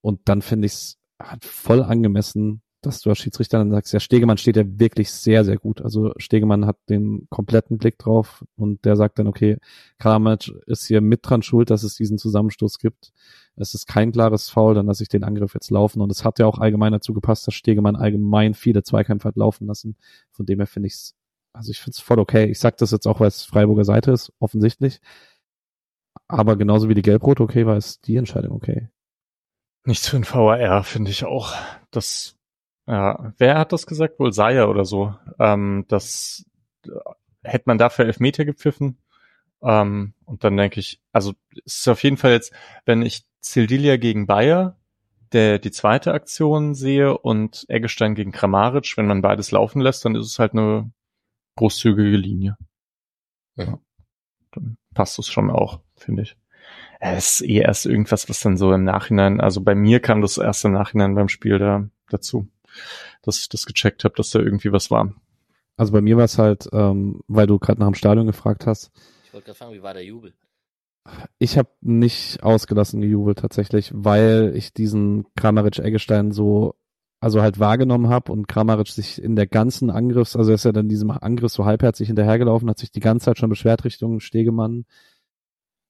[0.01, 3.99] Und dann finde ich es halt voll angemessen, dass du als Schiedsrichter dann sagst, ja,
[3.99, 5.81] Stegemann steht ja wirklich sehr, sehr gut.
[5.81, 9.57] Also Stegemann hat den kompletten Blick drauf und der sagt dann, okay,
[9.99, 13.11] Kramaric ist hier mit dran schuld, dass es diesen Zusammenstoß gibt.
[13.55, 16.01] Es ist kein klares Foul, dann lasse ich den Angriff jetzt laufen.
[16.01, 19.67] Und es hat ja auch allgemein dazu gepasst, dass Stegemann allgemein viele Zweikämpfe hat laufen
[19.67, 19.95] lassen.
[20.31, 21.15] Von dem her finde ich es,
[21.53, 22.45] also ich finde es voll okay.
[22.45, 24.99] Ich sag das jetzt auch, weil es Freiburger Seite ist, offensichtlich.
[26.27, 28.89] Aber genauso wie die Gelbrot okay war, ist die Entscheidung okay.
[29.85, 31.53] Nichts für ein VAR, finde ich auch.
[31.91, 32.35] Das
[32.87, 34.19] ja, wer hat das gesagt?
[34.19, 35.15] Wohl Saya oder so.
[35.39, 36.45] Ähm, das
[36.85, 36.89] äh,
[37.43, 38.99] hätte man dafür Elfmeter gepfiffen.
[39.63, 41.33] Ähm, und dann denke ich, also
[41.65, 42.53] es ist auf jeden Fall jetzt,
[42.85, 44.77] wenn ich Sildilia gegen Bayer,
[45.31, 50.15] der die zweite Aktion sehe und Eggestein gegen Kramaric, wenn man beides laufen lässt, dann
[50.15, 50.91] ist es halt eine
[51.55, 52.57] großzügige Linie.
[53.55, 53.79] Ja.
[54.51, 56.37] Dann passt es schon auch, finde ich.
[56.99, 60.37] Es ist eh erst irgendwas, was dann so im Nachhinein, also bei mir kam das
[60.37, 62.47] erst im Nachhinein beim Spiel da dazu
[63.21, 65.13] dass ich das gecheckt habe, dass da irgendwie was war.
[65.77, 68.91] Also bei mir war es halt, ähm, weil du gerade nach dem Stadion gefragt hast.
[69.25, 70.33] Ich wollte gerade fragen, wie war der Jubel?
[71.37, 76.75] Ich habe nicht ausgelassen gejubelt tatsächlich, weil ich diesen Kramaric-Eggestein so,
[77.19, 80.71] also halt wahrgenommen habe und Kramaric sich in der ganzen Angriffs, also er ist ja
[80.71, 84.85] dann diesem Angriff so halbherzig hinterhergelaufen, hat sich die ganze Zeit schon beschwert Richtung Stegemann,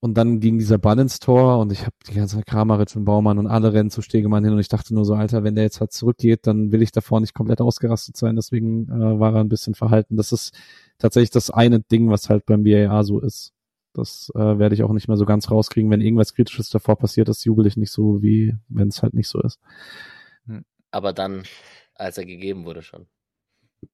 [0.06, 3.06] und dann ging dieser Ball ins Tor und ich habe die ganze Zeit Kramaric und
[3.06, 5.64] Baumann und alle rennen zu Stegemann hin und ich dachte nur so, Alter, wenn der
[5.64, 8.36] jetzt halt zurückgeht, dann will ich davor nicht komplett ausgerastet sein.
[8.36, 10.16] Deswegen äh, war er ein bisschen verhalten.
[10.16, 10.56] Das ist
[11.00, 13.54] tatsächlich das eine Ding, was halt beim VAR so ist.
[13.94, 15.90] Das äh, werde ich auch nicht mehr so ganz rauskriegen.
[15.90, 19.28] Wenn irgendwas Kritisches davor passiert ist, jubel ich nicht so, wie wenn es halt nicht
[19.28, 19.60] so ist.
[20.92, 21.46] Aber dann
[21.96, 23.08] Als er gegeben wurde schon.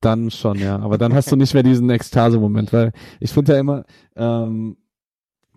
[0.02, 0.78] Dann schon, ja.
[0.78, 3.86] Aber dann hast du nicht mehr diesen Ekstase-Moment, weil ich finde ja immer,
[4.18, 4.76] ähm,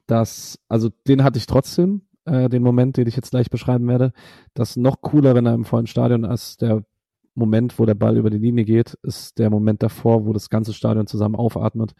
[0.06, 4.12] dass, also den hatte ich trotzdem, äh, den Moment, den ich jetzt gleich beschreiben werde,
[4.54, 6.84] das noch cooler, wenn er im vollen Stadion als der
[7.34, 10.72] Moment, wo der Ball über die Linie geht, ist der Moment davor, wo das ganze
[10.72, 11.94] Stadion zusammen aufatmet.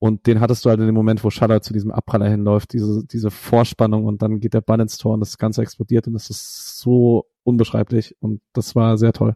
[0.00, 3.04] Und den hattest du halt in dem Moment, wo Schaller zu diesem Abpraller hinläuft, diese,
[3.04, 6.30] diese Vorspannung und dann geht der Ball ins Tor und das Ganze explodiert und das
[6.30, 9.34] ist so unbeschreiblich und das war sehr toll.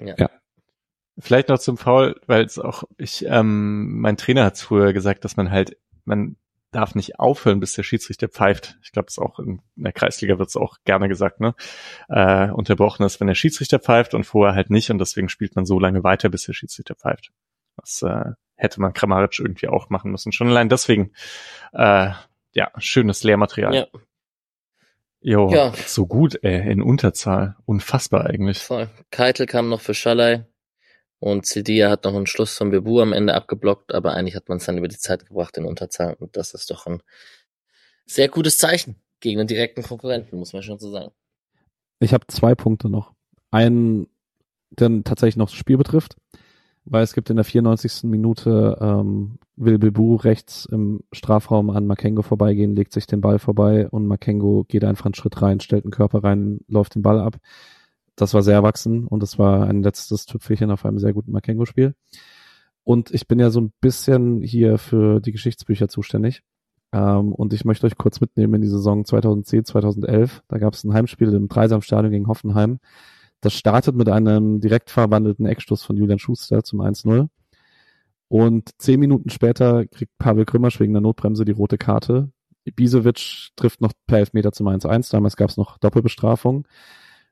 [0.00, 0.14] Ja.
[0.16, 0.30] ja.
[1.18, 5.36] Vielleicht noch zum Foul, weil es auch, ich, ähm, mein Trainer hat früher gesagt, dass
[5.36, 6.36] man halt, man
[6.74, 8.78] darf nicht aufhören, bis der Schiedsrichter pfeift.
[8.82, 11.54] Ich glaube, das auch in der Kreisliga wird es auch gerne gesagt, ne?
[12.08, 15.66] Äh, unterbrochen ist, wenn der Schiedsrichter pfeift und vorher halt nicht und deswegen spielt man
[15.66, 17.30] so lange weiter, bis der Schiedsrichter pfeift.
[17.76, 20.32] Das äh, hätte man Kramaric irgendwie auch machen müssen.
[20.32, 21.12] Schon allein deswegen,
[21.72, 22.10] äh,
[22.52, 23.74] ja, schönes Lehrmaterial.
[23.74, 23.86] Ja.
[25.26, 25.72] Jo, ja.
[25.86, 27.56] so gut, ey, in Unterzahl.
[27.64, 28.58] Unfassbar eigentlich.
[28.58, 28.90] Voll.
[29.10, 30.44] Keitel kam noch für Schalay.
[31.24, 34.58] Und Cedia hat noch einen Schluss von Bebu am Ende abgeblockt, aber eigentlich hat man
[34.58, 36.12] es dann über die Zeit gebracht in Unterzahl.
[36.18, 37.02] Und das ist doch ein
[38.04, 41.12] sehr gutes Zeichen gegen einen direkten Konkurrenten, muss man schon so sagen.
[41.98, 43.14] Ich habe zwei Punkte noch.
[43.50, 44.06] Einen,
[44.68, 46.14] der tatsächlich noch das Spiel betrifft,
[46.84, 48.02] weil es gibt in der 94.
[48.02, 53.88] Minute, ähm, will Bebu rechts im Strafraum an Makengo vorbeigehen, legt sich den Ball vorbei
[53.88, 57.38] und Makengo geht einfach einen Schritt rein, stellt den Körper rein, läuft den Ball ab
[58.16, 61.94] das war sehr erwachsen und das war ein letztes Tüpfelchen auf einem sehr guten Makengo-Spiel.
[62.84, 66.42] Und ich bin ja so ein bisschen hier für die Geschichtsbücher zuständig.
[66.92, 70.42] Ähm, und ich möchte euch kurz mitnehmen in die Saison 2010, 2011.
[70.48, 72.78] Da gab es ein Heimspiel im Dreisamstadion gegen Hoffenheim.
[73.40, 77.28] Das startet mit einem direkt verwandelten Eckstoß von Julian Schuster zum 1-0.
[78.28, 82.30] Und zehn Minuten später kriegt Pavel Krümmersch wegen der Notbremse die rote Karte.
[82.64, 85.10] Ibisevic trifft noch per Elfmeter zum 1-1.
[85.10, 86.66] Damals gab es noch Doppelbestrafung.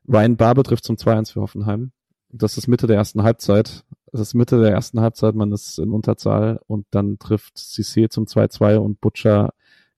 [0.07, 1.91] Ryan Barber trifft zum 2-1 für Hoffenheim.
[2.29, 3.85] Das ist Mitte der ersten Halbzeit.
[4.11, 8.25] Das ist Mitte der ersten Halbzeit, man ist in Unterzahl und dann trifft Cissé zum
[8.25, 9.53] 2-2 und Butcher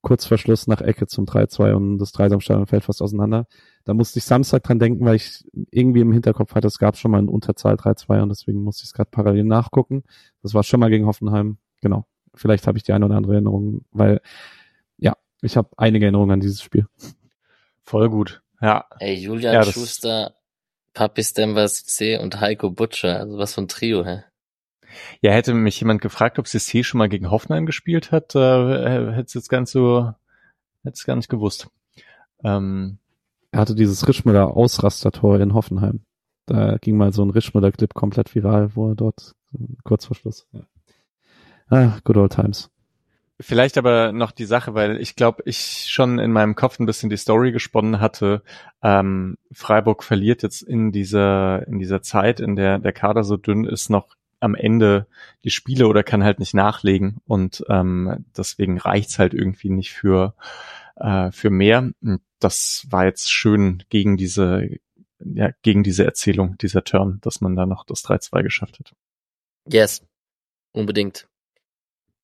[0.06, 3.48] kurz vor Schluss nach Ecke zum 3-2 und das Dreisamstadion fällt fast auseinander.
[3.86, 7.12] Da musste ich Samstag dran denken, weil ich irgendwie im Hinterkopf hatte, es gab schon
[7.12, 10.04] mal eine Unterzahl 3-2 und deswegen musste ich es gerade parallel nachgucken.
[10.44, 11.58] Das war schon mal gegen Hoffenheim.
[11.82, 12.06] Genau.
[12.36, 14.22] Vielleicht habe ich die eine oder andere Erinnerung, weil
[14.98, 16.86] ja, ich habe einige Erinnerungen an dieses Spiel.
[17.82, 18.44] Voll gut.
[18.62, 18.86] Ja.
[19.00, 20.36] Ey, Julian ja, Schuster,
[20.94, 24.24] Papi Stember C und Heiko Butcher, also was für ein Trio, hä?
[25.22, 29.26] Ja, hätte mich jemand gefragt, ob CC schon mal gegen Hoffenheim gespielt hat, äh, hätte
[29.28, 30.14] es jetzt ganz so,
[30.84, 31.68] hätte es gar nicht gewusst.
[32.44, 33.00] Ähm,
[33.52, 36.02] er hatte dieses Rischmüller Ausrastertor in Hoffenheim.
[36.46, 39.36] Da ging mal so ein Rischmüller-Clip komplett viral, wo er dort
[39.84, 40.48] kurz vor Schluss.
[40.52, 40.62] Ja.
[41.70, 42.70] Ah, good old times.
[43.42, 47.10] Vielleicht aber noch die Sache, weil ich glaube, ich schon in meinem Kopf ein bisschen
[47.10, 48.44] die Story gesponnen hatte.
[48.82, 53.66] Ähm, Freiburg verliert jetzt in dieser in dieser Zeit, in der der Kader so dünn
[53.66, 55.08] ist, noch am Ende
[55.44, 60.34] die Spiele oder kann halt nicht nachlegen und ähm, deswegen reicht's halt irgendwie nicht für
[60.96, 61.92] äh, für mehr.
[62.40, 64.70] Das war jetzt schön gegen diese
[65.20, 68.94] ja gegen diese Erzählung dieser Turn, dass man da noch das 3-2 geschafft hat.
[69.68, 70.06] Yes,
[70.72, 71.28] unbedingt.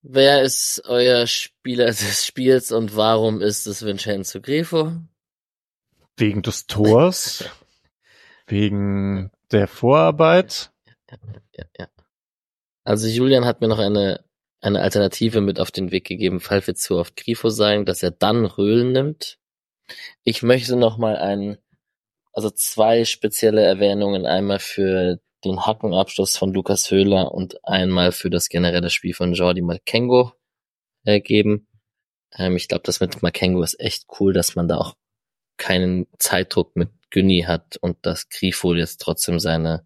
[0.02, 4.92] Wer ist euer Spieler des Spiels und warum ist es Vincenzo Grifo?
[6.16, 7.44] Wegen des Tors,
[8.46, 10.72] wegen der Vorarbeit.
[11.08, 11.16] Ja,
[11.56, 11.88] ja, ja.
[12.84, 14.24] Also Julian hat mir noch eine,
[14.60, 18.10] eine Alternative mit auf den Weg gegeben, falls wir zu oft Grifo sagen, dass er
[18.10, 19.38] dann Röhlen nimmt.
[20.24, 21.58] Ich möchte noch mal einen,
[22.32, 28.48] also zwei spezielle Erwähnungen einmal für den Hackenabschluss von Lukas Höhler und einmal für das
[28.48, 30.32] generelle Spiel von Jordi Makengo
[31.04, 31.68] äh, geben.
[32.36, 34.94] Ähm, ich glaube, das mit Makengo ist echt cool, dass man da auch
[35.56, 39.84] keinen Zeitdruck mit Günni hat und dass Grifo jetzt trotzdem seine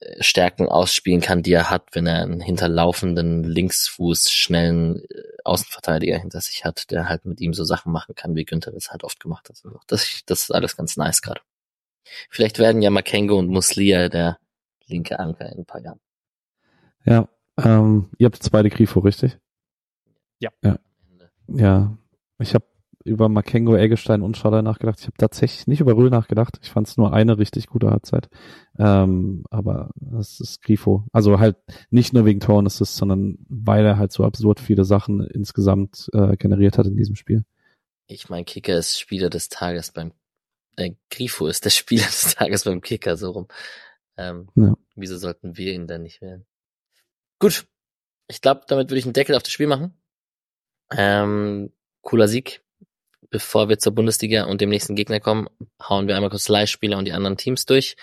[0.00, 6.18] äh, Stärken ausspielen kann, die er hat, wenn er einen hinterlaufenden Linksfuß schnellen äh, Außenverteidiger
[6.18, 9.04] hinter sich hat, der halt mit ihm so Sachen machen kann, wie Günther das halt
[9.04, 9.56] oft gemacht hat.
[9.64, 11.40] Also das, das ist alles ganz nice gerade.
[12.30, 14.38] Vielleicht werden ja Makengo und Muslia der
[14.86, 16.00] linke Anker in ein paar Jahren.
[17.04, 19.38] Ja, ähm, ihr habt beide Grifo, richtig?
[20.40, 20.50] Ja.
[20.62, 20.78] Ja,
[21.48, 21.96] ja.
[22.38, 22.64] ich habe
[23.04, 24.98] über Makengo, Eggestein und Schaller nachgedacht.
[24.98, 26.58] Ich habe tatsächlich nicht über Röhl nachgedacht.
[26.62, 28.28] Ich fand es nur eine richtig gute Halbzeit.
[28.78, 31.04] Ähm, aber das ist Grifo.
[31.12, 31.56] Also halt
[31.90, 36.10] nicht nur wegen Tor und Assist, sondern weil er halt so absurd viele Sachen insgesamt
[36.12, 37.44] äh, generiert hat in diesem Spiel.
[38.08, 40.12] Ich mein, Kicker ist Spieler des Tages beim
[40.76, 43.46] äh, Grifo ist der Spieler des Tages beim Kicker, so rum.
[44.16, 44.74] Ähm, ja.
[44.94, 46.46] Wieso sollten wir ihn dann nicht wählen?
[47.38, 47.66] Gut.
[48.28, 49.94] Ich glaube, damit würde ich einen Deckel auf das Spiel machen.
[50.90, 52.62] Ähm, cooler Sieg.
[53.30, 55.48] Bevor wir zur Bundesliga und dem nächsten Gegner kommen,
[55.82, 57.96] hauen wir einmal kurz Leihspieler und die anderen Teams durch.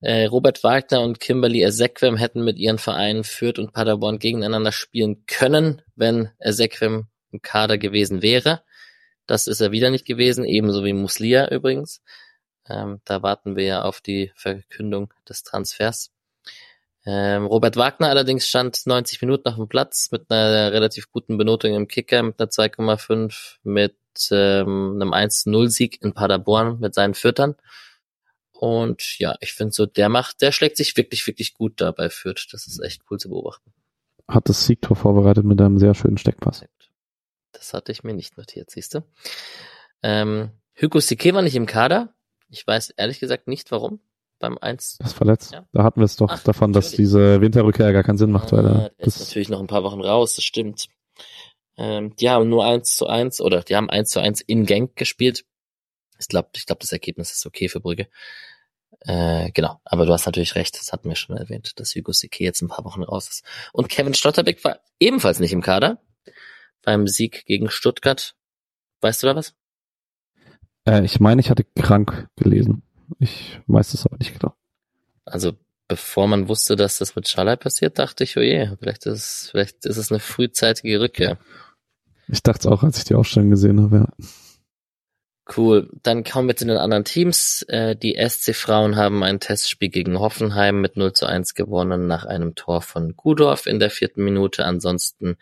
[0.00, 5.24] Äh, Robert Wagner und Kimberly Ezequem hätten mit ihren Vereinen Fürth und Paderborn gegeneinander spielen
[5.26, 8.62] können, wenn Ezequem im Kader gewesen wäre.
[9.26, 12.02] Das ist er wieder nicht gewesen, ebenso wie Muslia übrigens.
[12.68, 16.10] Ähm, da warten wir ja auf die Verkündung des Transfers.
[17.06, 21.74] Ähm, Robert Wagner allerdings stand 90 Minuten auf dem Platz mit einer relativ guten Benotung
[21.74, 23.96] im Kicker mit einer 2,5 mit
[24.30, 27.56] ähm, einem 1-0-Sieg in Paderborn mit seinen Füttern.
[28.52, 32.48] Und ja, ich finde so, der macht, der schlägt sich wirklich, wirklich gut dabei Fürth.
[32.52, 33.74] Das ist echt cool zu beobachten.
[34.26, 36.64] Hat das Siegtor vorbereitet mit einem sehr schönen Steckpass.
[37.52, 39.04] Das hatte ich mir nicht notiert, siehst du.
[40.02, 40.50] Ähm,
[40.80, 42.14] Hugo Sike war nicht im Kader.
[42.50, 44.00] Ich weiß ehrlich gesagt nicht warum.
[44.40, 44.98] Beim 1.
[44.98, 45.52] Das verletzt.
[45.52, 45.66] Ja.
[45.72, 46.90] Da hatten wir es doch Ach, davon, natürlich.
[46.90, 48.52] dass diese Winterrückkehr gar keinen Sinn macht.
[48.52, 50.88] Ah, weil er, der ist natürlich noch ein paar Wochen raus, das stimmt.
[51.76, 54.96] Ähm, die haben nur eins zu eins oder die haben eins zu eins in Genk
[54.96, 55.44] gespielt.
[56.18, 58.08] Ich glaube, ich glaube, das Ergebnis ist okay für Brügge.
[59.00, 62.42] Äh, genau, aber du hast natürlich recht, das hatten wir schon erwähnt, dass Hugo Sique
[62.42, 63.44] jetzt ein paar Wochen raus ist.
[63.72, 66.00] Und Kevin Stotterbeck war ebenfalls nicht im Kader
[66.82, 68.34] beim Sieg gegen Stuttgart.
[69.00, 69.54] Weißt du da was?
[70.86, 72.82] Äh, ich meine, ich hatte krank gelesen.
[73.18, 74.54] Ich weiß es aber nicht genau.
[75.24, 75.52] Also
[75.88, 79.84] bevor man wusste, dass das mit Schalai passiert, dachte ich, oh je, vielleicht ist, vielleicht
[79.86, 81.38] ist es eine frühzeitige Rückkehr.
[82.28, 84.26] Ich dachte es auch, als ich die Aufstellung gesehen habe, ja.
[85.56, 85.90] Cool.
[86.02, 87.62] Dann kommen wir zu den anderen Teams.
[87.68, 92.24] Äh, die SC Frauen haben ein Testspiel gegen Hoffenheim mit 0 zu 1 gewonnen nach
[92.24, 94.64] einem Tor von Gudorf in der vierten Minute.
[94.64, 95.36] Ansonsten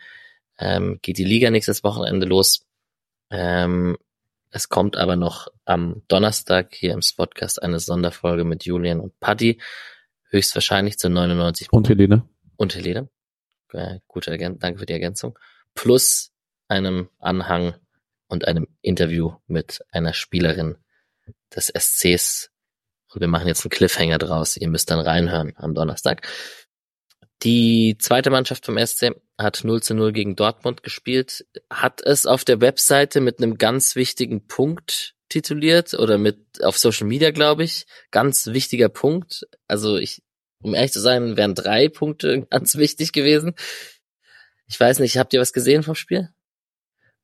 [0.59, 2.65] ähm, geht die Liga nächstes Wochenende los.
[3.29, 3.97] Ähm,
[4.55, 9.59] es kommt aber noch am Donnerstag hier im Spotcast eine Sonderfolge mit Julian und Paddy.
[10.29, 11.73] Höchstwahrscheinlich zu 99.
[11.73, 12.29] Und Helene.
[12.55, 13.09] Und Helene.
[13.71, 14.59] Äh, gute Ergänzung.
[14.59, 15.39] Danke für die Ergänzung.
[15.73, 16.33] Plus
[16.67, 17.73] einem Anhang
[18.27, 20.77] und einem Interview mit einer Spielerin
[21.55, 22.51] des SCs.
[23.11, 24.55] Und wir machen jetzt einen Cliffhanger draus.
[24.55, 26.27] Ihr müsst dann reinhören am Donnerstag.
[27.43, 32.45] Die zweite Mannschaft vom SC hat 0 zu 0 gegen Dortmund gespielt, hat es auf
[32.45, 37.85] der Webseite mit einem ganz wichtigen Punkt tituliert oder mit auf Social Media, glaube ich.
[38.11, 39.45] Ganz wichtiger Punkt.
[39.67, 40.21] Also ich,
[40.61, 43.55] um ehrlich zu sein, wären drei Punkte ganz wichtig gewesen.
[44.67, 46.29] Ich weiß nicht, habt ihr was gesehen vom Spiel?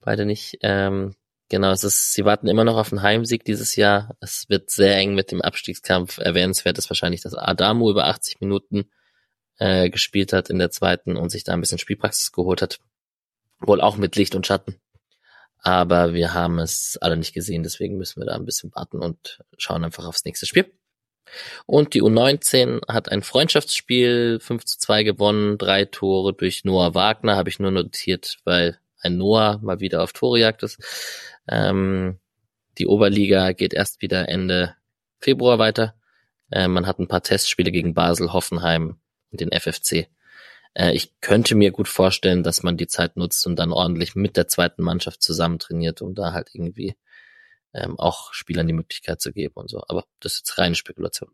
[0.01, 0.57] Beide nicht.
[0.61, 1.15] Ähm,
[1.47, 4.17] genau, es ist, sie warten immer noch auf einen Heimsieg dieses Jahr.
[4.19, 6.17] Es wird sehr eng mit dem Abstiegskampf.
[6.17, 8.89] Erwähnenswert ist wahrscheinlich, dass Adamu über 80 Minuten
[9.59, 12.79] äh, gespielt hat in der zweiten und sich da ein bisschen Spielpraxis geholt hat.
[13.59, 14.79] Wohl auch mit Licht und Schatten.
[15.61, 19.39] Aber wir haben es alle nicht gesehen, deswegen müssen wir da ein bisschen warten und
[19.57, 20.71] schauen einfach aufs nächste Spiel.
[21.65, 27.35] Und die U19 hat ein Freundschaftsspiel 5 zu 2 gewonnen, drei Tore durch Noah Wagner,
[27.35, 30.79] habe ich nur notiert, weil ein Noah mal wieder auf Torejagd ist.
[31.47, 32.19] Ähm,
[32.77, 34.75] die Oberliga geht erst wieder Ende
[35.19, 35.95] Februar weiter.
[36.51, 38.97] Äh, man hat ein paar Testspiele gegen Basel, Hoffenheim,
[39.37, 40.07] den FFC.
[40.73, 44.37] Äh, ich könnte mir gut vorstellen, dass man die Zeit nutzt und dann ordentlich mit
[44.37, 46.95] der zweiten Mannschaft zusammen trainiert, um da halt irgendwie
[47.73, 49.83] ähm, auch Spielern die Möglichkeit zu geben und so.
[49.87, 51.29] Aber das ist jetzt reine Spekulation.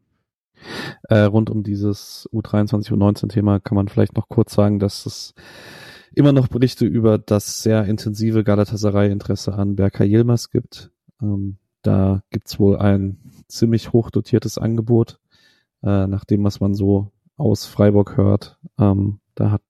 [1.09, 5.33] Äh, rund um dieses U23, U19 Thema kann man vielleicht noch kurz sagen, dass es
[6.13, 10.91] immer noch Berichte über das sehr intensive Galatasaray-Interesse an Berkay Yilmaz gibt.
[11.21, 15.19] Ähm, da gibt's wohl ein ziemlich hoch dotiertes Angebot,
[15.83, 18.57] äh, nach dem, was man so aus Freiburg hört.
[18.79, 19.61] Ähm, da hat,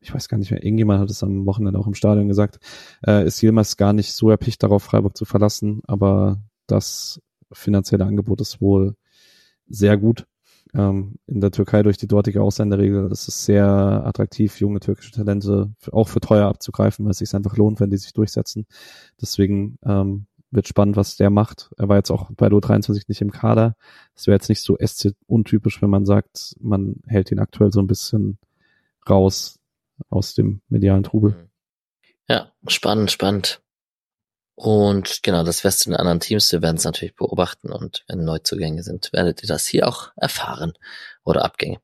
[0.00, 2.58] ich weiß gar nicht mehr, irgendjemand hat es am Wochenende auch im Stadion gesagt,
[3.06, 7.20] äh, ist Yilmaz gar nicht so erpicht darauf, Freiburg zu verlassen, aber das
[7.52, 8.96] finanzielle Angebot ist wohl
[9.68, 10.26] sehr gut.
[10.74, 15.70] Ähm, in der Türkei durch die dortige Ausländerregel ist es sehr attraktiv, junge türkische Talente
[15.90, 18.66] auch für teuer abzugreifen, weil es sich einfach lohnt, wenn die sich durchsetzen.
[19.20, 21.70] Deswegen ähm, wird spannend, was der macht.
[21.78, 23.74] Er war jetzt auch bei Lo 23 nicht im Kader.
[24.14, 27.80] Das wäre jetzt nicht so SC untypisch, wenn man sagt, man hält ihn aktuell so
[27.80, 28.38] ein bisschen
[29.08, 29.58] raus
[30.10, 31.30] aus dem medialen Trubel.
[31.30, 31.48] Mhm.
[32.28, 33.60] Ja, spannend, spannend.
[34.54, 36.52] Und genau, das wär's zu den anderen Teams.
[36.52, 40.74] Wir werden es natürlich beobachten und wenn Neuzugänge sind, werdet ihr das hier auch erfahren
[41.24, 41.80] oder Abgänge.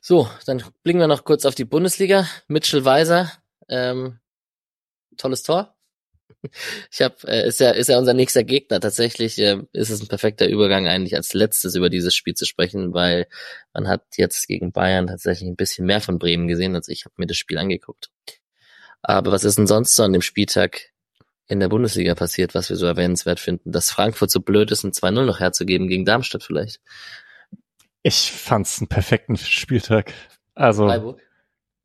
[0.00, 2.26] So, dann blicken wir noch kurz auf die Bundesliga.
[2.48, 3.30] Mitchell Weiser,
[3.68, 4.18] ähm,
[5.16, 5.76] tolles Tor,
[6.90, 8.80] ich habe, äh, ist ja, ist ja unser nächster Gegner.
[8.80, 12.92] Tatsächlich äh, ist es ein perfekter Übergang eigentlich als letztes über dieses Spiel zu sprechen,
[12.92, 13.26] weil
[13.72, 17.14] man hat jetzt gegen Bayern tatsächlich ein bisschen mehr von Bremen gesehen, als ich habe
[17.18, 18.10] mir das Spiel angeguckt.
[19.02, 20.92] Aber was ist denn sonst so an dem Spieltag
[21.48, 23.72] in der Bundesliga passiert, was wir so erwähnenswert finden?
[23.72, 26.80] Dass Frankfurt so blöd ist, ein 2-0 noch herzugeben gegen Darmstadt vielleicht.
[28.02, 30.12] Ich fand's einen perfekten Spieltag.
[30.54, 30.86] Also.
[30.86, 31.20] Freiburg?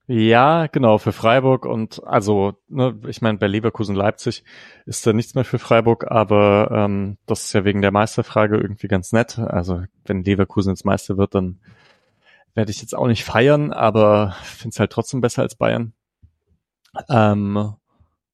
[0.09, 4.45] Ja, genau, für Freiburg und also, ne, ich meine, bei Leverkusen Leipzig
[4.85, 8.87] ist da nichts mehr für Freiburg, aber ähm, das ist ja wegen der Meisterfrage irgendwie
[8.87, 9.37] ganz nett.
[9.37, 11.59] Also wenn Leverkusen jetzt Meister wird, dann
[12.53, 15.91] werde ich jetzt auch nicht feiern, aber finde es halt trotzdem besser als Bayern.
[17.09, 17.75] Ähm,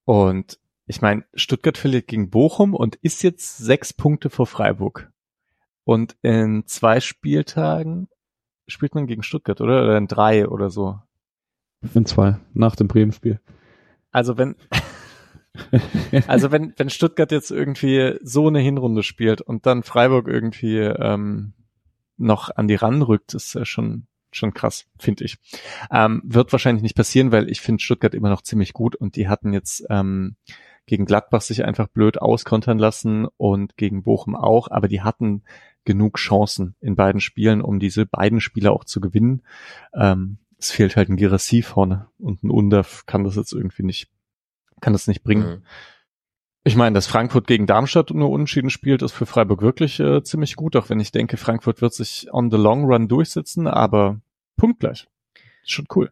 [0.05, 5.11] und ich meine, Stuttgart verliert gegen Bochum und ist jetzt sechs Punkte vor Freiburg.
[5.85, 8.09] Und in zwei Spieltagen
[8.67, 9.83] spielt man gegen Stuttgart, oder?
[9.83, 10.99] Oder in drei oder so.
[11.93, 13.39] In zwei, nach dem Bremen-Spiel.
[14.11, 14.55] Also wenn,
[16.27, 21.53] also wenn, wenn Stuttgart jetzt irgendwie so eine Hinrunde spielt und dann Freiburg irgendwie ähm,
[22.17, 25.37] noch an die ranrückt, ist ja schon, schon krass, finde ich.
[25.91, 29.27] Ähm, wird wahrscheinlich nicht passieren, weil ich finde Stuttgart immer noch ziemlich gut und die
[29.27, 30.35] hatten jetzt ähm,
[30.85, 35.43] gegen Gladbach sich einfach blöd auskontern lassen und gegen Bochum auch, aber die hatten
[35.85, 39.43] genug Chancen in beiden Spielen, um diese beiden Spiele auch zu gewinnen.
[39.93, 44.09] Ähm, es fehlt halt ein Girassi vorne und ein Undaf kann das jetzt irgendwie nicht,
[44.79, 45.47] kann das nicht bringen.
[45.47, 45.63] Mhm.
[46.63, 50.55] Ich meine, dass Frankfurt gegen Darmstadt nur unentschieden spielt, ist für Freiburg wirklich äh, ziemlich
[50.55, 54.21] gut, auch wenn ich denke, Frankfurt wird sich on the long run durchsetzen, aber
[54.55, 55.07] punktgleich.
[55.65, 56.11] Schon cool.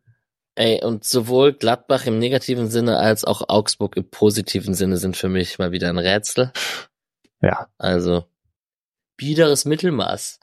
[0.55, 5.29] Ey, und sowohl Gladbach im negativen Sinne als auch Augsburg im positiven Sinne sind für
[5.29, 6.51] mich mal wieder ein Rätsel.
[7.43, 7.69] Ja.
[7.79, 8.25] Also,
[9.17, 10.39] biederes Mittelmaß.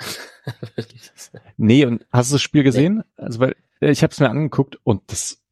[1.56, 3.04] nee, und hast du das Spiel gesehen?
[3.16, 3.24] Nee.
[3.24, 5.42] Also, weil ich habe es mir angeguckt und das,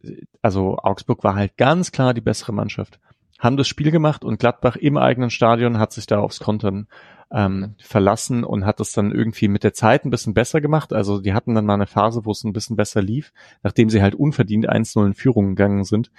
[0.43, 2.99] also Augsburg war halt ganz klar die bessere Mannschaft.
[3.39, 6.89] Haben das Spiel gemacht und Gladbach im eigenen Stadion hat sich da aufs Kontern
[7.31, 10.93] ähm, verlassen und hat es dann irgendwie mit der Zeit ein bisschen besser gemacht.
[10.93, 13.33] Also die hatten dann mal eine Phase, wo es ein bisschen besser lief,
[13.63, 16.11] nachdem sie halt unverdient 1-0 in Führung gegangen sind.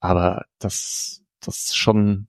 [0.00, 2.28] Aber das, das ist schon,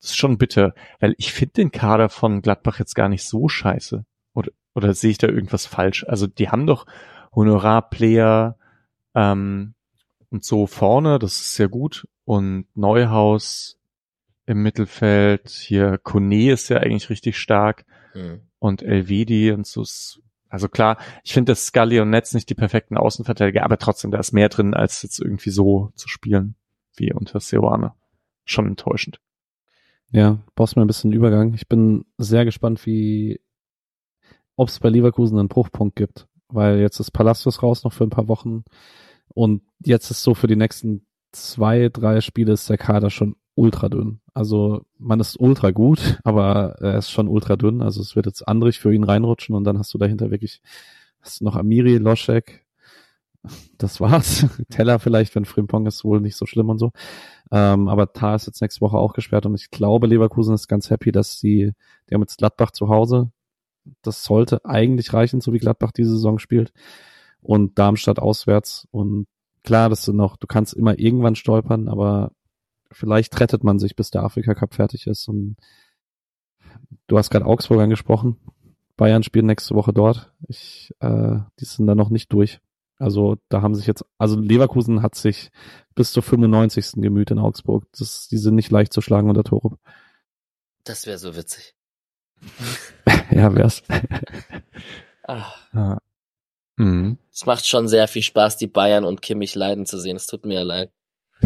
[0.00, 3.48] das ist schon bitter, weil ich finde den Kader von Gladbach jetzt gar nicht so
[3.48, 4.04] scheiße.
[4.34, 6.04] Oder, oder sehe ich da irgendwas falsch?
[6.08, 6.86] Also die haben doch
[7.34, 8.56] Honorarplayer,
[9.14, 9.74] ähm,
[10.30, 12.08] und so vorne, das ist sehr gut.
[12.24, 13.78] Und Neuhaus
[14.46, 17.84] im Mittelfeld, hier Kone ist ja eigentlich richtig stark.
[18.14, 18.40] Mhm.
[18.58, 19.84] Und Elvedi und so
[20.54, 24.20] also klar, ich finde, dass Scully und Netz nicht die perfekten Außenverteidiger, aber trotzdem, da
[24.20, 26.54] ist mehr drin, als jetzt irgendwie so zu spielen,
[26.94, 27.92] wie unter Seoane.
[28.44, 29.20] Schon enttäuschend.
[30.12, 31.54] Ja, brauchst mir ein bisschen Übergang.
[31.54, 33.40] Ich bin sehr gespannt, wie,
[34.54, 38.10] ob es bei Leverkusen einen Bruchpunkt gibt, weil jetzt ist Palacios raus noch für ein
[38.10, 38.62] paar Wochen.
[39.34, 43.88] Und jetzt ist so für die nächsten zwei, drei Spiele ist der Kader schon ultra
[43.88, 44.20] dünn.
[44.32, 47.82] Also man ist ultra gut, aber er ist schon ultra dünn.
[47.82, 50.60] Also es wird jetzt Andrich für ihn reinrutschen und dann hast du dahinter wirklich
[51.20, 52.64] hast du noch Amiri, Loschek.
[53.76, 54.46] Das war's.
[54.70, 56.92] Teller vielleicht, wenn Frimpong ist wohl nicht so schlimm und so.
[57.50, 60.90] Ähm, aber Tar ist jetzt nächste Woche auch gesperrt und ich glaube, Leverkusen ist ganz
[60.90, 61.72] happy, dass sie,
[62.08, 63.30] die haben jetzt Gladbach zu Hause.
[64.00, 66.72] Das sollte eigentlich reichen, so wie Gladbach diese Saison spielt
[67.44, 68.88] und Darmstadt auswärts.
[68.90, 69.26] Und
[69.62, 72.32] klar, das sind noch, du kannst immer irgendwann stolpern, aber
[72.90, 75.28] vielleicht rettet man sich, bis der Afrika Cup fertig ist.
[75.28, 75.56] Und
[77.06, 78.38] du hast gerade Augsburg angesprochen.
[78.96, 80.32] Bayern spielen nächste Woche dort.
[80.48, 82.60] Ich, äh, die sind da noch nicht durch.
[82.96, 85.50] Also da haben sich jetzt, also Leverkusen hat sich
[85.94, 86.92] bis zur 95.
[87.02, 87.86] gemüht in Augsburg.
[87.98, 89.78] Das, die sind nicht leicht zu schlagen unter Tore.
[90.84, 91.74] Das wäre so witzig.
[93.30, 93.82] ja, wär's.
[95.24, 95.60] Ach.
[95.74, 95.98] Ja.
[96.76, 97.18] Mhm.
[97.32, 100.16] Es macht schon sehr viel Spaß, die Bayern und Kimmich leiden zu sehen.
[100.16, 100.90] Es tut mir leid.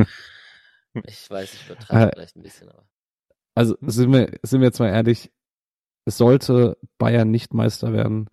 [1.05, 2.85] ich weiß, ich übertreibe äh, vielleicht ein bisschen, aber.
[3.55, 5.33] Also sind wir, sind wir jetzt mal ehrlich,
[6.05, 8.31] es sollte Bayern nicht Meister werden,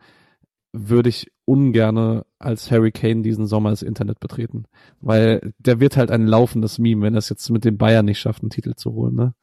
[0.71, 4.65] würde ich ungerne als Harry Kane diesen Sommer das Internet betreten.
[4.99, 8.19] Weil der wird halt ein laufendes Meme, wenn er es jetzt mit den Bayern nicht
[8.19, 9.15] schafft, einen Titel zu holen.
[9.15, 9.33] Ne?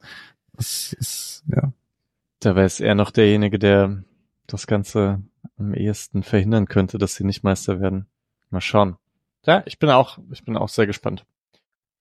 [0.53, 1.73] Das ist, ja.
[2.39, 4.03] Da wäre es eher noch derjenige, der
[4.47, 5.21] das Ganze
[5.63, 8.07] am ehesten verhindern könnte, dass sie nicht Meister werden.
[8.49, 8.97] Mal schauen.
[9.45, 11.25] Ja, ich bin auch, ich bin auch sehr gespannt.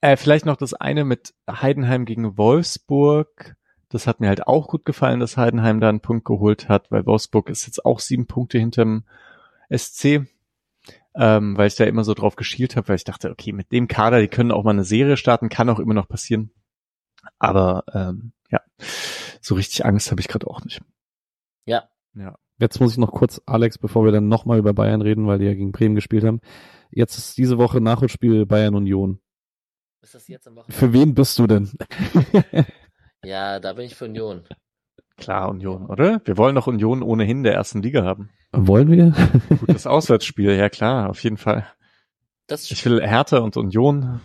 [0.00, 3.56] Äh, vielleicht noch das eine mit Heidenheim gegen Wolfsburg.
[3.88, 7.06] Das hat mir halt auch gut gefallen, dass Heidenheim da einen Punkt geholt hat, weil
[7.06, 9.04] Wolfsburg ist jetzt auch sieben Punkte hinterm
[9.70, 10.26] SC.
[11.14, 13.86] Ähm, weil ich da immer so drauf geschielt habe, weil ich dachte, okay, mit dem
[13.86, 16.50] Kader, die können auch mal eine Serie starten, kann auch immer noch passieren.
[17.38, 18.60] Aber ähm, ja,
[19.40, 20.80] so richtig Angst habe ich gerade auch nicht.
[21.66, 21.88] Ja.
[22.14, 22.38] Ja.
[22.62, 25.46] Jetzt muss ich noch kurz, Alex, bevor wir dann nochmal über Bayern reden, weil die
[25.46, 26.40] ja gegen Bremen gespielt haben.
[26.92, 29.18] Jetzt ist diese Woche Nachholspiel Bayern Union.
[30.00, 30.78] Ist das jetzt am Wochenende?
[30.78, 31.72] Für wen bist du denn?
[33.24, 34.44] ja, da bin ich für Union.
[35.16, 36.20] Klar, Union, oder?
[36.24, 38.30] Wir wollen doch Union ohnehin der ersten Liga haben.
[38.52, 39.12] Wollen wir?
[39.66, 41.66] Gutes Auswärtsspiel, ja klar, auf jeden Fall.
[42.46, 44.20] Das ich will Hertha und Union,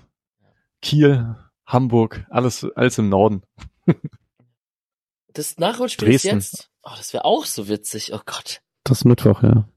[0.83, 1.35] Kiel,
[1.65, 3.41] Hamburg, alles, alles im Norden.
[5.33, 6.37] Das Nachholspiel Dresden.
[6.37, 6.71] ist jetzt.
[6.87, 8.13] Oh, das wäre auch so witzig.
[8.13, 8.61] Oh Gott.
[8.83, 9.67] Das Mittwoch, ja.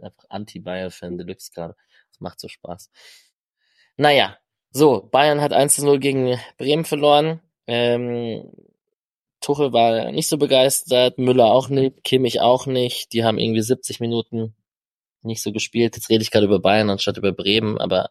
[0.00, 1.74] Einfach Anti-Bayer-Fan Deluxe gerade.
[2.10, 2.90] Das macht so Spaß.
[3.96, 4.38] Naja,
[4.70, 7.40] so, Bayern hat 1 zu 0 gegen Bremen verloren.
[7.66, 8.52] Ähm,
[9.40, 13.12] Tuchel war nicht so begeistert, Müller auch nicht, Kimmich auch nicht.
[13.12, 14.54] Die haben irgendwie 70 Minuten
[15.22, 15.96] nicht so gespielt.
[15.96, 18.10] Jetzt rede ich gerade über Bayern anstatt über Bremen, aber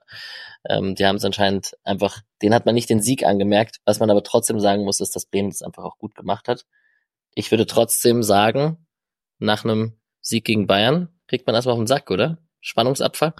[0.69, 3.78] ähm, die haben es anscheinend einfach, den hat man nicht den Sieg angemerkt.
[3.86, 6.65] Was man aber trotzdem sagen muss, ist, dass Bremen das einfach auch gut gemacht hat.
[7.34, 8.78] Ich würde trotzdem sagen,
[9.40, 12.38] nach einem Sieg gegen Bayern kriegt man erstmal auf den Sack, oder?
[12.60, 13.34] Spannungsabfall?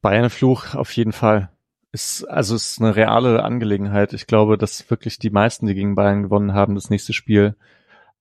[0.00, 1.50] Bayern-Fluch auf jeden Fall.
[1.92, 4.12] Ist, also ist eine reale Angelegenheit.
[4.12, 7.56] Ich glaube, dass wirklich die meisten, die gegen Bayern gewonnen haben, das nächste Spiel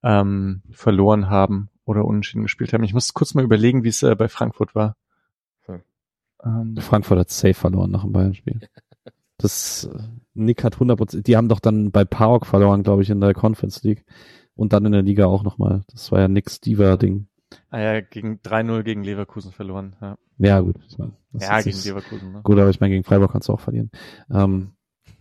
[0.04, 2.84] ähm, verloren haben oder unentschieden gespielt haben.
[2.84, 4.98] Ich muss kurz mal überlegen, wie es äh, bei Frankfurt war.
[5.66, 5.82] Hm.
[6.44, 8.60] Ähm, Frankfurt hat safe verloren nach dem Bayern-Spiel.
[9.38, 10.00] Das äh,
[10.34, 13.84] Nick hat 100%, die haben doch dann bei PAOK verloren, glaube ich, in der Conference
[13.84, 14.06] League.
[14.60, 15.84] Und dann in der Liga auch nochmal.
[15.90, 17.28] Das war ja Nicks Diva-Ding.
[17.70, 19.96] Ah ja, gegen 3-0 gegen Leverkusen verloren.
[20.02, 20.76] Ja, ja gut.
[20.86, 22.34] Ich mein, ja, gegen Leverkusen.
[22.34, 22.42] Ne?
[22.44, 23.90] Gut, aber ich meine, gegen Freiburg kannst du auch verlieren.
[24.30, 24.74] Ähm,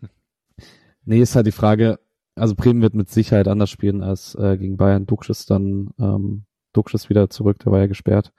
[1.05, 2.01] nee, ist halt die Frage,
[2.35, 5.06] also Bremen wird mit Sicherheit anders spielen als äh, gegen Bayern.
[5.06, 6.43] Duxch ist dann, ähm,
[6.73, 8.32] Duxch ist wieder zurück, der war ja gesperrt.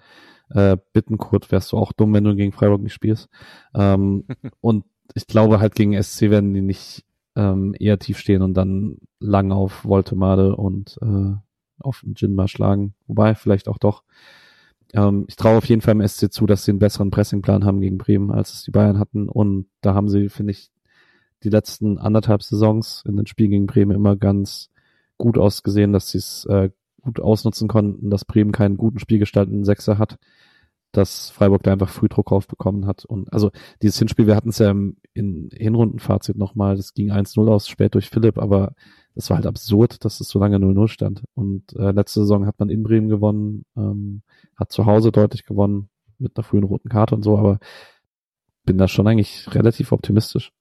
[0.49, 3.29] Äh, Bittenkurt wärst du auch dumm, wenn du gegen Freiburg nicht spielst.
[3.73, 4.25] Ähm,
[4.59, 7.05] und ich glaube halt gegen SC werden die nicht
[7.35, 11.35] ähm, eher tief stehen und dann lang auf Voltemade und äh,
[11.79, 12.93] auf Jinma schlagen.
[13.07, 14.03] Wobei, vielleicht auch doch.
[14.93, 17.81] Ähm, ich traue auf jeden Fall im SC zu, dass sie einen besseren Pressingplan haben
[17.81, 19.29] gegen Bremen, als es die Bayern hatten.
[19.29, 20.71] Und da haben sie, finde ich,
[21.43, 24.69] die letzten anderthalb Saisons in den Spielen gegen Bremen immer ganz
[25.17, 26.69] gut ausgesehen, dass sie es äh,
[27.01, 30.17] gut ausnutzen konnten, dass Bremen keinen guten Spielgestaltenden Sechser hat
[30.91, 33.05] dass Freiburg da einfach früh Druck aufbekommen hat.
[33.05, 33.51] Und also
[33.81, 37.95] dieses Hinspiel, wir hatten es ja im in Hinrundenfazit nochmal, das ging 1-0 aus, spät
[37.95, 38.73] durch Philipp, aber
[39.15, 41.23] es war halt absurd, dass es so lange 0-0 stand.
[41.33, 44.21] Und äh, letzte Saison hat man in Bremen gewonnen, ähm,
[44.55, 47.59] hat zu Hause deutlich gewonnen, mit einer frühen roten Karte und so, aber
[48.65, 50.51] bin da schon eigentlich relativ optimistisch.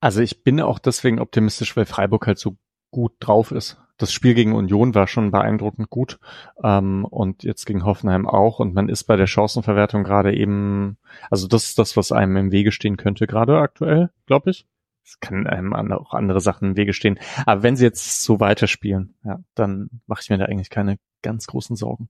[0.00, 2.56] Also ich bin auch deswegen optimistisch, weil Freiburg halt so
[2.90, 6.18] gut drauf ist das Spiel gegen Union war schon beeindruckend gut
[6.62, 8.60] ähm, und jetzt gegen Hoffenheim auch.
[8.60, 10.96] Und man ist bei der Chancenverwertung gerade eben,
[11.30, 14.66] also das ist das, was einem im Wege stehen könnte, gerade aktuell, glaube ich.
[15.04, 17.18] Es kann einem auch andere Sachen im Wege stehen.
[17.44, 21.46] Aber wenn sie jetzt so weiterspielen, ja, dann mache ich mir da eigentlich keine ganz
[21.46, 22.08] großen Sorgen.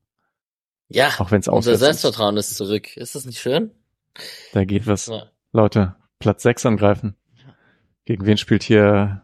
[0.88, 2.50] Ja, auch wenn's unser Selbstvertrauen ist.
[2.50, 2.96] ist zurück.
[2.96, 3.70] Ist das nicht schön?
[4.52, 5.06] Da geht was.
[5.06, 5.30] Ja.
[5.52, 7.14] Leute, Platz 6 angreifen.
[8.04, 9.22] Gegen wen spielt hier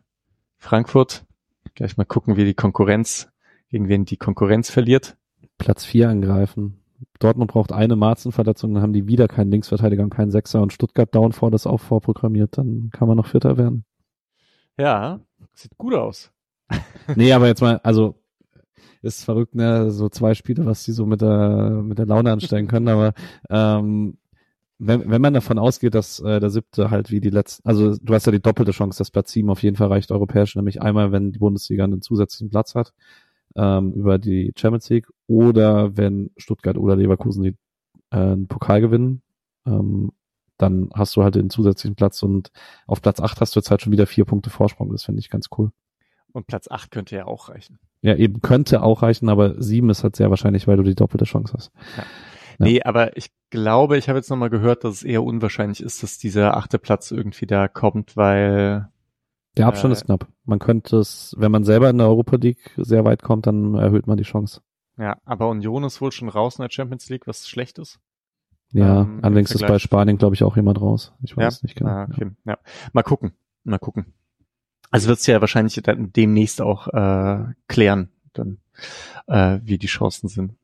[0.59, 1.25] Frankfurt?
[1.75, 3.29] Gleich mal gucken, wie die Konkurrenz,
[3.69, 5.17] gegen wen die Konkurrenz verliert.
[5.59, 6.81] Platz vier angreifen.
[7.19, 11.13] Dortmund braucht eine Marzenverletzung, dann haben die wieder keinen Linksverteidiger und keinen Sechser und Stuttgart
[11.15, 13.85] down vor das auch vorprogrammiert, dann kann man noch Vierter werden.
[14.79, 15.21] Ja,
[15.55, 16.33] sieht gut aus.
[17.17, 18.21] nee, aber jetzt mal, also
[19.03, 22.69] ist verrückt, ne, so zwei Spiele, was die so mit der mit der Laune anstellen
[22.69, 23.13] können, aber
[23.51, 24.17] ähm,
[24.79, 28.15] wenn, wenn man davon ausgeht, dass äh, der siebte halt wie die letzten, also du
[28.15, 31.13] hast ja die doppelte Chance, dass Platz sieben auf jeden Fall reicht europäisch, nämlich einmal,
[31.13, 32.93] wenn die Bundesliga einen zusätzlichen Platz hat
[33.57, 37.57] ähm, über die Champions League oder wenn Stuttgart oder Leverkusen die,
[38.11, 39.23] äh, einen Pokal gewinnen,
[39.67, 40.13] ähm,
[40.57, 42.51] dann hast du halt den zusätzlichen Platz und
[42.87, 45.31] auf Platz acht hast du jetzt halt schon wieder vier Punkte Vorsprung, das finde ich
[45.31, 45.71] ganz cool.
[46.33, 47.79] Und Platz acht könnte ja auch reichen.
[48.03, 51.25] Ja, eben könnte auch reichen, aber sieben ist halt sehr wahrscheinlich, weil du die doppelte
[51.25, 51.73] Chance hast.
[51.97, 52.03] Ja.
[52.59, 52.67] Ja.
[52.67, 56.19] Nee, aber ich glaube, ich habe jetzt nochmal gehört, dass es eher unwahrscheinlich ist, dass
[56.19, 58.89] dieser achte Platz irgendwie da kommt, weil
[59.57, 60.27] der Abstand äh, ist knapp.
[60.45, 64.07] Man könnte es, wenn man selber in der Europa League sehr weit kommt, dann erhöht
[64.07, 64.61] man die Chance.
[64.97, 68.01] Ja, aber Union ist wohl schon raus in der Champions League, was schlecht ist.
[68.73, 71.13] Ja, ähm, allerdings ist bei Spanien, glaube ich, auch jemand raus.
[71.23, 71.67] Ich weiß ja?
[71.67, 71.91] nicht genau.
[71.91, 72.31] Ah, okay.
[72.45, 72.53] ja.
[72.53, 72.59] ja.
[72.93, 73.33] Mal gucken.
[73.63, 74.13] Mal gucken.
[74.91, 78.59] Also wird es ja wahrscheinlich demnächst auch äh, klären, dann,
[79.27, 80.55] äh, wie die Chancen sind.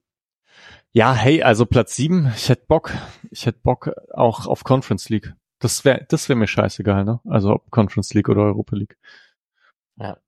[0.92, 2.92] Ja, hey, also Platz sieben, ich hätte Bock.
[3.30, 5.34] Ich hätte Bock auch auf Conference League.
[5.60, 7.20] Das wäre das wäre mir scheißegal, ne?
[7.28, 8.98] Also ob Conference League oder Europa League.
[9.96, 10.18] Ja.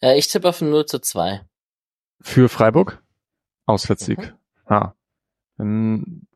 [0.00, 1.42] Äh, ich tippe auf 0 zu 2.
[2.20, 3.02] Für Freiburg?
[3.66, 4.18] Auswärtssieg.
[4.18, 4.32] Mhm.
[4.64, 4.94] Ah.
[5.58, 6.26] Dann,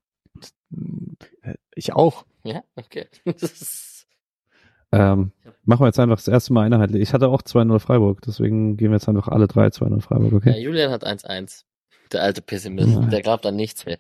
[1.75, 2.27] ich auch.
[2.45, 3.09] Ja, okay.
[4.93, 5.33] ähm,
[5.65, 7.01] machen wir jetzt einfach das erste Mal einheitlich.
[7.01, 10.51] Ich hatte auch 2-0 Freiburg, deswegen gehen wir jetzt einfach alle drei 2-0 Freiburg, okay?
[10.51, 11.65] Ja, Julian hat 1-1.
[12.12, 13.01] Der alte Pessimist, ja.
[13.01, 13.98] der glaubt an nichts mehr.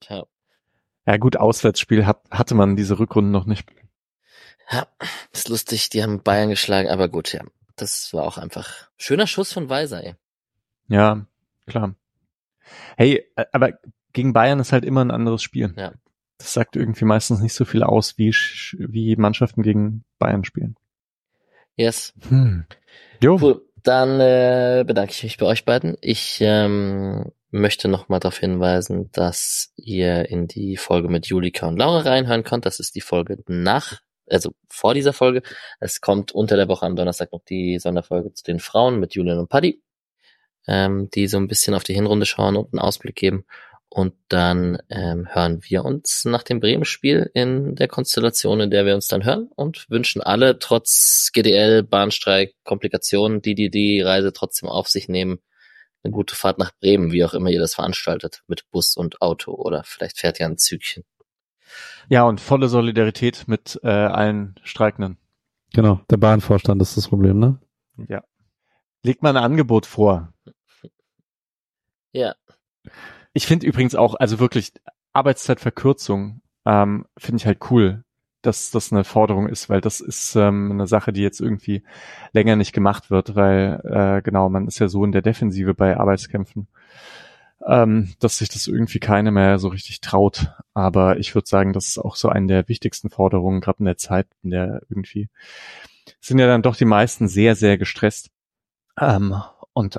[0.00, 0.26] Tja.
[1.06, 3.68] Ja gut, Auswärtsspiel hat, hatte man diese Rückrunde noch nicht.
[4.70, 4.86] Ja,
[5.32, 7.42] ist lustig, die haben Bayern geschlagen, aber gut, ja.
[7.76, 10.14] Das war auch einfach schöner Schuss von Weiser, ey.
[10.88, 11.26] Ja,
[11.66, 11.94] klar.
[12.96, 13.78] Hey, aber
[14.12, 15.72] gegen Bayern ist halt immer ein anderes Spiel.
[15.76, 15.92] Ja.
[16.38, 20.76] Das sagt irgendwie meistens nicht so viel aus, wie, wie Mannschaften gegen Bayern spielen.
[21.76, 22.12] Yes.
[22.28, 22.66] Hm.
[23.22, 23.38] Jo.
[23.40, 23.67] Cool.
[23.88, 25.96] Dann äh, bedanke ich mich bei euch beiden.
[26.02, 32.00] Ich ähm, möchte nochmal darauf hinweisen, dass ihr in die Folge mit Julika und Laura
[32.00, 32.66] reinhören könnt.
[32.66, 35.40] Das ist die Folge nach, also vor dieser Folge.
[35.80, 39.38] Es kommt unter der Woche am Donnerstag noch die Sonderfolge zu den Frauen mit Julian
[39.38, 39.82] und Paddy,
[40.66, 43.46] ähm, die so ein bisschen auf die Hinrunde schauen und einen Ausblick geben.
[43.90, 48.94] Und dann ähm, hören wir uns nach dem Bremen-Spiel in der Konstellation, in der wir
[48.94, 54.68] uns dann hören und wünschen alle trotz GDL, Bahnstreik, Komplikationen, die die die Reise trotzdem
[54.68, 55.38] auf sich nehmen,
[56.04, 59.52] eine gute Fahrt nach Bremen, wie auch immer ihr das veranstaltet, mit Bus und Auto
[59.52, 61.04] oder vielleicht fährt ihr ein Zügchen.
[62.08, 65.18] Ja, und volle Solidarität mit äh, allen Streikenden.
[65.74, 67.58] Genau, der Bahnvorstand ist das Problem, ne?
[68.08, 68.22] Ja.
[69.02, 70.32] Legt mal ein Angebot vor.
[72.12, 72.34] Ja.
[73.38, 74.72] Ich finde übrigens auch, also wirklich
[75.12, 78.02] Arbeitszeitverkürzung ähm, finde ich halt cool
[78.42, 81.82] dass das eine Forderung ist, weil das ist ähm, eine Sache, die jetzt irgendwie
[82.32, 85.96] länger nicht gemacht wird, weil äh, genau, man ist ja so in der Defensive bei
[85.96, 86.68] Arbeitskämpfen,
[87.66, 90.52] ähm, dass sich das irgendwie keine mehr so richtig traut.
[90.72, 93.96] Aber ich würde sagen, das ist auch so eine der wichtigsten Forderungen, gerade in der
[93.96, 95.28] Zeit, in der irgendwie
[96.20, 98.30] sind ja dann doch die meisten sehr, sehr gestresst.
[98.98, 99.34] Ähm,
[99.72, 99.98] und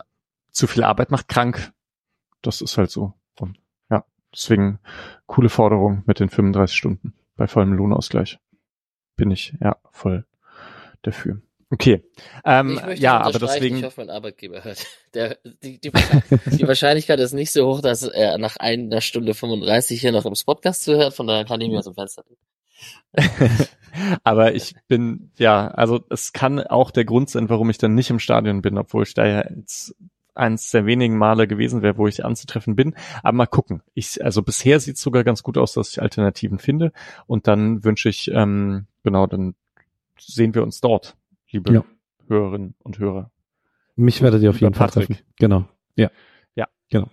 [0.51, 1.71] zu viel Arbeit macht krank.
[2.41, 3.13] Das ist halt so.
[4.33, 4.79] Deswegen
[5.25, 8.39] coole Forderung mit den 35 Stunden bei vollem Lohnausgleich.
[9.15, 10.25] Bin ich ja voll
[11.01, 11.41] dafür.
[11.71, 12.03] Okay.
[12.45, 13.77] Ähm, ja, aber deswegen.
[13.77, 14.85] Ich hoffe, mein Arbeitgeber hört.
[15.13, 19.99] Der, die, die, die Wahrscheinlichkeit ist nicht so hoch, dass er nach einer Stunde 35
[19.99, 22.23] hier noch im Podcast zuhört, von daher kann ich mir aus dem Fenster
[24.23, 28.11] aber ich bin, ja, also es kann auch der Grund sein, warum ich dann nicht
[28.11, 29.95] im Stadion bin, obwohl ich da ja jetzt
[30.39, 32.95] eins der wenigen Male gewesen wäre, wo ich anzutreffen bin.
[33.21, 33.81] Aber mal gucken.
[33.93, 36.91] Ich, also bisher sieht es sogar ganz gut aus, dass ich Alternativen finde.
[37.27, 39.55] Und dann wünsche ich, ähm, genau, dann
[40.17, 41.15] sehen wir uns dort,
[41.49, 41.83] liebe ja.
[42.27, 43.31] Hörerinnen und Hörer.
[43.95, 45.17] Mich werdet ihr auf jeden Fall treffen.
[45.37, 45.65] Genau.
[45.95, 46.09] Ja.
[46.55, 46.67] Ja.
[46.89, 47.09] Genau.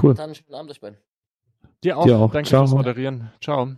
[0.00, 0.14] Cool.
[0.14, 0.98] Dann schönen Abend euch beiden.
[1.84, 2.04] Dir auch.
[2.04, 2.32] Dir auch.
[2.32, 2.62] Danke Ciao.
[2.62, 3.30] fürs Moderieren.
[3.40, 3.76] Ciao.